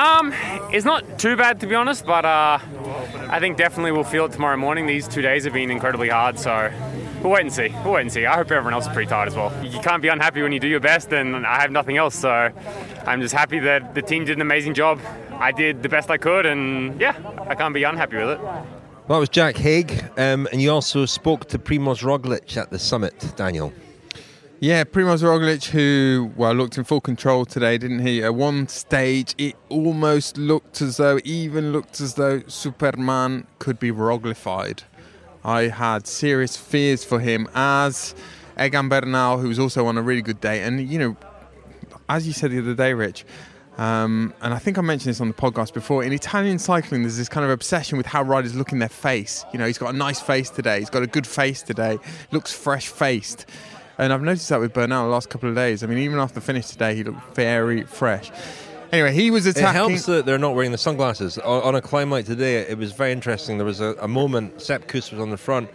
Um, 0.00 0.32
it's 0.72 0.86
not 0.86 1.18
too 1.18 1.36
bad 1.36 1.60
to 1.60 1.66
be 1.66 1.74
honest, 1.74 2.06
but 2.06 2.24
uh, 2.24 2.58
I 3.28 3.38
think 3.38 3.58
definitely 3.58 3.92
we'll 3.92 4.02
feel 4.02 4.24
it 4.24 4.32
tomorrow 4.32 4.56
morning. 4.56 4.86
These 4.86 5.06
two 5.06 5.20
days 5.20 5.44
have 5.44 5.52
been 5.52 5.70
incredibly 5.70 6.08
hard, 6.08 6.38
so 6.38 6.72
we'll 7.22 7.32
wait 7.32 7.42
and 7.42 7.52
see. 7.52 7.68
We'll 7.84 7.92
wait 7.92 8.00
and 8.00 8.12
see. 8.12 8.24
I 8.24 8.36
hope 8.36 8.50
everyone 8.50 8.72
else 8.72 8.86
is 8.86 8.92
pretty 8.94 9.10
tired 9.10 9.28
as 9.28 9.36
well. 9.36 9.52
You 9.62 9.78
can't 9.80 10.00
be 10.00 10.08
unhappy 10.08 10.40
when 10.40 10.52
you 10.52 10.58
do 10.58 10.68
your 10.68 10.80
best, 10.80 11.12
and 11.12 11.46
I 11.46 11.60
have 11.60 11.70
nothing 11.70 11.98
else, 11.98 12.14
so 12.14 12.50
I'm 13.06 13.20
just 13.20 13.34
happy 13.34 13.58
that 13.58 13.94
the 13.94 14.00
team 14.00 14.24
did 14.24 14.38
an 14.38 14.40
amazing 14.40 14.72
job. 14.72 15.00
I 15.32 15.52
did 15.52 15.82
the 15.82 15.90
best 15.90 16.08
I 16.08 16.16
could, 16.16 16.46
and 16.46 16.98
yeah, 16.98 17.14
I 17.46 17.54
can't 17.54 17.74
be 17.74 17.82
unhappy 17.82 18.16
with 18.16 18.30
it. 18.30 18.40
Well, 18.40 18.66
that 19.08 19.18
was 19.18 19.28
Jack 19.28 19.58
Haig, 19.58 20.02
um, 20.16 20.48
and 20.50 20.62
you 20.62 20.70
also 20.70 21.04
spoke 21.04 21.44
to 21.48 21.58
Primoz 21.58 22.02
Roglic 22.02 22.56
at 22.56 22.70
the 22.70 22.78
summit, 22.78 23.34
Daniel. 23.36 23.70
Yeah, 24.62 24.84
Primoz 24.84 25.22
Roglic, 25.22 25.70
who 25.70 26.32
well 26.36 26.52
looked 26.52 26.76
in 26.76 26.84
full 26.84 27.00
control 27.00 27.46
today, 27.46 27.78
didn't 27.78 28.00
he? 28.00 28.22
At 28.22 28.34
one 28.34 28.68
stage, 28.68 29.34
it 29.38 29.56
almost 29.70 30.36
looked 30.36 30.82
as 30.82 30.98
though, 30.98 31.18
even 31.24 31.72
looked 31.72 31.98
as 31.98 32.12
though 32.12 32.42
Superman 32.46 33.46
could 33.58 33.78
be 33.78 33.90
Roglified. 33.90 34.82
I 35.42 35.68
had 35.68 36.06
serious 36.06 36.58
fears 36.58 37.04
for 37.04 37.20
him, 37.20 37.48
as 37.54 38.14
Egan 38.62 38.90
Bernal, 38.90 39.38
who 39.38 39.48
was 39.48 39.58
also 39.58 39.86
on 39.86 39.96
a 39.96 40.02
really 40.02 40.20
good 40.20 40.42
day, 40.42 40.60
and 40.62 40.86
you 40.86 40.98
know, 40.98 41.16
as 42.10 42.26
you 42.26 42.34
said 42.34 42.50
the 42.50 42.58
other 42.58 42.74
day, 42.74 42.92
Rich. 42.92 43.24
Um, 43.78 44.34
and 44.42 44.52
I 44.52 44.58
think 44.58 44.76
I 44.76 44.82
mentioned 44.82 45.08
this 45.08 45.22
on 45.22 45.28
the 45.28 45.34
podcast 45.34 45.72
before. 45.72 46.04
In 46.04 46.12
Italian 46.12 46.58
cycling, 46.58 47.00
there's 47.00 47.16
this 47.16 47.30
kind 47.30 47.46
of 47.46 47.50
obsession 47.50 47.96
with 47.96 48.04
how 48.04 48.22
riders 48.22 48.54
look 48.54 48.72
in 48.72 48.78
their 48.78 48.90
face. 48.90 49.46
You 49.54 49.58
know, 49.58 49.64
he's 49.64 49.78
got 49.78 49.94
a 49.94 49.96
nice 49.96 50.20
face 50.20 50.50
today. 50.50 50.80
He's 50.80 50.90
got 50.90 51.02
a 51.02 51.06
good 51.06 51.26
face 51.26 51.62
today. 51.62 51.98
Looks 52.30 52.52
fresh 52.52 52.88
faced. 52.88 53.46
And 54.00 54.14
I've 54.14 54.22
noticed 54.22 54.48
that 54.48 54.60
with 54.60 54.72
Bernal 54.72 55.04
the 55.04 55.10
last 55.10 55.28
couple 55.28 55.50
of 55.50 55.54
days. 55.54 55.84
I 55.84 55.86
mean, 55.86 55.98
even 55.98 56.18
after 56.18 56.36
the 56.36 56.40
finish 56.40 56.68
today, 56.68 56.94
he 56.94 57.04
looked 57.04 57.34
very 57.34 57.84
fresh. 57.84 58.30
Anyway, 58.92 59.12
he 59.12 59.30
was 59.30 59.44
attacking. 59.44 59.68
It 59.68 59.72
helps 59.74 60.06
that 60.06 60.24
they're 60.24 60.38
not 60.38 60.54
wearing 60.54 60.72
the 60.72 60.78
sunglasses. 60.78 61.36
On, 61.36 61.62
on 61.62 61.74
a 61.74 61.82
climb 61.82 62.10
like 62.10 62.24
today, 62.24 62.62
it 62.62 62.78
was 62.78 62.92
very 62.92 63.12
interesting. 63.12 63.58
There 63.58 63.66
was 63.66 63.80
a, 63.80 63.94
a 64.00 64.08
moment, 64.08 64.62
Sepp 64.62 64.88
Kuss 64.88 65.10
was 65.10 65.20
on 65.20 65.28
the 65.28 65.36
front, 65.36 65.68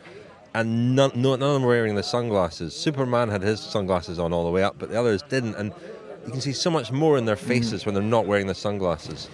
and 0.56 0.96
none, 0.96 1.12
none 1.14 1.34
of 1.34 1.40
them 1.40 1.62
were 1.62 1.68
wearing 1.68 1.94
the 1.94 2.02
sunglasses. 2.02 2.76
Superman 2.76 3.30
had 3.30 3.44
his 3.44 3.60
sunglasses 3.60 4.18
on 4.18 4.34
all 4.34 4.44
the 4.44 4.52
way 4.52 4.64
up, 4.64 4.80
but 4.80 4.90
the 4.90 5.00
others 5.00 5.22
didn't. 5.22 5.54
And 5.54 5.72
you 6.26 6.32
can 6.32 6.42
see 6.42 6.54
so 6.54 6.72
much 6.72 6.92
more 6.92 7.20
in 7.20 7.26
their 7.26 7.36
faces 7.36 7.84
mm. 7.84 7.86
when 7.86 7.94
they're 7.94 8.04
not 8.04 8.26
wearing 8.26 8.48
the 8.48 8.56
sunglasses. 8.56 9.30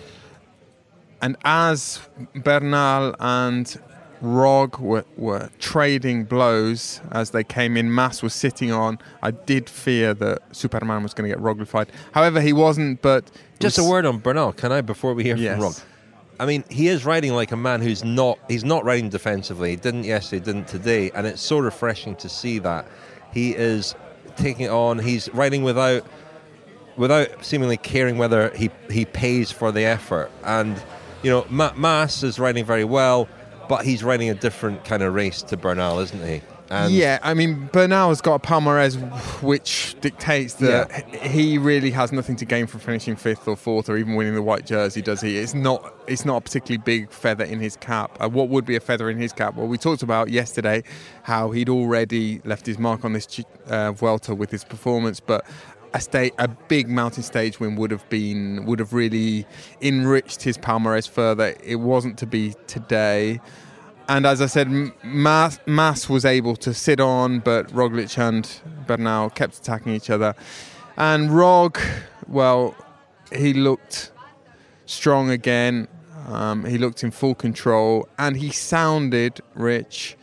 And 1.21 1.37
as 1.45 2.01
Bernal 2.35 3.15
and 3.21 3.79
Rog 4.21 4.77
were, 4.79 5.03
were 5.17 5.49
trading 5.57 6.25
blows 6.25 7.01
as 7.11 7.31
they 7.31 7.43
came 7.43 7.75
in. 7.75 7.91
Mas 7.91 8.21
was 8.21 8.33
sitting 8.33 8.71
on. 8.71 8.99
I 9.21 9.31
did 9.31 9.69
fear 9.69 10.13
that 10.13 10.55
Superman 10.55 11.01
was 11.01 11.13
going 11.13 11.29
to 11.29 11.35
get 11.35 11.43
Roglified. 11.43 11.89
However, 12.11 12.39
he 12.39 12.53
wasn't. 12.53 13.01
But 13.01 13.31
just 13.59 13.77
was, 13.77 13.87
a 13.87 13.89
word 13.89 14.05
on 14.05 14.19
Bernal, 14.19 14.53
can 14.53 14.71
I? 14.71 14.81
Before 14.81 15.13
we 15.13 15.23
hear 15.23 15.35
yes. 15.35 15.55
from 15.55 15.63
Rog, 15.63 15.75
I 16.39 16.45
mean, 16.45 16.63
he 16.69 16.87
is 16.87 17.03
riding 17.03 17.33
like 17.33 17.51
a 17.51 17.57
man 17.57 17.81
who's 17.81 18.03
not. 18.03 18.37
He's 18.47 18.63
not 18.63 18.85
riding 18.85 19.09
defensively. 19.09 19.71
He 19.71 19.75
didn't 19.75 20.03
yesterday, 20.03 20.45
didn't 20.45 20.67
today, 20.67 21.11
and 21.11 21.25
it's 21.25 21.41
so 21.41 21.57
refreshing 21.57 22.15
to 22.17 22.29
see 22.29 22.59
that 22.59 22.87
he 23.33 23.55
is 23.55 23.95
taking 24.35 24.65
it 24.65 24.71
on. 24.71 24.99
He's 24.99 25.33
riding 25.33 25.63
without 25.63 26.05
without 26.95 27.43
seemingly 27.43 27.77
caring 27.77 28.17
whether 28.19 28.49
he 28.55 28.69
he 28.89 29.05
pays 29.05 29.51
for 29.51 29.71
the 29.71 29.83
effort. 29.85 30.31
And 30.43 30.81
you 31.23 31.31
know, 31.31 31.45
Mas 31.49 32.23
is 32.23 32.39
riding 32.39 32.65
very 32.65 32.83
well 32.83 33.27
but 33.71 33.85
he's 33.85 34.03
running 34.03 34.29
a 34.29 34.33
different 34.33 34.83
kind 34.83 35.01
of 35.01 35.13
race 35.13 35.41
to 35.43 35.55
Bernal, 35.55 35.99
isn't 35.99 36.27
he? 36.27 36.41
And 36.69 36.93
yeah, 36.93 37.19
I 37.23 37.33
mean, 37.33 37.69
Bernal's 37.71 38.19
got 38.19 38.43
a 38.43 38.45
palmarès 38.45 38.97
which 39.41 39.95
dictates 40.01 40.55
that 40.55 40.89
yeah. 40.89 41.27
he 41.29 41.57
really 41.57 41.89
has 41.91 42.11
nothing 42.11 42.35
to 42.35 42.45
gain 42.45 42.67
from 42.67 42.81
finishing 42.81 43.15
fifth 43.15 43.47
or 43.47 43.55
fourth 43.55 43.87
or 43.87 43.95
even 43.95 44.15
winning 44.15 44.35
the 44.35 44.41
white 44.41 44.65
jersey, 44.65 45.01
does 45.01 45.21
he? 45.21 45.37
It's 45.37 45.53
not. 45.53 45.93
It's 46.07 46.25
not 46.25 46.37
a 46.37 46.41
particularly 46.41 46.83
big 46.83 47.11
feather 47.11 47.45
in 47.45 47.61
his 47.61 47.77
cap. 47.77 48.17
Uh, 48.19 48.27
what 48.27 48.49
would 48.49 48.65
be 48.65 48.75
a 48.75 48.81
feather 48.81 49.09
in 49.09 49.17
his 49.17 49.31
cap? 49.31 49.55
Well, 49.55 49.67
we 49.67 49.77
talked 49.77 50.03
about 50.03 50.29
yesterday 50.29 50.83
how 51.23 51.51
he'd 51.51 51.69
already 51.69 52.41
left 52.43 52.65
his 52.65 52.77
mark 52.77 53.05
on 53.05 53.13
this 53.13 53.41
uh, 53.67 53.93
Vuelta 53.93 54.35
with 54.35 54.51
his 54.51 54.65
performance, 54.65 55.21
but 55.21 55.45
a 55.93 56.01
state, 56.01 56.33
a 56.37 56.47
big 56.47 56.89
mountain 56.89 57.23
stage 57.23 57.59
win 57.59 57.75
would 57.75 57.91
have 57.91 58.07
been 58.09 58.65
would 58.65 58.79
have 58.79 58.93
really 58.93 59.45
enriched 59.81 60.43
his 60.43 60.57
palmarès 60.57 61.09
further. 61.09 61.55
It 61.63 61.77
wasn't 61.77 62.17
to 62.19 62.25
be 62.25 62.55
today. 62.67 63.39
And 64.07 64.25
as 64.25 64.41
I 64.41 64.47
said, 64.47 64.69
Mas, 65.03 65.59
Mas 65.65 66.09
was 66.09 66.25
able 66.25 66.55
to 66.57 66.73
sit 66.73 66.99
on, 66.99 67.39
but 67.39 67.67
Roglic 67.67 68.17
and 68.17 68.49
Bernal 68.85 69.29
kept 69.29 69.57
attacking 69.57 69.93
each 69.93 70.09
other. 70.09 70.35
And 70.97 71.31
Rog, 71.31 71.79
well, 72.27 72.75
he 73.33 73.53
looked 73.53 74.11
strong 74.85 75.29
again. 75.29 75.87
Um, 76.27 76.65
he 76.65 76.77
looked 76.77 77.03
in 77.03 77.11
full 77.11 77.35
control, 77.35 78.07
and 78.17 78.35
he 78.35 78.51
sounded 78.51 79.39
rich 79.53 80.17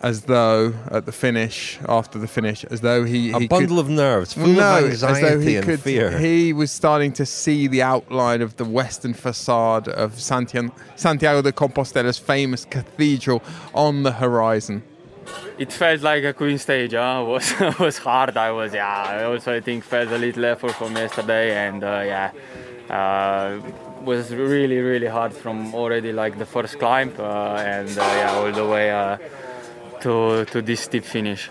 as 0.00 0.22
though 0.22 0.74
at 0.90 1.06
the 1.06 1.12
finish, 1.12 1.78
after 1.88 2.18
the 2.18 2.26
finish, 2.28 2.64
as 2.64 2.80
though 2.80 3.04
he, 3.04 3.32
a 3.32 3.38
he 3.40 3.48
bundle 3.48 3.76
could, 3.76 3.86
of 3.86 3.88
nerves, 3.88 4.34
full 4.34 4.48
no, 4.48 4.78
of 4.78 4.84
anxiety 4.90 5.56
and 5.56 5.64
could, 5.64 5.80
fear. 5.80 6.18
He 6.18 6.52
was 6.52 6.70
starting 6.70 7.12
to 7.14 7.24
see 7.24 7.66
the 7.66 7.82
outline 7.82 8.42
of 8.42 8.56
the 8.56 8.64
western 8.64 9.14
facade 9.14 9.88
of 9.88 10.20
Santiago, 10.20 10.72
Santiago 10.96 11.42
de 11.42 11.52
Compostela's 11.52 12.18
famous 12.18 12.64
cathedral 12.64 13.42
on 13.74 14.02
the 14.02 14.12
horizon. 14.12 14.82
It 15.58 15.72
felt 15.72 16.02
like 16.02 16.24
a 16.24 16.32
queen 16.32 16.58
stage. 16.58 16.92
Huh? 16.92 17.24
It 17.26 17.28
was 17.28 17.78
was 17.78 17.98
hard. 17.98 18.36
I 18.36 18.52
was 18.52 18.74
yeah. 18.74 19.02
I 19.08 19.24
also 19.24 19.56
I 19.56 19.60
think 19.60 19.82
felt 19.82 20.10
a 20.10 20.18
little 20.18 20.44
effort 20.44 20.72
from 20.72 20.94
yesterday, 20.94 21.56
and 21.66 21.82
uh, 21.82 22.02
yeah. 22.04 22.30
Uh, 22.88 23.60
was 24.04 24.32
really 24.32 24.78
really 24.78 25.08
hard 25.08 25.32
from 25.32 25.74
already 25.74 26.12
like 26.12 26.38
the 26.38 26.46
first 26.46 26.78
climb 26.78 27.12
uh, 27.18 27.56
and 27.56 27.90
uh, 27.98 28.02
yeah 28.02 28.32
all 28.34 28.52
the 28.52 28.64
way 28.64 28.92
uh, 28.92 29.18
to, 30.00 30.44
to 30.46 30.62
this 30.62 30.80
steep 30.80 31.04
finish. 31.04 31.48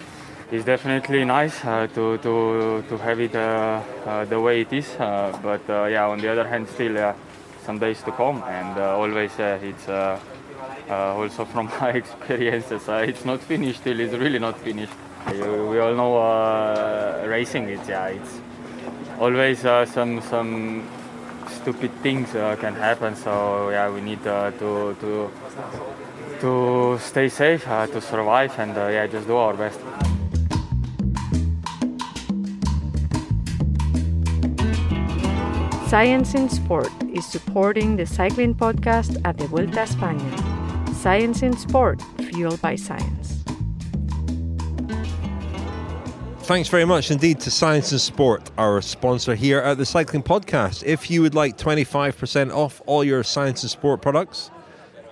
It's 0.51 0.63
definitely 0.63 1.25
nice 1.25 1.65
uh, 1.65 1.87
to, 1.95 2.19
to, 2.19 2.83
to 2.87 2.97
have 2.99 3.19
it 3.19 3.35
uh, 3.35 3.81
uh, 4.05 4.25
the 4.25 4.39
way 4.39 4.61
it 4.61 4.71
is, 4.71 4.87
uh, 4.99 5.37
but 5.41 5.67
uh, 5.67 5.85
yeah, 5.85 6.07
on 6.07 6.19
the 6.19 6.31
other 6.31 6.47
hand, 6.47 6.69
still 6.69 7.15
some 7.63 7.79
days 7.79 8.03
to 8.03 8.11
come, 8.11 8.43
and 8.43 8.77
always 8.77 9.31
it's 9.39 9.89
also 10.87 11.45
from 11.53 11.65
my 11.81 11.89
experiences, 11.89 12.83
it's 12.87 13.25
not 13.25 13.41
finished 13.41 13.83
till 13.83 13.99
it's 13.99 14.13
really 14.13 14.37
not 14.37 14.59
finished. 14.59 14.93
We 15.31 15.79
all 15.79 15.95
know 15.95 17.25
racing, 17.27 17.69
it's 17.69 17.89
yeah, 17.89 18.09
it's 18.09 18.39
always 19.19 19.61
some 19.61 20.21
some 20.21 20.87
stupid 21.47 21.91
things 22.03 22.31
can 22.33 22.75
happen. 22.75 23.15
So 23.15 23.71
yeah, 23.71 23.89
we 23.89 24.01
need 24.01 24.21
to 24.23 24.53
to 24.59 25.31
to 26.45 26.99
stay 26.99 27.27
safe, 27.27 27.67
uh, 27.67 27.87
to 27.87 27.99
survive, 27.99 28.53
and 28.59 28.77
uh, 28.77 28.87
yeah, 28.87 29.07
just 29.07 29.25
do 29.25 29.35
our 29.35 29.55
best. 29.55 29.79
Science 35.89 36.35
in 36.35 36.47
Sport 36.49 36.91
is 37.13 37.25
supporting 37.25 37.95
the 37.95 38.05
cycling 38.05 38.53
podcast 38.53 39.19
at 39.25 39.37
the 39.39 39.47
Vuelta 39.47 39.81
a 39.81 39.85
España. 39.87 40.31
Science 40.93 41.41
in 41.41 41.57
Sport, 41.57 41.99
fueled 42.29 42.61
by 42.61 42.75
science. 42.75 43.43
Thanks 46.45 46.69
very 46.69 46.85
much 46.85 47.09
indeed 47.09 47.39
to 47.39 47.49
Science 47.49 47.91
in 47.91 47.97
Sport, 47.97 48.51
our 48.59 48.79
sponsor 48.83 49.33
here 49.33 49.61
at 49.61 49.79
the 49.79 49.85
Cycling 49.85 50.21
Podcast. 50.21 50.83
If 50.85 51.09
you 51.09 51.23
would 51.23 51.33
like 51.33 51.57
25% 51.57 52.53
off 52.53 52.83
all 52.85 53.03
your 53.03 53.23
Science 53.23 53.63
in 53.63 53.69
Sport 53.69 54.03
products, 54.03 54.51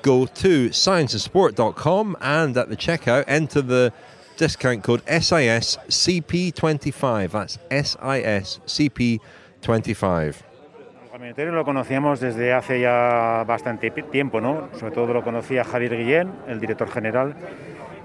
go 0.03 0.27
to 0.27 0.69
scienceandsport.com 0.69 2.17
and 2.21 2.55
at 2.57 2.69
the 2.69 2.75
checkout 2.75 3.23
enter 3.27 3.61
the 3.61 3.91
discount 4.37 4.83
code 4.83 5.03
SISCP25. 5.05 7.31
That's 7.31 7.57
SISCP25. 7.69 10.35
Camionetero 11.11 11.53
lo 11.53 11.63
conocíamos 11.63 12.19
desde 12.19 12.53
hace 12.53 12.81
ya 12.81 13.45
bastante 13.47 13.89
tiempo, 13.91 14.41
¿no? 14.41 14.69
Sobre 14.79 14.91
todo 14.91 15.13
lo 15.13 15.23
conocía 15.23 15.63
Javier 15.63 15.95
Guillén, 15.95 16.31
el 16.47 16.59
director 16.59 16.89
general, 16.89 17.35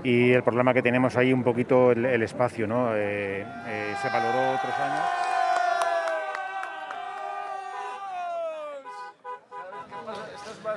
y 0.05 0.33
el 0.33 0.43
problema 0.43 0.75
que 0.75 0.83
tenemos 0.83 1.17
ahí 1.17 1.33
un 1.33 1.43
poquito 1.43 1.91
el, 1.91 2.05
el 2.05 2.23
espacio, 2.23 2.67
¿no? 2.67 2.95
Eh, 2.95 3.47
eh, 3.67 3.95
se 4.01 4.09
valoró 4.09 4.57
otros 4.57 4.75
años. 4.75 5.28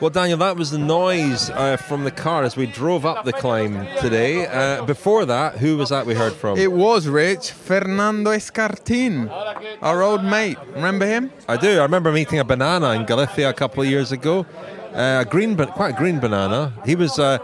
Well, 0.01 0.09
Daniel, 0.09 0.39
that 0.39 0.57
was 0.57 0.71
the 0.71 0.79
noise 0.79 1.51
uh, 1.51 1.77
from 1.77 2.05
the 2.05 2.09
car 2.09 2.43
as 2.43 2.57
we 2.57 2.65
drove 2.65 3.05
up 3.05 3.23
the 3.23 3.31
climb 3.31 3.85
today. 3.99 4.47
Uh, 4.47 4.83
before 4.83 5.25
that, 5.25 5.57
who 5.57 5.77
was 5.77 5.89
that 5.89 6.07
we 6.07 6.15
heard 6.15 6.33
from? 6.33 6.57
It 6.57 6.71
was 6.71 7.07
Rich 7.07 7.51
Fernando 7.51 8.31
Escartin, 8.31 9.29
our 9.79 10.01
old 10.01 10.23
mate. 10.23 10.57
Remember 10.73 11.05
him? 11.05 11.31
I 11.47 11.55
do. 11.55 11.77
I 11.77 11.83
remember 11.83 12.11
meeting 12.11 12.39
a 12.39 12.43
banana 12.43 12.93
in 12.93 13.05
Galicia 13.05 13.49
a 13.49 13.53
couple 13.53 13.83
of 13.83 13.89
years 13.89 14.11
ago. 14.11 14.47
Uh, 14.91 15.23
a 15.23 15.29
green, 15.29 15.55
quite 15.55 15.93
a 15.93 15.97
green 15.97 16.19
banana. 16.19 16.73
He 16.83 16.95
was 16.95 17.19
uh, 17.19 17.37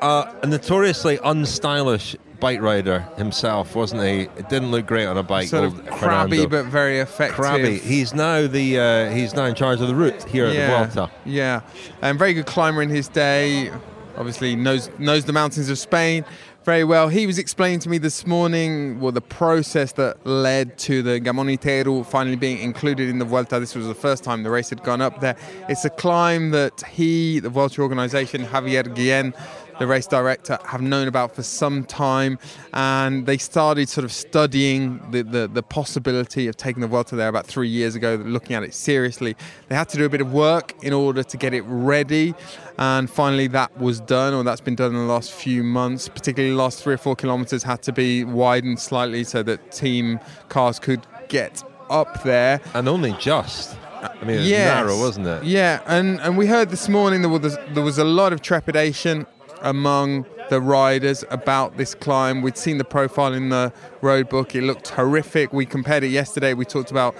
uh, 0.00 0.32
a 0.42 0.46
notoriously 0.46 1.18
unstylish 1.18 2.16
bike 2.40 2.60
rider 2.60 3.00
himself, 3.16 3.74
wasn't 3.74 4.02
he? 4.02 4.22
It 4.22 4.48
didn't 4.48 4.70
look 4.70 4.86
great 4.86 5.06
on 5.06 5.16
a 5.16 5.22
bike. 5.22 5.48
Sort 5.48 5.64
of 5.64 5.74
crabby 5.86 6.38
Fernando. 6.38 6.48
but 6.48 6.66
very 6.66 6.98
effective. 6.98 7.36
crabby. 7.36 7.78
He's 7.78 8.14
now 8.14 8.46
the 8.46 8.78
uh, 8.78 9.10
he's 9.10 9.34
now 9.34 9.44
in 9.44 9.54
charge 9.54 9.80
of 9.80 9.88
the 9.88 9.94
route 9.94 10.24
here 10.24 10.46
at 10.46 10.54
the 10.54 10.66
Vuelta. 10.66 11.10
Yeah, 11.24 11.60
and 12.02 12.18
very 12.18 12.34
good 12.34 12.46
climber 12.46 12.82
in 12.82 12.88
his 12.90 13.08
day. 13.08 13.70
Obviously 14.16 14.56
knows 14.56 14.90
knows 14.98 15.24
the 15.24 15.32
mountains 15.32 15.68
of 15.70 15.78
Spain 15.78 16.24
very 16.64 16.84
well. 16.84 17.08
He 17.08 17.26
was 17.26 17.38
explaining 17.38 17.78
to 17.80 17.88
me 17.88 17.96
this 17.98 18.26
morning 18.26 19.00
well 19.00 19.12
the 19.12 19.20
process 19.22 19.92
that 19.92 20.24
led 20.26 20.76
to 20.78 21.02
the 21.02 21.20
Gamoniteiru 21.20 22.04
finally 22.04 22.36
being 22.36 22.58
included 22.58 23.08
in 23.08 23.18
the 23.18 23.24
Vuelta. 23.24 23.58
This 23.58 23.74
was 23.74 23.86
the 23.86 23.94
first 23.94 24.24
time 24.24 24.42
the 24.42 24.50
race 24.50 24.68
had 24.68 24.82
gone 24.82 25.00
up 25.00 25.20
there. 25.20 25.36
It's 25.68 25.84
a 25.84 25.90
climb 25.90 26.50
that 26.50 26.82
he, 26.82 27.40
the 27.40 27.48
Vuelta 27.48 27.80
organization, 27.80 28.44
Javier 28.44 28.94
Guillen, 28.94 29.32
the 29.80 29.86
race 29.86 30.06
director, 30.06 30.58
have 30.66 30.82
known 30.82 31.08
about 31.08 31.34
for 31.34 31.42
some 31.42 31.84
time, 31.84 32.38
and 32.74 33.24
they 33.24 33.38
started 33.38 33.88
sort 33.88 34.04
of 34.04 34.12
studying 34.12 35.00
the, 35.10 35.22
the, 35.22 35.48
the 35.48 35.62
possibility 35.62 36.46
of 36.48 36.56
taking 36.56 36.82
the 36.82 36.86
Vuelta 36.86 37.16
there 37.16 37.28
about 37.28 37.46
three 37.46 37.66
years 37.68 37.94
ago, 37.94 38.16
looking 38.26 38.54
at 38.54 38.62
it 38.62 38.74
seriously. 38.74 39.34
They 39.68 39.74
had 39.74 39.88
to 39.88 39.96
do 39.96 40.04
a 40.04 40.10
bit 40.10 40.20
of 40.20 40.34
work 40.34 40.74
in 40.84 40.92
order 40.92 41.22
to 41.22 41.36
get 41.38 41.54
it 41.54 41.62
ready, 41.62 42.34
and 42.76 43.08
finally 43.08 43.46
that 43.48 43.76
was 43.78 44.00
done, 44.00 44.34
or 44.34 44.44
that's 44.44 44.60
been 44.60 44.74
done 44.76 44.90
in 44.94 44.98
the 44.98 45.12
last 45.12 45.32
few 45.32 45.64
months. 45.64 46.08
Particularly, 46.08 46.54
the 46.54 46.62
last 46.62 46.82
three 46.82 46.92
or 46.94 46.98
four 46.98 47.16
kilometres 47.16 47.62
had 47.62 47.80
to 47.84 47.92
be 47.92 48.22
widened 48.22 48.78
slightly 48.78 49.24
so 49.24 49.42
that 49.44 49.72
team 49.72 50.20
cars 50.50 50.78
could 50.78 51.06
get 51.28 51.64
up 51.88 52.22
there. 52.22 52.60
And 52.74 52.86
only 52.86 53.14
just. 53.18 53.76
I 54.02 54.24
mean, 54.24 54.36
it 54.36 54.38
was 54.40 54.48
Yes. 54.50 54.74
narrow, 54.74 54.98
wasn't 54.98 55.26
it? 55.26 55.44
Yeah, 55.44 55.80
and, 55.86 56.20
and 56.20 56.36
we 56.36 56.46
heard 56.46 56.68
this 56.70 56.86
morning 56.88 57.22
there 57.22 57.30
was 57.30 57.56
there 57.74 57.82
was 57.82 57.96
a 57.98 58.04
lot 58.04 58.32
of 58.34 58.40
trepidation 58.42 59.26
among 59.62 60.26
the 60.48 60.60
riders 60.60 61.24
about 61.30 61.76
this 61.76 61.94
climb. 61.94 62.42
We'd 62.42 62.56
seen 62.56 62.78
the 62.78 62.84
profile 62.84 63.32
in 63.32 63.48
the 63.48 63.72
road 64.00 64.28
book; 64.28 64.54
it 64.54 64.62
looked 64.62 64.88
horrific. 64.88 65.52
We 65.52 65.66
compared 65.66 66.04
it 66.04 66.08
yesterday. 66.08 66.54
We 66.54 66.64
talked 66.64 66.90
about 66.90 67.14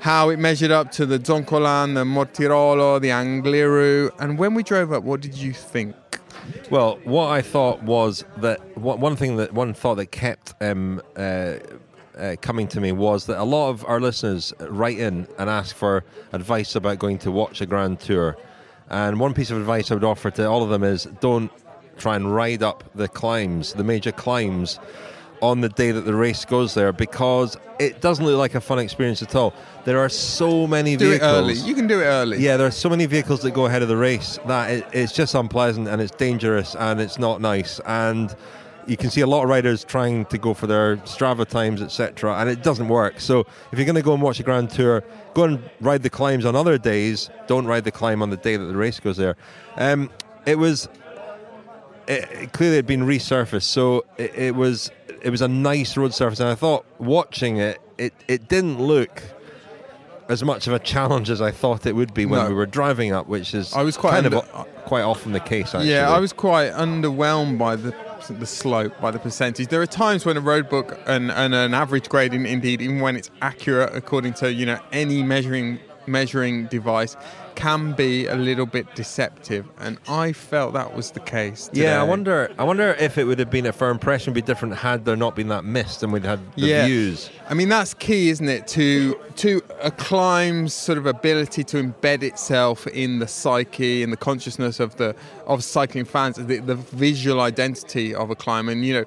how 0.00 0.28
it 0.28 0.38
measured 0.38 0.70
up 0.70 0.92
to 0.92 1.06
the 1.06 1.18
Zoncolan, 1.18 1.94
the 1.94 2.04
Mortirolo, 2.04 3.00
the 3.00 3.08
Angliru, 3.08 4.10
and 4.20 4.38
when 4.38 4.54
we 4.54 4.62
drove 4.62 4.92
up, 4.92 5.02
what 5.02 5.20
did 5.20 5.36
you 5.36 5.52
think? 5.52 5.96
Well, 6.70 6.98
what 7.04 7.28
I 7.28 7.42
thought 7.42 7.82
was 7.82 8.24
that 8.38 8.60
one 8.76 9.16
thing 9.16 9.36
that 9.36 9.52
one 9.52 9.74
thought 9.74 9.96
that 9.96 10.06
kept 10.06 10.54
um, 10.60 11.02
uh, 11.16 11.54
uh, 12.18 12.36
coming 12.40 12.66
to 12.68 12.80
me 12.80 12.92
was 12.92 13.26
that 13.26 13.40
a 13.40 13.44
lot 13.44 13.70
of 13.70 13.84
our 13.86 14.00
listeners 14.00 14.52
write 14.60 14.98
in 14.98 15.26
and 15.38 15.48
ask 15.48 15.74
for 15.74 16.04
advice 16.32 16.74
about 16.74 16.98
going 16.98 17.18
to 17.18 17.30
watch 17.30 17.60
a 17.60 17.66
Grand 17.66 18.00
Tour. 18.00 18.36
And 18.90 19.20
one 19.20 19.34
piece 19.34 19.50
of 19.50 19.58
advice 19.58 19.90
I 19.90 19.94
would 19.94 20.04
offer 20.04 20.30
to 20.32 20.48
all 20.48 20.62
of 20.62 20.70
them 20.70 20.82
is 20.82 21.04
don't 21.20 21.50
try 21.98 22.16
and 22.16 22.34
ride 22.34 22.62
up 22.62 22.84
the 22.94 23.08
climbs, 23.08 23.72
the 23.74 23.84
major 23.84 24.12
climbs, 24.12 24.78
on 25.40 25.60
the 25.60 25.68
day 25.68 25.92
that 25.92 26.00
the 26.00 26.14
race 26.14 26.44
goes 26.44 26.74
there 26.74 26.92
because 26.92 27.56
it 27.78 28.00
doesn't 28.00 28.24
look 28.24 28.36
like 28.38 28.54
a 28.56 28.60
fun 28.60 28.78
experience 28.80 29.22
at 29.22 29.36
all. 29.36 29.54
There 29.84 29.98
are 30.00 30.08
so 30.08 30.66
many 30.66 30.96
Do 30.96 31.06
it 31.06 31.20
vehicles. 31.20 31.30
early. 31.32 31.54
You 31.54 31.74
can 31.74 31.86
do 31.86 32.00
it 32.00 32.06
early. 32.06 32.38
Yeah, 32.38 32.56
there 32.56 32.66
are 32.66 32.72
so 32.72 32.88
many 32.88 33.06
vehicles 33.06 33.42
that 33.42 33.52
go 33.52 33.66
ahead 33.66 33.82
of 33.82 33.88
the 33.88 33.96
race 33.96 34.38
that 34.46 34.70
it, 34.70 34.86
it's 34.92 35.12
just 35.12 35.34
unpleasant 35.34 35.86
and 35.86 36.02
it's 36.02 36.10
dangerous 36.10 36.74
and 36.74 37.00
it's 37.00 37.18
not 37.20 37.40
nice. 37.40 37.80
And 37.86 38.34
you 38.88 38.96
can 38.96 39.10
see 39.10 39.20
a 39.20 39.26
lot 39.26 39.44
of 39.44 39.48
riders 39.48 39.84
trying 39.84 40.24
to 40.26 40.38
go 40.38 40.54
for 40.54 40.66
their 40.66 40.96
Strava 40.98 41.46
times, 41.46 41.82
etc., 41.82 42.34
and 42.38 42.48
it 42.50 42.62
doesn't 42.62 42.88
work. 42.88 43.20
So 43.20 43.40
if 43.70 43.78
you're 43.78 43.84
going 43.84 43.94
to 43.96 44.02
go 44.02 44.14
and 44.14 44.22
watch 44.22 44.40
a 44.40 44.42
Grand 44.42 44.70
Tour, 44.70 45.04
go 45.34 45.44
and 45.44 45.70
ride 45.80 46.02
the 46.02 46.10
climbs 46.10 46.46
on 46.46 46.56
other 46.56 46.78
days. 46.78 47.30
Don't 47.46 47.66
ride 47.66 47.84
the 47.84 47.92
climb 47.92 48.22
on 48.22 48.30
the 48.30 48.36
day 48.38 48.56
that 48.56 48.64
the 48.64 48.76
race 48.76 48.98
goes 48.98 49.18
there. 49.18 49.36
Um, 49.76 50.10
it 50.46 50.58
was 50.58 50.88
it, 52.08 52.52
clearly 52.52 52.76
had 52.76 52.86
been 52.86 53.02
resurfaced, 53.02 53.62
so 53.62 54.04
it, 54.16 54.34
it 54.34 54.54
was 54.54 54.90
it 55.22 55.30
was 55.30 55.40
a 55.42 55.48
nice 55.48 55.96
road 55.96 56.14
surface, 56.14 56.40
and 56.40 56.48
I 56.48 56.54
thought 56.54 56.84
watching 56.98 57.58
it, 57.58 57.80
it 57.98 58.12
it 58.28 58.48
didn't 58.48 58.80
look 58.80 59.22
as 60.28 60.44
much 60.44 60.66
of 60.66 60.74
a 60.74 60.78
challenge 60.78 61.30
as 61.30 61.40
I 61.40 61.50
thought 61.50 61.86
it 61.86 61.94
would 61.94 62.12
be 62.12 62.26
when 62.26 62.40
No. 62.42 62.48
we 62.48 62.54
were 62.54 62.66
driving 62.66 63.12
up, 63.12 63.28
which 63.28 63.54
is 63.54 63.72
I 63.74 63.82
was 63.82 63.96
quite 63.96 64.10
kind 64.12 64.26
under- 64.26 64.38
of 64.38 64.66
quite 64.84 65.02
often 65.02 65.32
the 65.32 65.40
case. 65.40 65.74
Actually, 65.74 65.90
Yeah, 65.90 66.10
I 66.10 66.18
was 66.18 66.32
quite 66.34 66.70
underwhelmed 66.72 67.58
by 67.58 67.76
the 67.76 67.94
the 68.30 68.46
slope, 68.46 68.92
by 69.00 69.10
the 69.10 69.18
percentage. 69.18 69.68
There 69.68 69.80
are 69.80 69.86
times 69.86 70.26
when 70.26 70.36
a 70.36 70.40
road 70.40 70.68
book 70.68 70.98
and, 71.06 71.30
and 71.30 71.54
an 71.54 71.72
average 71.72 72.10
grading, 72.10 72.44
indeed, 72.44 72.82
even 72.82 73.00
when 73.00 73.16
it's 73.16 73.30
accurate 73.40 73.94
according 73.96 74.34
to 74.34 74.52
you 74.52 74.66
know 74.66 74.78
any 74.92 75.22
measuring 75.22 75.78
measuring 76.06 76.66
device, 76.66 77.16
can 77.58 77.92
be 77.92 78.28
a 78.28 78.36
little 78.36 78.66
bit 78.66 78.94
deceptive, 78.94 79.66
and 79.80 79.98
I 80.08 80.32
felt 80.32 80.74
that 80.74 80.94
was 80.94 81.10
the 81.10 81.18
case. 81.18 81.68
Yeah, 81.72 82.00
I 82.00 82.04
wonder. 82.04 82.54
I 82.56 82.62
wonder 82.62 82.94
if 83.00 83.18
it 83.18 83.24
would 83.24 83.40
have 83.40 83.50
been 83.50 83.66
if 83.66 83.82
our 83.82 83.90
impression 83.90 84.30
would 84.32 84.36
be 84.36 84.46
different 84.46 84.76
had 84.76 85.04
there 85.04 85.16
not 85.16 85.34
been 85.34 85.48
that 85.48 85.64
mist 85.64 86.04
and 86.04 86.12
we'd 86.12 86.24
had 86.24 86.38
the 86.54 86.66
yeah. 86.66 86.86
views. 86.86 87.30
I 87.48 87.54
mean, 87.54 87.68
that's 87.68 87.94
key, 87.94 88.28
isn't 88.28 88.48
it? 88.48 88.68
To 88.68 89.18
to 89.36 89.60
a 89.82 89.90
climb's 89.90 90.72
sort 90.72 90.98
of 90.98 91.06
ability 91.06 91.64
to 91.64 91.82
embed 91.82 92.22
itself 92.22 92.86
in 92.86 93.18
the 93.18 93.26
psyche 93.26 94.04
and 94.04 94.12
the 94.12 94.16
consciousness 94.16 94.78
of 94.78 94.94
the 94.94 95.16
of 95.48 95.64
cycling 95.64 96.04
fans, 96.04 96.36
the, 96.36 96.58
the 96.58 96.76
visual 96.76 97.40
identity 97.40 98.14
of 98.14 98.30
a 98.30 98.36
climb. 98.36 98.68
And 98.68 98.86
you 98.86 98.94
know, 98.94 99.04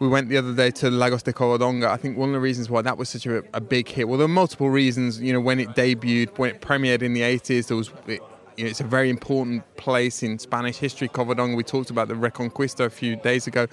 we 0.00 0.08
went 0.08 0.30
the 0.30 0.38
other 0.38 0.54
day 0.54 0.70
to 0.70 0.90
Lagos 0.90 1.22
de 1.22 1.32
Covadonga. 1.32 1.86
I 1.86 1.96
think 1.98 2.16
one 2.16 2.30
of 2.30 2.32
the 2.32 2.40
reasons 2.40 2.70
why 2.70 2.82
that 2.82 2.96
was 2.96 3.10
such 3.10 3.26
a, 3.26 3.44
a 3.52 3.60
big 3.60 3.86
hit. 3.86 4.08
Well, 4.08 4.18
there 4.18 4.26
were 4.26 4.32
multiple 4.32 4.70
reasons. 4.70 5.20
You 5.20 5.34
know, 5.34 5.40
when 5.40 5.60
it 5.60 5.68
debuted, 5.68 6.36
when 6.38 6.50
it 6.50 6.60
premiered 6.62 7.02
in 7.02 7.12
the 7.12 7.20
80s, 7.20 7.68
there 7.68 7.76
was. 7.76 7.92
It, 8.06 8.22
you 8.56 8.64
know, 8.64 8.70
it's 8.70 8.80
a 8.80 8.84
very 8.84 9.08
important 9.08 9.64
place 9.76 10.22
in 10.22 10.38
Spanish 10.38 10.76
history, 10.76 11.08
Covadonga. 11.08 11.56
We 11.56 11.62
talked 11.62 11.88
about 11.88 12.08
the 12.08 12.14
Reconquista 12.14 12.84
a 12.84 12.90
few 12.90 13.16
days 13.16 13.46
ago, 13.46 13.66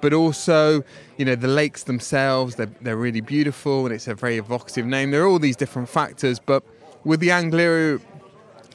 but 0.00 0.12
also, 0.12 0.82
you 1.16 1.24
know, 1.24 1.36
the 1.36 1.46
lakes 1.46 1.84
themselves. 1.84 2.56
They're, 2.56 2.70
they're 2.80 2.96
really 2.96 3.20
beautiful, 3.20 3.86
and 3.86 3.94
it's 3.94 4.08
a 4.08 4.16
very 4.16 4.38
evocative 4.38 4.84
name. 4.84 5.12
There 5.12 5.22
are 5.22 5.28
all 5.28 5.38
these 5.38 5.54
different 5.54 5.88
factors, 5.88 6.40
but 6.40 6.64
with 7.04 7.20
the 7.20 7.28
Angliru, 7.28 8.00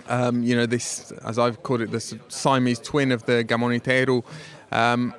um, 0.08 0.42
you 0.42 0.56
know, 0.56 0.66
this, 0.66 1.12
as 1.26 1.38
I've 1.38 1.64
called 1.64 1.82
it, 1.82 1.92
the 1.92 2.00
Siamese 2.30 2.80
twin 2.80 3.12
of 3.12 3.26
the 3.26 3.44
Gamoniteiru, 3.44 4.24
um, 4.72 5.14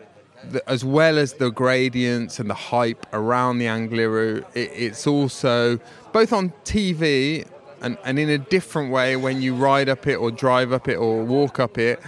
as 0.66 0.84
well 0.84 1.18
as 1.18 1.34
the 1.34 1.51
gradients 1.51 2.39
and 2.39 2.49
the 2.49 2.55
hype 2.55 3.07
around 3.12 3.59
the 3.59 3.66
Angliru, 3.66 4.45
it, 4.55 4.70
it's 4.74 5.07
also 5.07 5.78
both 6.12 6.32
on 6.32 6.51
TV 6.64 7.47
and, 7.80 7.99
and 8.05 8.18
in 8.18 8.28
a 8.30 8.39
different 8.39 8.91
way 8.91 9.16
when 9.16 9.43
you 9.43 9.55
ride 9.55 9.89
up 9.89 10.07
it 10.07 10.16
or 10.16 10.30
drive 10.30 10.72
up 10.72 10.89
it 10.89 10.97
or 10.97 11.24
walk 11.24 11.61
up 11.61 11.78
it. 11.78 12.01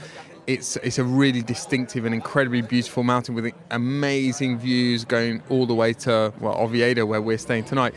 It's, 0.46 0.76
it's 0.76 0.98
a 0.98 1.04
really 1.04 1.42
distinctive 1.42 2.04
and 2.04 2.14
incredibly 2.14 2.62
beautiful 2.62 3.04
mountain 3.04 3.34
with 3.34 3.52
amazing 3.70 4.58
views 4.58 5.04
going 5.04 5.42
all 5.48 5.64
the 5.64 5.74
way 5.74 5.92
to 5.92 6.32
well 6.40 6.54
Oviedo 6.54 7.06
where 7.06 7.22
we're 7.22 7.38
staying 7.38 7.64
tonight 7.64 7.94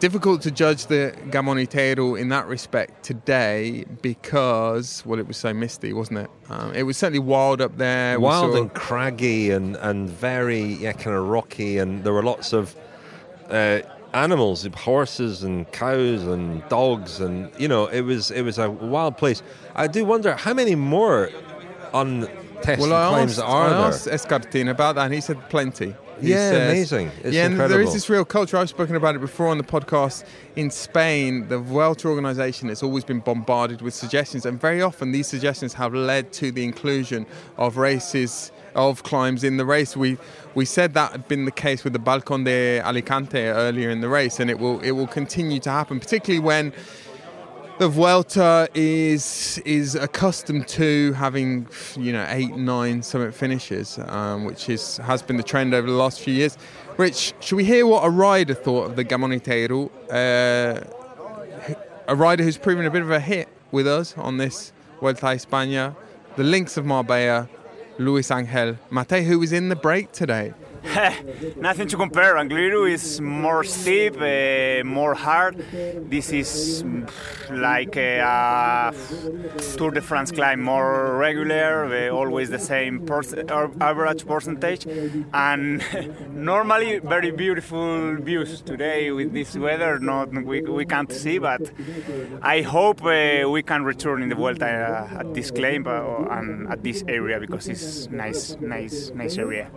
difficult 0.00 0.42
to 0.42 0.50
judge 0.50 0.86
the 0.86 1.14
Gamoniteiru 1.30 2.18
in 2.20 2.28
that 2.28 2.46
respect 2.46 3.04
today 3.04 3.84
because 4.02 5.04
well 5.04 5.18
it 5.18 5.26
was 5.26 5.36
so 5.36 5.52
misty 5.52 5.92
wasn't 5.92 6.18
it 6.18 6.30
um, 6.50 6.72
it 6.74 6.84
was 6.84 6.96
certainly 6.96 7.18
wild 7.18 7.60
up 7.60 7.76
there 7.76 8.18
Wild 8.20 8.54
and 8.54 8.72
craggy 8.74 9.50
and, 9.50 9.76
and 9.76 10.08
very 10.08 10.62
yeah 10.62 10.92
kind 10.92 11.16
of 11.16 11.28
rocky 11.28 11.78
and 11.78 12.04
there 12.04 12.12
were 12.12 12.22
lots 12.22 12.52
of 12.52 12.76
uh, 13.50 13.80
animals, 14.14 14.66
horses 14.74 15.42
and 15.42 15.70
cows 15.72 16.22
and 16.24 16.66
dogs, 16.68 17.20
and 17.20 17.50
you 17.58 17.68
know, 17.68 17.86
it 17.86 18.02
was 18.02 18.30
it 18.30 18.42
was 18.42 18.58
a 18.58 18.70
wild 18.70 19.16
place. 19.16 19.42
I 19.74 19.86
do 19.86 20.04
wonder 20.04 20.34
how 20.34 20.54
many 20.54 20.74
more 20.74 21.30
untested 21.94 22.78
well, 22.80 22.92
I 22.92 23.08
climbs 23.08 23.38
asked, 23.38 23.48
are 23.48 23.66
I 23.66 23.68
there. 23.70 23.78
asked 23.78 24.06
Escartin 24.06 24.70
about 24.70 24.96
that, 24.96 25.06
and 25.06 25.14
he 25.14 25.20
said 25.20 25.48
plenty. 25.48 25.94
He 26.20 26.30
Yeah, 26.30 26.50
says- 26.50 26.70
amazing. 26.72 27.10
It's 27.22 27.34
yeah, 27.34 27.44
and 27.46 27.54
there 27.56 27.64
incredible. 27.66 27.88
is 27.88 27.94
this 27.94 28.08
real 28.10 28.24
culture. 28.24 28.56
I've 28.56 28.68
spoken 28.68 28.96
about 28.96 29.14
it 29.14 29.20
before 29.20 29.48
on 29.48 29.58
the 29.58 29.64
podcast. 29.64 30.24
In 30.56 30.70
Spain, 30.70 31.48
the 31.48 31.58
Vuelta 31.58 32.08
organisation 32.08 32.68
has 32.68 32.82
always 32.82 33.04
been 33.04 33.20
bombarded 33.20 33.80
with 33.82 33.94
suggestions, 33.94 34.44
and 34.46 34.60
very 34.60 34.82
often 34.82 35.12
these 35.12 35.26
suggestions 35.28 35.74
have 35.74 35.94
led 35.94 36.32
to 36.34 36.50
the 36.50 36.64
inclusion 36.64 37.26
of 37.56 37.76
races 37.76 38.50
of 38.74 39.02
climbs 39.02 39.42
in 39.44 39.56
the 39.56 39.64
race. 39.64 39.96
We 39.96 40.18
we 40.54 40.64
said 40.64 40.94
that 40.94 41.12
had 41.12 41.28
been 41.28 41.44
the 41.44 41.50
case 41.52 41.84
with 41.84 41.92
the 41.92 41.98
Balcon 41.98 42.44
de 42.44 42.80
Alicante 42.80 43.46
earlier 43.48 43.90
in 43.90 44.00
the 44.00 44.08
race, 44.08 44.40
and 44.40 44.50
it 44.50 44.58
will 44.58 44.80
it 44.80 44.92
will 44.92 45.06
continue 45.06 45.60
to 45.60 45.70
happen, 45.70 46.00
particularly 46.00 46.40
when 46.40 46.72
the 47.78 47.88
Vuelta 47.88 48.68
is 48.74 49.62
is 49.64 49.94
accustomed 49.94 50.66
to 50.66 51.12
having 51.12 51.68
you 51.96 52.12
know 52.12 52.26
eight 52.28 52.56
nine 52.56 53.02
summit 53.02 53.32
finishes, 53.34 53.98
um, 54.06 54.44
which 54.44 54.68
is 54.68 54.96
has 54.98 55.22
been 55.22 55.36
the 55.36 55.42
trend 55.42 55.74
over 55.74 55.86
the 55.86 55.96
last 55.96 56.20
few 56.20 56.34
years. 56.34 56.58
Rich, 56.96 57.34
should 57.40 57.56
we 57.56 57.64
hear 57.64 57.86
what 57.86 58.04
a 58.04 58.10
rider 58.10 58.54
thought 58.54 58.90
of 58.90 58.96
the 58.96 59.04
Gamoniteiru? 59.04 59.90
Uh, 60.10 61.74
a 62.08 62.16
rider 62.16 62.42
who's 62.42 62.58
proven 62.58 62.84
a 62.84 62.90
bit 62.90 63.02
of 63.02 63.10
a 63.10 63.20
hit 63.20 63.48
with 63.70 63.86
us 63.86 64.16
on 64.18 64.38
this 64.38 64.72
Vuelta 64.98 65.26
a 65.26 65.36
España, 65.36 65.94
the 66.36 66.42
lynx 66.42 66.76
of 66.76 66.84
Marbella, 66.84 67.48
Luis 67.98 68.30
Angel 68.30 68.76
Mate, 68.90 69.24
who 69.24 69.38
was 69.38 69.52
in 69.52 69.68
the 69.68 69.76
break 69.76 70.10
today. 70.10 70.52
Nothing 71.56 71.88
to 71.88 71.96
compare. 71.96 72.34
Angliru 72.36 72.90
is 72.90 73.20
more 73.20 73.64
steep, 73.64 74.14
uh, 74.20 74.84
more 74.84 75.14
hard. 75.14 75.56
This 76.10 76.32
is 76.32 76.82
mm, 76.82 77.08
like 77.50 77.96
a, 77.96 78.20
uh, 78.20 78.92
Tour 79.76 79.90
de 79.90 80.00
France 80.00 80.30
climb, 80.30 80.60
more 80.62 81.16
regular, 81.16 81.84
uh, 81.86 82.14
always 82.14 82.50
the 82.50 82.58
same 82.58 83.06
ar- 83.10 83.70
average 83.80 84.26
percentage, 84.26 84.86
and 85.32 85.82
normally 86.32 86.98
very 86.98 87.30
beautiful 87.30 88.16
views. 88.16 88.60
Today 88.60 89.10
with 89.10 89.32
this 89.32 89.56
weather, 89.56 89.98
not 89.98 90.32
we, 90.32 90.62
we 90.62 90.84
can't 90.84 91.12
see, 91.12 91.38
but 91.38 91.70
I 92.42 92.62
hope 92.62 93.04
uh, 93.04 93.48
we 93.48 93.62
can 93.62 93.84
return 93.84 94.22
in 94.22 94.28
the 94.28 94.34
Vuelta 94.34 94.66
uh, 94.66 95.20
at 95.20 95.34
this 95.34 95.50
climb 95.50 95.86
uh, 95.86 96.24
and 96.30 96.68
at 96.68 96.82
this 96.82 97.02
area 97.08 97.40
because 97.40 97.68
it's 97.68 98.08
nice, 98.08 98.56
nice, 98.60 99.10
nice 99.14 99.38
area. 99.38 99.70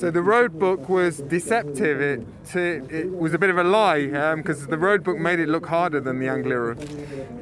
So 0.00 0.10
the 0.10 0.22
road 0.22 0.58
book 0.58 0.88
was 0.88 1.18
deceptive. 1.18 2.00
It, 2.00 2.26
it 2.54 3.12
was 3.12 3.34
a 3.34 3.38
bit 3.38 3.50
of 3.50 3.58
a 3.58 3.64
lie 3.64 4.34
because 4.34 4.66
the 4.66 4.78
road 4.78 5.04
book 5.04 5.18
made 5.18 5.38
it 5.40 5.48
look 5.50 5.66
harder 5.66 6.00
than 6.00 6.20
the 6.20 6.26
Angliru. 6.26 6.72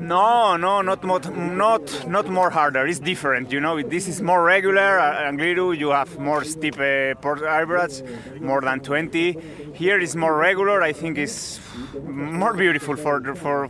No, 0.00 0.56
no, 0.56 0.82
not 0.82 1.04
more, 1.04 1.20
not 1.20 2.08
not 2.08 2.28
more 2.28 2.50
harder. 2.50 2.84
It's 2.84 2.98
different, 2.98 3.52
you 3.52 3.60
know. 3.60 3.80
This 3.80 4.08
is 4.08 4.20
more 4.20 4.42
regular. 4.42 4.98
Uh, 4.98 5.30
Angliru, 5.30 5.78
you 5.78 5.90
have 5.90 6.18
more 6.18 6.42
steep 6.42 6.80
uh, 6.80 7.14
port 7.22 7.42
average, 7.42 8.02
more 8.40 8.60
than 8.60 8.80
20. 8.80 9.38
Here 9.74 10.00
is 10.00 10.16
more 10.16 10.36
regular. 10.36 10.82
I 10.82 10.92
think 10.92 11.16
it's 11.16 11.60
more 12.02 12.54
beautiful 12.54 12.96
for 12.96 13.20
the, 13.20 13.36
for 13.36 13.68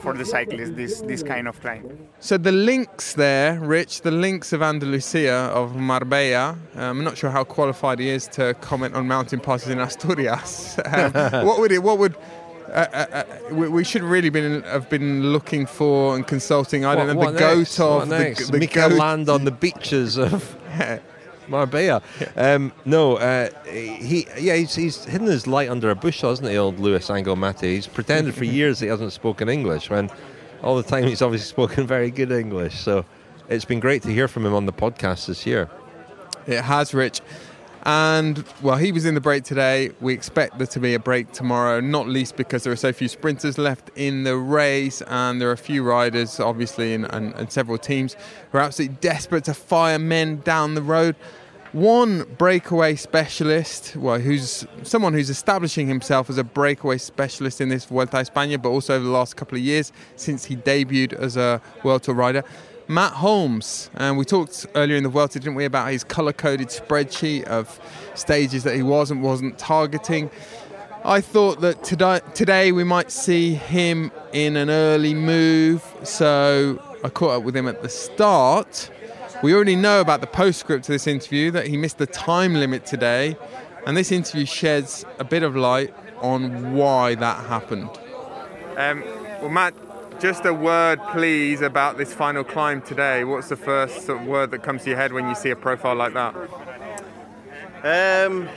for 0.00 0.12
the 0.12 0.26
cyclist. 0.26 0.76
This 0.76 1.00
this 1.00 1.22
kind 1.22 1.48
of 1.48 1.58
climb. 1.62 1.84
So 2.20 2.36
the 2.36 2.52
lynx 2.52 3.14
there, 3.14 3.58
Rich, 3.60 4.02
the 4.02 4.10
lynx 4.10 4.52
of 4.52 4.60
Andalusia, 4.60 5.50
of 5.54 5.74
Marbella. 5.74 6.58
Um, 6.74 6.98
I'm 6.98 7.04
not 7.04 7.16
sure 7.16 7.30
how 7.30 7.44
qualified 7.44 7.98
he 7.98 8.10
is 8.10 8.25
to 8.28 8.54
comment 8.60 8.94
on 8.94 9.06
mountain 9.08 9.40
passes 9.40 9.68
in 9.68 9.78
Asturias. 9.78 10.78
um, 10.84 11.12
what 11.46 11.58
would 11.60 11.72
it? 11.72 11.82
What 11.82 11.98
would? 11.98 12.16
Uh, 12.68 12.84
uh, 12.92 13.06
uh, 13.12 13.24
we, 13.54 13.68
we 13.68 13.84
should 13.84 14.02
really 14.02 14.28
been 14.28 14.62
have 14.64 14.88
been 14.90 15.32
looking 15.32 15.66
for 15.66 16.16
and 16.16 16.26
consulting. 16.26 16.84
I 16.84 16.94
don't 16.96 17.06
What- 17.06 17.12
know 17.14 17.18
what 17.20 17.32
the 17.34 17.38
goat 17.38 17.58
next? 17.58 17.80
of 17.80 18.08
the, 18.08 18.18
next? 18.18 18.50
the 18.50 18.58
Mikel 18.58 18.88
goat. 18.88 18.98
Land 18.98 19.28
on 19.28 19.44
the 19.44 19.52
beaches 19.52 20.16
of 20.18 20.56
Marbella. 21.48 22.02
Um, 22.36 22.72
no, 22.84 23.16
uh, 23.18 23.50
he 23.66 24.26
yeah 24.38 24.56
he's, 24.56 24.74
he's 24.74 25.04
hidden 25.04 25.28
his 25.28 25.46
light 25.46 25.68
under 25.68 25.90
a 25.90 25.94
bushel, 25.94 26.30
hasn't 26.30 26.48
he, 26.48 26.56
old 26.58 26.80
Luis 26.80 27.08
Angel 27.08 27.36
Mate? 27.36 27.60
He's 27.60 27.86
pretended 27.86 28.34
for 28.34 28.44
years 28.44 28.80
he 28.80 28.88
hasn't 28.88 29.12
spoken 29.12 29.48
English 29.48 29.88
when 29.88 30.10
all 30.62 30.76
the 30.76 30.82
time 30.82 31.04
he's 31.04 31.22
obviously 31.22 31.46
spoken 31.48 31.86
very 31.86 32.10
good 32.10 32.32
English. 32.32 32.74
So 32.80 33.04
it's 33.48 33.64
been 33.64 33.80
great 33.80 34.02
to 34.02 34.08
hear 34.12 34.26
from 34.26 34.44
him 34.44 34.54
on 34.54 34.66
the 34.66 34.72
podcast 34.72 35.26
this 35.26 35.46
year. 35.46 35.70
It 36.48 36.62
has, 36.62 36.92
Rich. 36.94 37.20
And 37.86 38.44
well, 38.62 38.78
he 38.78 38.90
was 38.90 39.06
in 39.06 39.14
the 39.14 39.20
break 39.20 39.44
today. 39.44 39.92
We 40.00 40.12
expect 40.12 40.58
there 40.58 40.66
to 40.66 40.80
be 40.80 40.94
a 40.94 40.98
break 40.98 41.30
tomorrow, 41.30 41.78
not 41.78 42.08
least 42.08 42.34
because 42.34 42.64
there 42.64 42.72
are 42.72 42.76
so 42.76 42.92
few 42.92 43.06
sprinters 43.06 43.58
left 43.58 43.92
in 43.94 44.24
the 44.24 44.36
race, 44.36 45.02
and 45.02 45.40
there 45.40 45.48
are 45.48 45.52
a 45.52 45.56
few 45.56 45.84
riders, 45.84 46.40
obviously, 46.40 46.94
and, 46.94 47.06
and, 47.14 47.32
and 47.34 47.52
several 47.52 47.78
teams 47.78 48.16
who 48.50 48.58
are 48.58 48.62
absolutely 48.62 48.96
desperate 49.00 49.44
to 49.44 49.54
fire 49.54 50.00
men 50.00 50.40
down 50.40 50.74
the 50.74 50.82
road. 50.82 51.14
One 51.70 52.24
breakaway 52.38 52.96
specialist, 52.96 53.94
well, 53.94 54.18
who's 54.18 54.66
someone 54.82 55.12
who's 55.12 55.30
establishing 55.30 55.86
himself 55.86 56.28
as 56.28 56.38
a 56.38 56.44
breakaway 56.44 56.98
specialist 56.98 57.60
in 57.60 57.68
this 57.68 57.84
Vuelta 57.84 58.16
a 58.16 58.24
España, 58.24 58.60
but 58.60 58.70
also 58.70 58.96
over 58.96 59.04
the 59.04 59.10
last 59.10 59.36
couple 59.36 59.58
of 59.58 59.62
years 59.62 59.92
since 60.16 60.44
he 60.44 60.56
debuted 60.56 61.12
as 61.12 61.36
a 61.36 61.60
World 61.84 62.02
Tour 62.02 62.16
rider. 62.16 62.42
Matt 62.88 63.14
Holmes, 63.14 63.90
and 63.94 64.16
we 64.16 64.24
talked 64.24 64.64
earlier 64.76 64.96
in 64.96 65.02
the 65.02 65.08
Vuelta, 65.08 65.40
didn't 65.40 65.56
we, 65.56 65.64
about 65.64 65.90
his 65.90 66.04
color-coded 66.04 66.68
spreadsheet 66.68 67.42
of 67.44 67.80
stages 68.14 68.62
that 68.62 68.76
he 68.76 68.82
was 68.82 69.10
and 69.10 69.24
wasn't 69.24 69.58
targeting. 69.58 70.30
I 71.04 71.20
thought 71.20 71.60
that 71.62 71.82
today, 71.82 72.20
today 72.34 72.70
we 72.70 72.84
might 72.84 73.10
see 73.10 73.54
him 73.54 74.12
in 74.32 74.56
an 74.56 74.70
early 74.70 75.14
move, 75.14 75.84
so 76.04 76.80
I 77.02 77.08
caught 77.08 77.38
up 77.38 77.42
with 77.42 77.56
him 77.56 77.66
at 77.66 77.82
the 77.82 77.88
start. 77.88 78.90
We 79.42 79.52
already 79.52 79.76
know 79.76 80.00
about 80.00 80.20
the 80.20 80.28
postscript 80.28 80.84
to 80.84 80.92
this 80.92 81.08
interview 81.08 81.50
that 81.50 81.66
he 81.66 81.76
missed 81.76 81.98
the 81.98 82.06
time 82.06 82.54
limit 82.54 82.86
today, 82.86 83.36
and 83.84 83.96
this 83.96 84.12
interview 84.12 84.46
sheds 84.46 85.04
a 85.18 85.24
bit 85.24 85.42
of 85.42 85.56
light 85.56 85.92
on 86.18 86.74
why 86.74 87.16
that 87.16 87.46
happened. 87.46 87.90
Um, 88.76 89.02
well, 89.40 89.48
Matt, 89.48 89.74
just 90.20 90.44
a 90.44 90.52
word, 90.52 91.00
please, 91.12 91.60
about 91.60 91.98
this 91.98 92.12
final 92.12 92.44
climb 92.44 92.80
today. 92.80 93.24
What's 93.24 93.48
the 93.48 93.56
first 93.56 94.06
sort 94.06 94.22
of 94.22 94.26
word 94.26 94.50
that 94.50 94.62
comes 94.62 94.84
to 94.84 94.90
your 94.90 94.98
head 94.98 95.12
when 95.12 95.28
you 95.28 95.34
see 95.34 95.50
a 95.50 95.56
profile 95.56 95.94
like 95.94 96.14
that? 96.14 96.34
Um, 97.84 98.48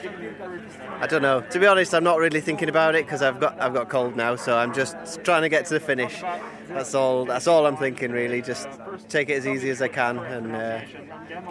I 1.00 1.08
don't 1.08 1.22
know. 1.22 1.42
To 1.42 1.60
be 1.60 1.68
honest, 1.68 1.94
I'm 1.94 2.04
not 2.04 2.18
really 2.18 2.42
thinking 2.42 2.70
about 2.70 2.96
it 2.96 3.06
because 3.06 3.22
I've 3.22 3.40
got 3.40 3.60
I've 3.62 3.74
got 3.74 3.90
cold 3.90 4.16
now, 4.16 4.36
so 4.36 4.58
I'm 4.58 4.74
just 4.74 5.24
trying 5.24 5.42
to 5.44 5.50
get 5.50 5.66
to 5.66 5.74
the 5.76 5.80
finish. 5.80 6.22
That's 6.68 6.96
all. 6.96 7.26
That's 7.26 7.48
all 7.48 7.66
I'm 7.66 7.78
thinking 7.78 8.12
really. 8.12 8.42
Just 8.42 8.68
take 9.10 9.30
it 9.30 9.34
as 9.34 9.46
easy 9.46 9.70
as 9.70 9.82
I 9.82 9.88
can, 9.90 10.18
and 10.20 10.56
uh, 10.56 10.82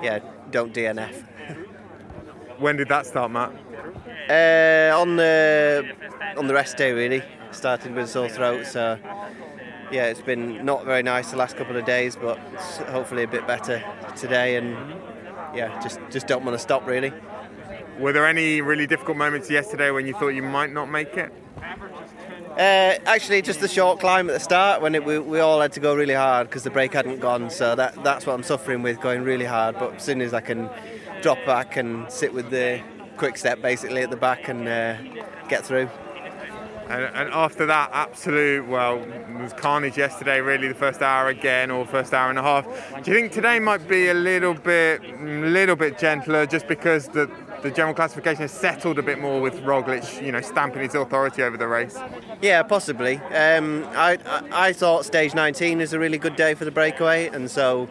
yeah, 0.02 0.20
don't 0.50 0.72
DNF. 0.74 1.24
When 2.59 2.76
did 2.76 2.88
that 2.88 3.06
start, 3.06 3.30
Matt? 3.30 3.52
Uh, 4.28 4.98
on 4.98 5.14
the 5.14 5.94
on 6.36 6.48
the 6.48 6.54
rest 6.54 6.76
day 6.76 6.90
really. 6.90 7.22
Started 7.52 7.94
with 7.94 8.11
sore 8.11 8.28
throat, 8.28 8.66
so 8.66 8.98
yeah, 9.91 10.07
it's 10.07 10.20
been 10.20 10.64
not 10.64 10.84
very 10.84 11.03
nice 11.03 11.30
the 11.30 11.36
last 11.36 11.57
couple 11.57 11.76
of 11.76 11.84
days, 11.84 12.16
but 12.16 12.39
hopefully 12.89 13.22
a 13.22 13.28
bit 13.28 13.47
better 13.47 13.82
today, 14.16 14.57
and 14.57 14.76
yeah, 15.55 15.80
just 15.80 16.01
just 16.11 16.26
don't 16.26 16.45
want 16.45 16.55
to 16.55 16.62
stop 16.62 16.86
really. 16.86 17.12
Were 17.99 18.12
there 18.12 18.26
any 18.26 18.61
really 18.61 18.86
difficult 18.86 19.16
moments 19.16 19.51
yesterday 19.51 19.91
when 19.91 20.07
you 20.07 20.14
thought 20.14 20.28
you 20.28 20.43
might 20.43 20.72
not 20.72 20.89
make 20.91 21.16
it? 21.16 21.32
Uh, 22.53 22.99
actually, 23.07 23.41
just 23.41 23.61
the 23.61 23.68
short 23.68 24.01
climb 24.01 24.28
at 24.28 24.32
the 24.32 24.41
start 24.41 24.82
when 24.82 24.95
it, 24.95 25.05
we, 25.05 25.18
we 25.18 25.39
all 25.39 25.61
had 25.61 25.72
to 25.72 25.80
go 25.80 25.95
really 25.95 26.14
hard 26.14 26.49
because 26.49 26.64
the 26.64 26.70
break 26.70 26.93
hadn't 26.93 27.20
gone. 27.20 27.51
So 27.51 27.74
that 27.74 28.03
that's 28.03 28.26
what 28.26 28.34
I'm 28.34 28.43
suffering 28.43 28.82
with, 28.82 29.01
going 29.01 29.22
really 29.22 29.45
hard. 29.45 29.78
But 29.78 29.95
as 29.95 30.03
soon 30.03 30.20
as 30.20 30.34
I 30.34 30.41
can 30.41 30.68
drop 31.22 31.39
back 31.47 31.76
and 31.76 32.11
sit 32.11 32.32
with 32.32 32.51
the 32.51 32.80
Quick-Step 33.16 33.61
basically 33.62 34.03
at 34.03 34.11
the 34.11 34.16
back 34.16 34.49
and 34.49 34.68
uh, 34.68 34.97
get 35.49 35.64
through. 35.64 35.89
And, 36.89 37.05
and 37.14 37.34
after 37.34 37.66
that, 37.66 37.91
absolute, 37.93 38.66
well, 38.66 38.99
it 38.99 39.41
was 39.41 39.53
carnage 39.53 39.99
yesterday, 39.99 40.41
really, 40.41 40.68
the 40.68 40.74
first 40.74 41.03
hour 41.03 41.28
again, 41.28 41.70
or 41.70 41.84
first 41.84 42.14
hour 42.14 42.30
and 42.30 42.39
a 42.39 42.43
half. 42.43 42.64
Do 43.05 43.11
you 43.11 43.16
think 43.18 43.32
today 43.32 43.59
might 43.59 43.86
be 43.86 44.09
a 44.09 44.14
little 44.14 44.55
bit, 44.55 45.03
little 45.20 45.76
bit 45.76 45.99
gentler 45.99 46.47
just 46.47 46.66
because 46.66 47.09
the, 47.09 47.30
the 47.62 47.70
general 47.70 47.95
classification 47.95 48.43
has 48.43 48.53
settled 48.53 48.99
a 48.99 49.03
bit 49.03 49.18
more 49.18 49.41
with 49.41 49.61
Roglic, 49.61 50.24
you 50.24 50.32
know, 50.32 50.41
stamping 50.41 50.82
his 50.82 50.95
authority 50.95 51.43
over 51.43 51.59
the 51.59 51.68
race? 51.68 51.99
Yeah, 52.41 52.62
possibly. 52.62 53.16
Um, 53.16 53.84
I, 53.95 54.18
I 54.24 54.68
I 54.68 54.72
thought 54.72 55.05
stage 55.05 55.34
19 55.34 55.80
is 55.80 55.93
a 55.93 55.99
really 55.99 56.18
good 56.18 56.36
day 56.36 56.55
for 56.55 56.64
the 56.64 56.70
breakaway, 56.70 57.28
and 57.28 57.51
so 57.51 57.89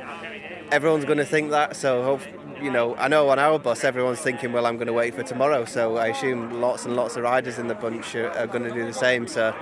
everyone's 0.72 1.06
going 1.06 1.18
to 1.18 1.26
think 1.26 1.52
that. 1.52 1.76
So 1.76 2.20
you 2.62 2.72
know, 2.72 2.96
I 2.96 3.08
know 3.08 3.30
on 3.30 3.40
our 3.40 3.60
bus 3.60 3.84
everyone's 3.84 4.20
thinking, 4.20 4.52
well, 4.52 4.66
I'm 4.66 4.76
going 4.76 4.88
to 4.88 4.94
wait 4.94 5.16
for 5.16 5.24
tomorrow. 5.24 5.66
So 5.66 5.98
I 5.98 6.08
assume 6.08 6.62
lots 6.62 6.86
and 6.86 6.96
lots 6.96 7.16
of 7.16 7.24
riders 7.24 7.60
in 7.60 7.68
the 7.68 7.76
bunch 7.76 8.16
are, 8.16 8.30
are 8.32 8.48
going 8.48 8.64
to 8.64 8.74
do 8.74 8.86
the 8.86 8.94
same. 8.94 9.28
So 9.28 9.56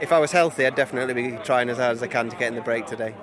if 0.00 0.12
I 0.12 0.18
was 0.18 0.32
healthy, 0.32 0.66
I'd 0.66 0.74
definitely 0.74 1.14
be 1.14 1.38
trying 1.44 1.68
as 1.68 1.78
hard 1.78 1.96
as 1.96 2.02
I 2.02 2.06
can 2.06 2.28
to 2.30 2.36
get 2.36 2.48
in 2.48 2.54
the 2.54 2.60
break 2.60 2.86
today. 2.86 3.14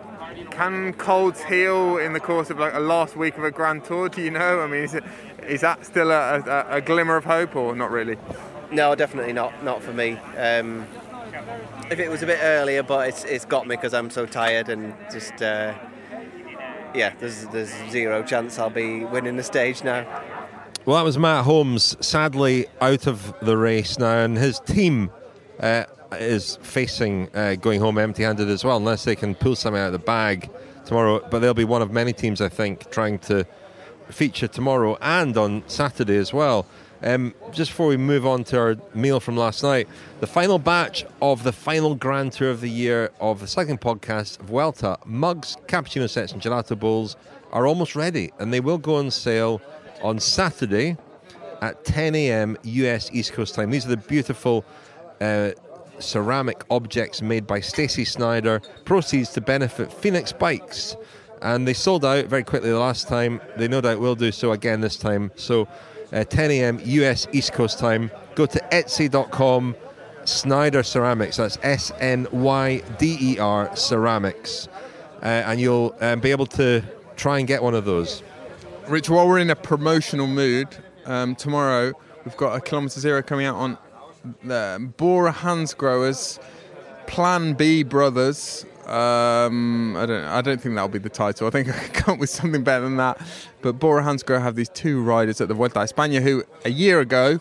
Can 0.52 0.94
colds 0.94 1.44
heal 1.44 1.98
in 1.98 2.14
the 2.14 2.20
course 2.20 2.50
of 2.50 2.60
like 2.60 2.74
a 2.74 2.80
last 2.80 3.16
week 3.16 3.38
of 3.38 3.44
a 3.44 3.52
Grand 3.52 3.84
Tour? 3.84 4.10
Do 4.10 4.22
you 4.22 4.32
know? 4.32 4.62
I 4.62 4.68
mean, 4.68 4.84
is, 4.84 4.94
it, 4.94 5.04
is 5.48 5.62
that 5.62 5.86
still 5.86 6.12
a, 6.12 6.40
a, 6.40 6.78
a 6.78 6.82
glimmer 6.82 7.16
of 7.16 7.26
hope 7.26 7.56
or 7.56 7.76
not 7.76 7.92
really? 7.92 8.18
no, 8.72 8.96
definitely 8.96 9.34
not. 9.34 9.64
Not 9.64 9.82
for 9.82 9.94
me. 9.94 10.14
Um, 10.38 10.88
if 11.90 12.00
it 12.00 12.10
was 12.10 12.22
a 12.22 12.26
bit 12.26 12.40
earlier, 12.42 12.84
but 12.84 13.10
it's 13.10 13.24
it's 13.24 13.46
got 13.46 13.68
me 13.68 13.76
because 13.76 13.94
I'm 13.94 14.10
so 14.10 14.26
tired 14.26 14.70
and 14.70 14.94
just 15.12 15.42
uh, 15.42 15.74
yeah. 16.94 17.14
There's 17.20 17.46
there's 17.48 17.74
zero 17.90 18.24
chance 18.24 18.60
I'll 18.60 18.70
be 18.70 19.06
winning 19.06 19.38
the 19.38 19.44
stage 19.44 19.84
now. 19.84 20.06
Well, 20.86 20.98
that 20.98 21.04
was 21.04 21.18
Matt 21.18 21.46
Holmes, 21.46 21.96
sadly 22.00 22.66
out 22.82 23.06
of 23.06 23.34
the 23.42 23.58
race 23.58 24.00
now, 24.00 24.24
and 24.24 24.38
his 24.38 24.60
team 24.62 25.12
uh, 25.60 25.84
is 26.14 26.58
facing 26.62 27.30
uh, 27.36 27.56
going 27.56 27.80
home 27.82 27.98
empty 27.98 28.24
handed 28.24 28.50
as 28.50 28.64
well, 28.64 28.78
unless 28.78 29.04
they 29.04 29.16
can 29.16 29.36
pull 29.36 29.56
something 29.56 29.82
out 29.82 29.88
of 29.88 29.94
the 29.94 30.00
bag 30.00 30.50
tomorrow. 30.86 31.26
But 31.30 31.40
they'll 31.40 31.54
be 31.54 31.66
one 31.66 31.82
of 31.82 31.92
many 31.92 32.14
teams, 32.14 32.42
I 32.42 32.50
think, 32.50 32.90
trying 32.92 33.20
to 33.20 33.46
feature 34.10 34.48
tomorrow 34.48 34.98
and 35.02 35.38
on 35.38 35.64
Saturday 35.68 36.18
as 36.18 36.34
well. 36.34 36.66
Um, 37.02 37.34
just 37.52 37.72
before 37.72 37.88
we 37.88 37.98
move 37.98 38.26
on 38.26 38.44
to 38.46 38.60
our 38.60 38.76
meal 38.94 39.20
from 39.20 39.38
last 39.38 39.64
night, 39.64 39.88
the 40.20 40.28
final 40.28 40.60
batch 40.60 41.06
of 41.22 41.44
the 41.44 41.54
final 41.54 41.96
Grand 41.96 42.34
Tour 42.34 42.50
of 42.50 42.62
the 42.62 42.70
year 42.70 43.12
of 43.20 43.40
the 43.40 43.48
cycling 43.48 43.78
podcast 43.78 44.40
of 44.40 44.48
Vuelta, 44.48 44.98
mugs, 45.06 45.56
cappuccino 45.68 46.10
sets, 46.10 46.34
and 46.34 46.42
gelato 46.42 46.78
bowls 46.78 47.16
are 47.52 47.66
almost 47.66 47.96
ready, 47.96 48.32
and 48.40 48.54
they 48.54 48.60
will 48.60 48.78
go 48.78 48.96
on 48.96 49.12
sale 49.12 49.62
on 50.04 50.20
Saturday 50.20 50.98
at 51.62 51.84
10 51.86 52.16
a.m. 52.16 52.58
US 52.64 53.10
East 53.14 53.34
Coast 53.34 53.56
time. 53.56 53.70
These 53.70 53.86
are 53.86 53.90
the 53.90 53.98
beautiful 53.98 54.66
uh, 55.22 55.52
ceramic 56.00 56.64
objects 56.70 57.22
made 57.22 57.46
by 57.46 57.60
Stacey 57.60 58.06
Snyder. 58.06 58.62
Proceeds 58.86 59.30
to 59.34 59.42
benefit 59.42 59.92
Phoenix 59.92 60.32
Bikes. 60.32 60.96
And 61.42 61.68
they 61.68 61.74
sold 61.74 62.04
out 62.04 62.26
very 62.26 62.44
quickly 62.44 62.70
the 62.70 62.80
last 62.80 63.08
time. 63.08 63.42
They 63.58 63.68
no 63.68 63.82
doubt 63.82 64.00
will 64.00 64.16
do 64.16 64.32
so 64.32 64.52
again 64.52 64.82
this 64.82 64.98
time. 64.98 65.32
So, 65.36 65.68
uh, 66.12 66.24
10 66.24 66.52
a.m. 66.52 66.80
US 66.84 67.28
East 67.32 67.54
Coast 67.54 67.80
time. 67.80 68.12
Go 68.36 68.46
to 68.46 68.60
etsy.com 68.72 69.76
Snyder 70.26 70.84
Ceramics. 70.84 71.38
That's 71.38 71.58
S 71.64 71.92
N 72.00 72.28
Y 72.32 72.82
D 72.98 73.18
E 73.20 73.40
R 73.40 73.76
Ceramics. 73.76 74.68
Uh, 75.22 75.26
and 75.26 75.60
you'll 75.60 75.96
um, 76.00 76.20
be 76.20 76.32
able 76.32 76.46
to 76.46 76.84
try 77.16 77.40
and 77.40 77.48
get 77.48 77.62
one 77.62 77.74
of 77.74 77.86
those. 77.86 78.24
Rich, 78.88 79.10
while 79.10 79.28
we're 79.28 79.40
in 79.40 79.50
a 79.50 79.56
promotional 79.56 80.28
mood, 80.28 80.68
um, 81.06 81.36
tomorrow 81.36 81.94
we've 82.24 82.38
got 82.38 82.56
a 82.56 82.62
Kilometre 82.62 83.00
Zero 83.00 83.22
coming 83.22 83.46
out 83.46 83.56
on 83.56 83.78
the 84.44 84.92
Bora 84.98 85.34
Hansgrohe's 85.34 86.40
Plan 87.08 87.54
B 87.54 87.84
Brothers. 87.84 88.66
Um, 88.90 89.96
I 89.96 90.06
don't. 90.06 90.26
I 90.26 90.42
don't 90.42 90.60
think 90.60 90.76
that'll 90.76 90.90
be 90.90 91.00
the 91.00 91.10
title. 91.10 91.48
I 91.48 91.52
think 91.52 91.70
I 91.70 91.74
could 91.74 91.94
come 91.94 92.14
up 92.16 92.20
with 92.20 92.30
something 92.30 92.64
better 92.64 92.84
than 92.84 92.98
that. 92.98 93.22
But 93.62 93.74
Bora 93.74 94.04
Hansgrohe 94.04 94.42
have 94.42 94.56
these 94.56 94.70
two 94.70 95.04
riders 95.04 95.40
at 95.42 95.48
the 95.48 95.54
Vuelta 95.54 95.82
a 95.82 95.84
España 95.84 96.22
who 96.22 96.44
a 96.66 96.72
year 96.72 97.00
ago 97.00 97.40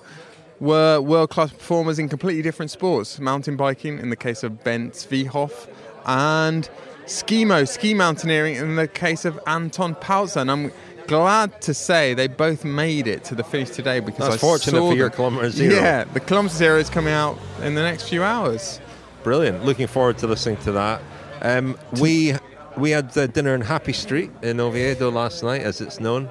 were 0.61 1.01
world-class 1.01 1.53
performers 1.53 1.99
in 1.99 2.09
completely 2.09 2.43
different 2.43 2.71
sports: 2.71 3.19
mountain 3.19 3.57
biking 3.57 3.99
in 3.99 4.11
the 4.11 4.17
case 4.17 4.43
of 4.43 4.63
Ben 4.63 4.91
Zwiehoff, 4.91 5.69
and 6.05 6.69
skimo, 7.07 7.67
ski 7.67 7.95
mountaineering 7.95 8.57
in 8.57 8.77
the 8.77 8.87
case 8.87 9.25
of 9.25 9.41
Anton 9.47 9.95
Palzer. 9.95 10.43
And 10.43 10.51
I'm 10.51 10.73
glad 11.07 11.63
to 11.63 11.73
say 11.73 12.13
they 12.13 12.27
both 12.27 12.65
made 12.65 13.07
it 13.07 13.25
to 13.25 13.35
the 13.35 13.43
finish 13.43 13.71
today 13.71 14.01
because 14.01 14.29
That's 14.29 14.35
I 14.35 14.39
fortunate 14.39 14.79
saw 14.79 14.91
for 14.91 14.97
your 14.97 15.09
them. 15.09 15.17
Kilometre 15.17 15.51
Zero. 15.51 15.75
Yeah, 15.75 16.05
the 16.05 16.21
Kilometre 16.21 16.55
Zero 16.55 16.79
is 16.79 16.91
coming 16.91 17.15
out 17.15 17.39
in 17.63 17.75
the 17.75 17.83
next 17.83 18.11
few 18.11 18.23
hours. 18.23 18.81
Brilliant. 19.23 19.65
Looking 19.65 19.87
forward 19.87 20.19
to 20.19 20.27
listening 20.27 20.59
to 20.59 20.73
that. 20.73 21.01
Um, 21.43 21.79
we 22.01 22.35
we 22.77 22.91
had 22.91 23.17
uh, 23.17 23.27
dinner 23.27 23.55
in 23.55 23.61
Happy 23.63 23.93
Street 23.93 24.31
in 24.43 24.61
Oviedo 24.61 25.11
last 25.11 25.43
night, 25.43 25.63
as 25.63 25.81
it's 25.81 26.01
known, 26.01 26.29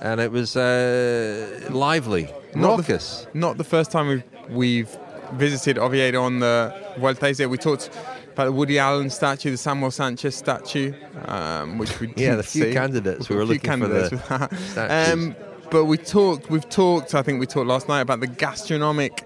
and 0.00 0.20
it 0.20 0.30
was 0.32 0.56
uh, 0.56 1.68
lively, 1.70 2.28
Not 2.54 2.84
the- 2.86 3.26
Not 3.34 3.58
the 3.58 3.64
first 3.64 3.90
time 3.90 4.08
we've, 4.08 4.24
we've 4.50 4.98
visited 5.34 5.78
Oviedo 5.78 6.20
on 6.22 6.40
the 6.40 6.74
Vuelta. 6.98 7.48
We 7.48 7.56
talked 7.58 7.90
about 8.32 8.46
the 8.46 8.52
Woody 8.52 8.78
Allen 8.78 9.10
statue, 9.10 9.50
the 9.50 9.56
Samuel 9.56 9.90
Sanchez 9.90 10.34
statue, 10.34 10.92
um, 11.26 11.78
which 11.78 11.98
we 12.00 12.12
Yeah, 12.16 12.36
the 12.36 12.42
few 12.42 12.64
see. 12.64 12.72
candidates. 12.72 13.28
We 13.28 13.36
A 13.36 13.38
were 13.38 13.44
few 13.46 13.54
looking 13.54 13.80
for 13.80 13.88
the 13.88 14.08
candidates 14.10 14.28
that. 14.28 14.58
statues. 14.58 15.12
Um, 15.12 15.36
but 15.70 15.84
we 15.86 15.96
talked. 15.96 16.50
We've 16.50 16.68
talked. 16.68 17.14
I 17.14 17.22
think 17.22 17.40
we 17.40 17.46
talked 17.46 17.66
last 17.68 17.88
night 17.88 18.00
about 18.00 18.20
the 18.20 18.26
gastronomic 18.26 19.24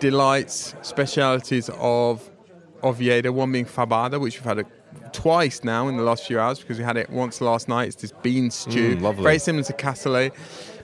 delights, 0.00 0.74
specialities 0.82 1.70
of 1.78 2.28
Oviedo. 2.82 3.32
One 3.32 3.52
being 3.52 3.64
fabada, 3.66 4.20
which 4.20 4.36
we've 4.38 4.44
had 4.44 4.58
a, 4.60 4.64
twice 5.12 5.64
now 5.64 5.88
in 5.88 5.96
the 5.96 6.02
last 6.02 6.26
few 6.26 6.38
hours 6.38 6.58
because 6.60 6.78
we 6.78 6.84
had 6.84 6.96
it 6.96 7.10
once 7.10 7.40
last 7.40 7.68
night. 7.68 7.88
It's 7.88 7.96
this 8.02 8.12
bean 8.22 8.50
stew, 8.50 8.96
Mm, 8.96 9.02
lovely. 9.02 9.22
very 9.24 9.38
similar 9.38 9.64
to 9.64 9.72
cassoulet. 9.72 10.32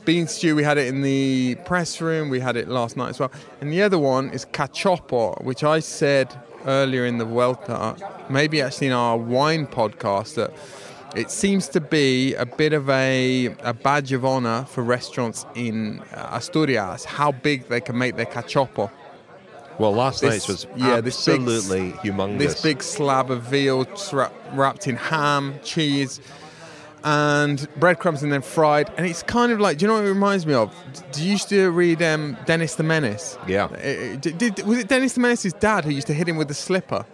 Bean 0.04 0.26
stew, 0.26 0.54
we 0.54 0.62
had 0.62 0.76
it 0.76 0.86
in 0.88 1.00
the 1.02 1.54
press 1.64 2.00
room. 2.00 2.28
We 2.28 2.40
had 2.40 2.56
it 2.56 2.68
last 2.68 2.96
night 2.96 3.10
as 3.10 3.20
well. 3.20 3.32
And 3.60 3.72
the 3.72 3.80
other 3.82 3.98
one 3.98 4.30
is 4.30 4.44
cachopo, 4.44 5.42
which 5.42 5.64
I 5.64 5.80
said 5.80 6.34
earlier 6.66 7.06
in 7.06 7.18
the 7.18 7.24
Vuelta, 7.24 7.96
maybe 8.28 8.60
actually 8.60 8.88
in 8.88 8.92
our 8.92 9.16
wine 9.16 9.66
podcast, 9.66 10.34
that 10.34 10.52
it 11.16 11.30
seems 11.30 11.68
to 11.68 11.80
be 11.80 12.34
a 12.34 12.44
bit 12.44 12.72
of 12.72 12.90
a, 12.90 13.46
a 13.60 13.72
badge 13.72 14.12
of 14.12 14.24
honor 14.24 14.66
for 14.68 14.82
restaurants 14.82 15.46
in 15.54 16.02
Asturias, 16.12 17.04
how 17.04 17.32
big 17.32 17.68
they 17.68 17.80
can 17.80 17.96
make 17.96 18.16
their 18.16 18.26
cachopo. 18.26 18.90
Well, 19.78 19.92
last 19.94 20.20
This- 20.20 20.30
night's 20.30 20.48
was 20.48 20.66
yeah, 20.76 21.00
this 21.00 21.24
big- 21.24 21.40
absolutely 21.40 21.92
humongous. 22.02 22.38
This 22.38 22.62
big 22.62 22.82
slab 22.82 23.30
of 23.30 23.42
veal 23.42 23.84
tra- 23.84 24.30
wrapped 24.52 24.86
in 24.86 24.96
ham, 24.96 25.54
cheese, 25.64 26.20
and 27.02 27.68
breadcrumbs, 27.76 28.22
and 28.22 28.32
then 28.32 28.40
fried. 28.40 28.90
And 28.96 29.06
it's 29.06 29.22
kind 29.22 29.52
of 29.52 29.60
like, 29.60 29.78
do 29.78 29.84
you 29.84 29.88
know 29.88 29.94
what 29.94 30.04
it 30.04 30.08
reminds 30.08 30.46
me 30.46 30.54
of? 30.54 30.74
Do 31.12 31.22
you 31.22 31.32
used 31.32 31.48
to 31.50 31.70
read 31.70 32.00
um, 32.02 32.36
Dennis 32.46 32.76
the 32.76 32.82
Menace? 32.82 33.36
Yeah. 33.46 33.64
Uh, 33.64 34.16
Did, 34.16 34.38
did- 34.38 34.60
was 34.66 34.78
it 34.78 34.88
Dennis 34.88 35.12
the 35.14 35.20
Menace's 35.20 35.52
dad 35.52 35.84
who 35.84 35.90
used 35.90 36.06
to 36.06 36.14
hit 36.14 36.28
him 36.28 36.36
with 36.36 36.48
the 36.48 36.54
slipper? 36.54 37.04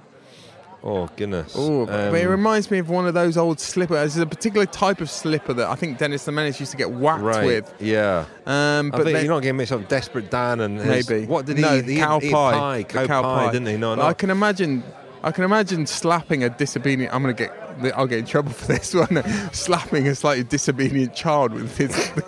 Oh 0.83 1.09
goodness. 1.16 1.53
Oh, 1.57 1.85
but 1.85 2.14
it 2.14 2.24
Um, 2.24 2.31
reminds 2.31 2.70
me 2.70 2.78
of 2.78 2.89
one 2.89 3.07
of 3.07 3.12
those 3.12 3.37
old 3.37 3.61
slippers. 3.61 4.14
There's 4.14 4.16
a 4.16 4.26
particular 4.26 4.64
type 4.64 5.01
of 5.03 5.11
slipper 5.11 5.53
that 5.53 5.68
I 5.68 5.74
think 5.74 5.99
Dennis 5.99 6.24
the 6.24 6.33
Menace 6.33 6.59
used 6.59 6.72
to 6.72 6.78
get 6.78 6.91
whacked 6.91 7.22
right. 7.22 7.45
with. 7.45 7.74
Yeah. 7.81 8.24
Um, 8.47 8.91
but 8.91 9.05
then- 9.05 9.16
you're 9.24 9.35
not 9.35 9.43
getting 9.43 9.59
mixed 9.59 9.72
up 9.72 9.87
Desperate 9.89 10.31
Dan 10.31 10.61
and 10.61 10.81
his, 10.81 11.09
Maybe. 11.11 11.26
What 11.26 11.45
did 11.45 11.57
he 11.59 11.62
no, 11.62 11.76
eat? 11.76 11.99
Cow 11.99 12.18
pie. 12.20 12.28
pie. 12.31 12.83
The 13.03 13.07
Cow, 13.07 13.22
pie, 13.22 13.53
didn't 13.53 13.68
he? 13.68 13.76
No, 13.76 13.95
no. 13.95 14.03
I 14.03 14.14
can 14.14 14.31
imagine. 14.31 14.83
I 15.22 15.33
can 15.33 15.45
imagine 15.45 15.85
slapping 15.87 16.45
a 16.45 16.49
disobedient. 16.49 17.12
I'm 17.12 17.20
gonna 17.22 17.35
get. 17.35 17.53
I'll 17.95 18.07
get 18.07 18.20
in 18.20 18.24
trouble 18.24 18.53
for 18.53 18.66
this 18.72 18.95
one. 18.95 19.22
slapping 19.53 20.09
a 20.09 20.14
slightly 20.14 20.45
disobedient 20.45 21.14
child 21.14 21.53
with 21.53 21.76
his 21.76 21.91
the 22.14 22.22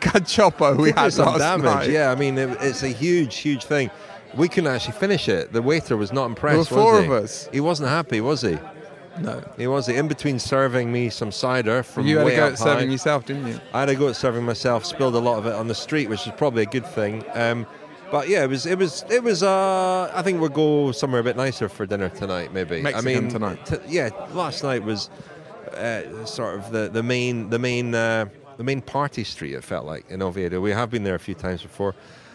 cachopo 0.00 0.76
we 0.76 0.92
had 0.92 1.12
some 1.12 1.26
last 1.26 1.38
damage. 1.38 1.64
night. 1.64 1.90
Yeah, 1.90 2.10
I 2.10 2.14
mean, 2.16 2.36
it, 2.36 2.56
it's 2.60 2.82
a 2.82 2.88
huge, 2.88 3.36
huge 3.38 3.64
thing. 3.64 3.90
We 4.36 4.48
couldn't 4.48 4.70
actually 4.72 4.94
finish 4.94 5.28
it. 5.28 5.52
The 5.52 5.62
waiter 5.62 5.96
was 5.96 6.12
not 6.12 6.26
impressed. 6.26 6.70
There 6.70 6.78
were 6.78 6.84
four 6.84 6.92
was 6.94 7.00
of 7.00 7.06
he? 7.06 7.24
us. 7.24 7.48
He 7.52 7.60
wasn't 7.60 7.88
happy, 7.88 8.20
was 8.20 8.42
he? 8.42 8.58
No. 9.20 9.42
He 9.56 9.66
was. 9.66 9.88
In 9.88 10.08
between 10.08 10.38
serving 10.38 10.90
me 10.92 11.08
some 11.08 11.30
cider 11.30 11.82
from 11.82 12.06
You 12.06 12.18
had 12.18 12.22
a 12.22 12.26
way 12.26 12.36
go 12.36 12.46
up 12.46 12.52
at 12.54 12.58
serving 12.58 12.88
high, 12.88 12.92
yourself, 12.92 13.26
didn't 13.26 13.46
you? 13.46 13.60
I 13.72 13.80
had 13.80 13.88
a 13.88 13.94
go 13.94 14.08
at 14.08 14.16
serving 14.16 14.44
myself. 14.44 14.84
Spilled 14.84 15.14
a 15.14 15.18
lot 15.20 15.38
of 15.38 15.46
it 15.46 15.54
on 15.54 15.68
the 15.68 15.74
street, 15.74 16.08
which 16.08 16.26
is 16.26 16.32
probably 16.36 16.62
a 16.62 16.66
good 16.66 16.86
thing. 16.86 17.24
Um, 17.34 17.66
but 18.10 18.28
yeah, 18.28 18.42
it 18.44 18.48
was. 18.48 18.66
It 18.66 18.76
was. 18.78 19.04
It 19.10 19.22
was. 19.22 19.42
Uh, 19.42 20.10
I 20.12 20.22
think 20.22 20.40
we'll 20.40 20.48
go 20.48 20.90
somewhere 20.92 21.20
a 21.20 21.24
bit 21.24 21.36
nicer 21.36 21.68
for 21.68 21.86
dinner 21.86 22.08
tonight. 22.08 22.52
Maybe. 22.52 22.82
Mexican 22.82 23.08
I 23.16 23.20
mean, 23.20 23.28
tonight. 23.28 23.66
t- 23.66 23.76
yeah, 23.88 24.10
last 24.32 24.62
night 24.64 24.82
was 24.82 25.10
uh, 25.72 26.24
sort 26.24 26.56
of 26.58 26.72
the 26.72 26.88
the 26.88 27.02
main 27.02 27.50
the 27.50 27.58
main 27.58 27.94
uh, 27.94 28.26
the 28.56 28.64
main 28.64 28.80
party 28.82 29.22
street. 29.24 29.54
It 29.54 29.62
felt 29.64 29.86
like 29.86 30.10
in 30.10 30.22
Oviedo. 30.22 30.60
We 30.60 30.72
have 30.72 30.90
been 30.90 31.04
there 31.04 31.14
a 31.14 31.20
few 31.20 31.34
times 31.34 31.62
before. 31.62 31.94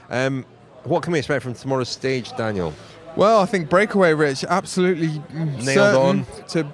Um, 0.09 0.45
what 0.83 1.03
can 1.03 1.13
we 1.13 1.19
expect 1.19 1.43
from 1.43 1.53
tomorrow's 1.53 1.89
stage, 1.89 2.35
Daniel? 2.35 2.73
Well, 3.15 3.41
I 3.41 3.45
think 3.45 3.69
breakaway, 3.69 4.13
Rich, 4.13 4.45
absolutely 4.45 5.21
Nailed 5.33 5.65
certain 5.65 6.25
to 6.49 6.73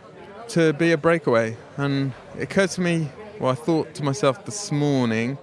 to 0.49 0.73
be 0.73 0.91
a 0.91 0.97
breakaway. 0.97 1.57
And 1.77 2.13
it 2.37 2.43
occurred 2.43 2.69
to 2.71 2.81
me, 2.81 3.09
well, 3.39 3.51
I 3.51 3.55
thought 3.55 3.93
to 3.95 4.03
myself 4.03 4.45
this 4.45 4.71
morning 4.71 5.37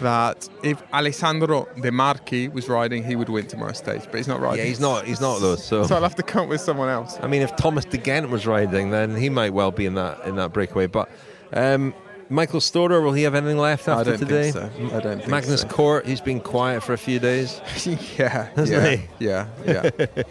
that 0.00 0.48
if 0.62 0.82
Alessandro 0.92 1.66
De 1.80 1.90
Marchi 1.90 2.48
was 2.48 2.68
riding, 2.68 3.02
he 3.02 3.16
would 3.16 3.28
win 3.28 3.46
tomorrow's 3.46 3.78
stage. 3.78 4.02
But 4.04 4.16
he's 4.16 4.28
not 4.28 4.40
riding. 4.40 4.58
Yeah, 4.58 4.64
he's 4.66 4.80
not. 4.80 5.04
He's 5.04 5.20
not 5.20 5.40
though. 5.40 5.56
So. 5.66 5.84
So 5.84 5.96
I'll 5.96 6.02
have 6.02 6.14
to 6.16 6.22
come 6.22 6.44
up 6.44 6.48
with 6.48 6.60
someone 6.60 6.88
else. 6.88 7.18
I 7.22 7.26
mean, 7.26 7.42
if 7.42 7.56
Thomas 7.56 7.84
De 7.84 7.98
Gendt 7.98 8.28
was 8.30 8.46
riding, 8.46 8.90
then 8.90 9.16
he 9.16 9.28
might 9.28 9.52
well 9.52 9.70
be 9.70 9.86
in 9.86 9.94
that 9.94 10.24
in 10.26 10.36
that 10.36 10.52
breakaway. 10.52 10.86
But 10.86 11.10
um, 11.52 11.94
Michael 12.28 12.60
Storer, 12.60 13.00
will 13.00 13.12
he 13.12 13.22
have 13.22 13.34
anything 13.34 13.58
left 13.58 13.88
I 13.88 13.92
after 13.92 14.10
don't 14.16 14.18
think 14.18 14.30
today? 14.30 14.50
so. 14.50 14.70
I 14.96 15.00
don't 15.00 15.18
think 15.18 15.28
Magnus 15.28 15.60
so. 15.60 15.68
Cort, 15.68 16.06
he's 16.06 16.20
been 16.20 16.40
quiet 16.40 16.82
for 16.82 16.92
a 16.92 16.98
few 16.98 17.18
days. 17.18 17.60
yeah, 18.18 18.48
Hasn't 18.56 18.68
yeah, 18.68 18.96
he? 18.96 19.08
yeah, 19.18 19.46
yeah. 19.64 20.22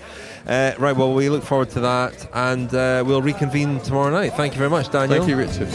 Uh, 0.45 0.73
right, 0.77 0.95
well, 0.95 1.13
we 1.13 1.29
look 1.29 1.43
forward 1.43 1.69
to 1.71 1.79
that, 1.79 2.29
and 2.33 2.73
uh, 2.73 3.03
we'll 3.05 3.21
reconvene 3.21 3.79
tomorrow 3.79 4.11
night. 4.11 4.33
Thank 4.33 4.53
you 4.53 4.59
very 4.59 4.69
much, 4.69 4.91
Daniel. 4.91 5.17
Thank 5.17 5.29
you, 5.29 5.37
Richard. 5.37 5.69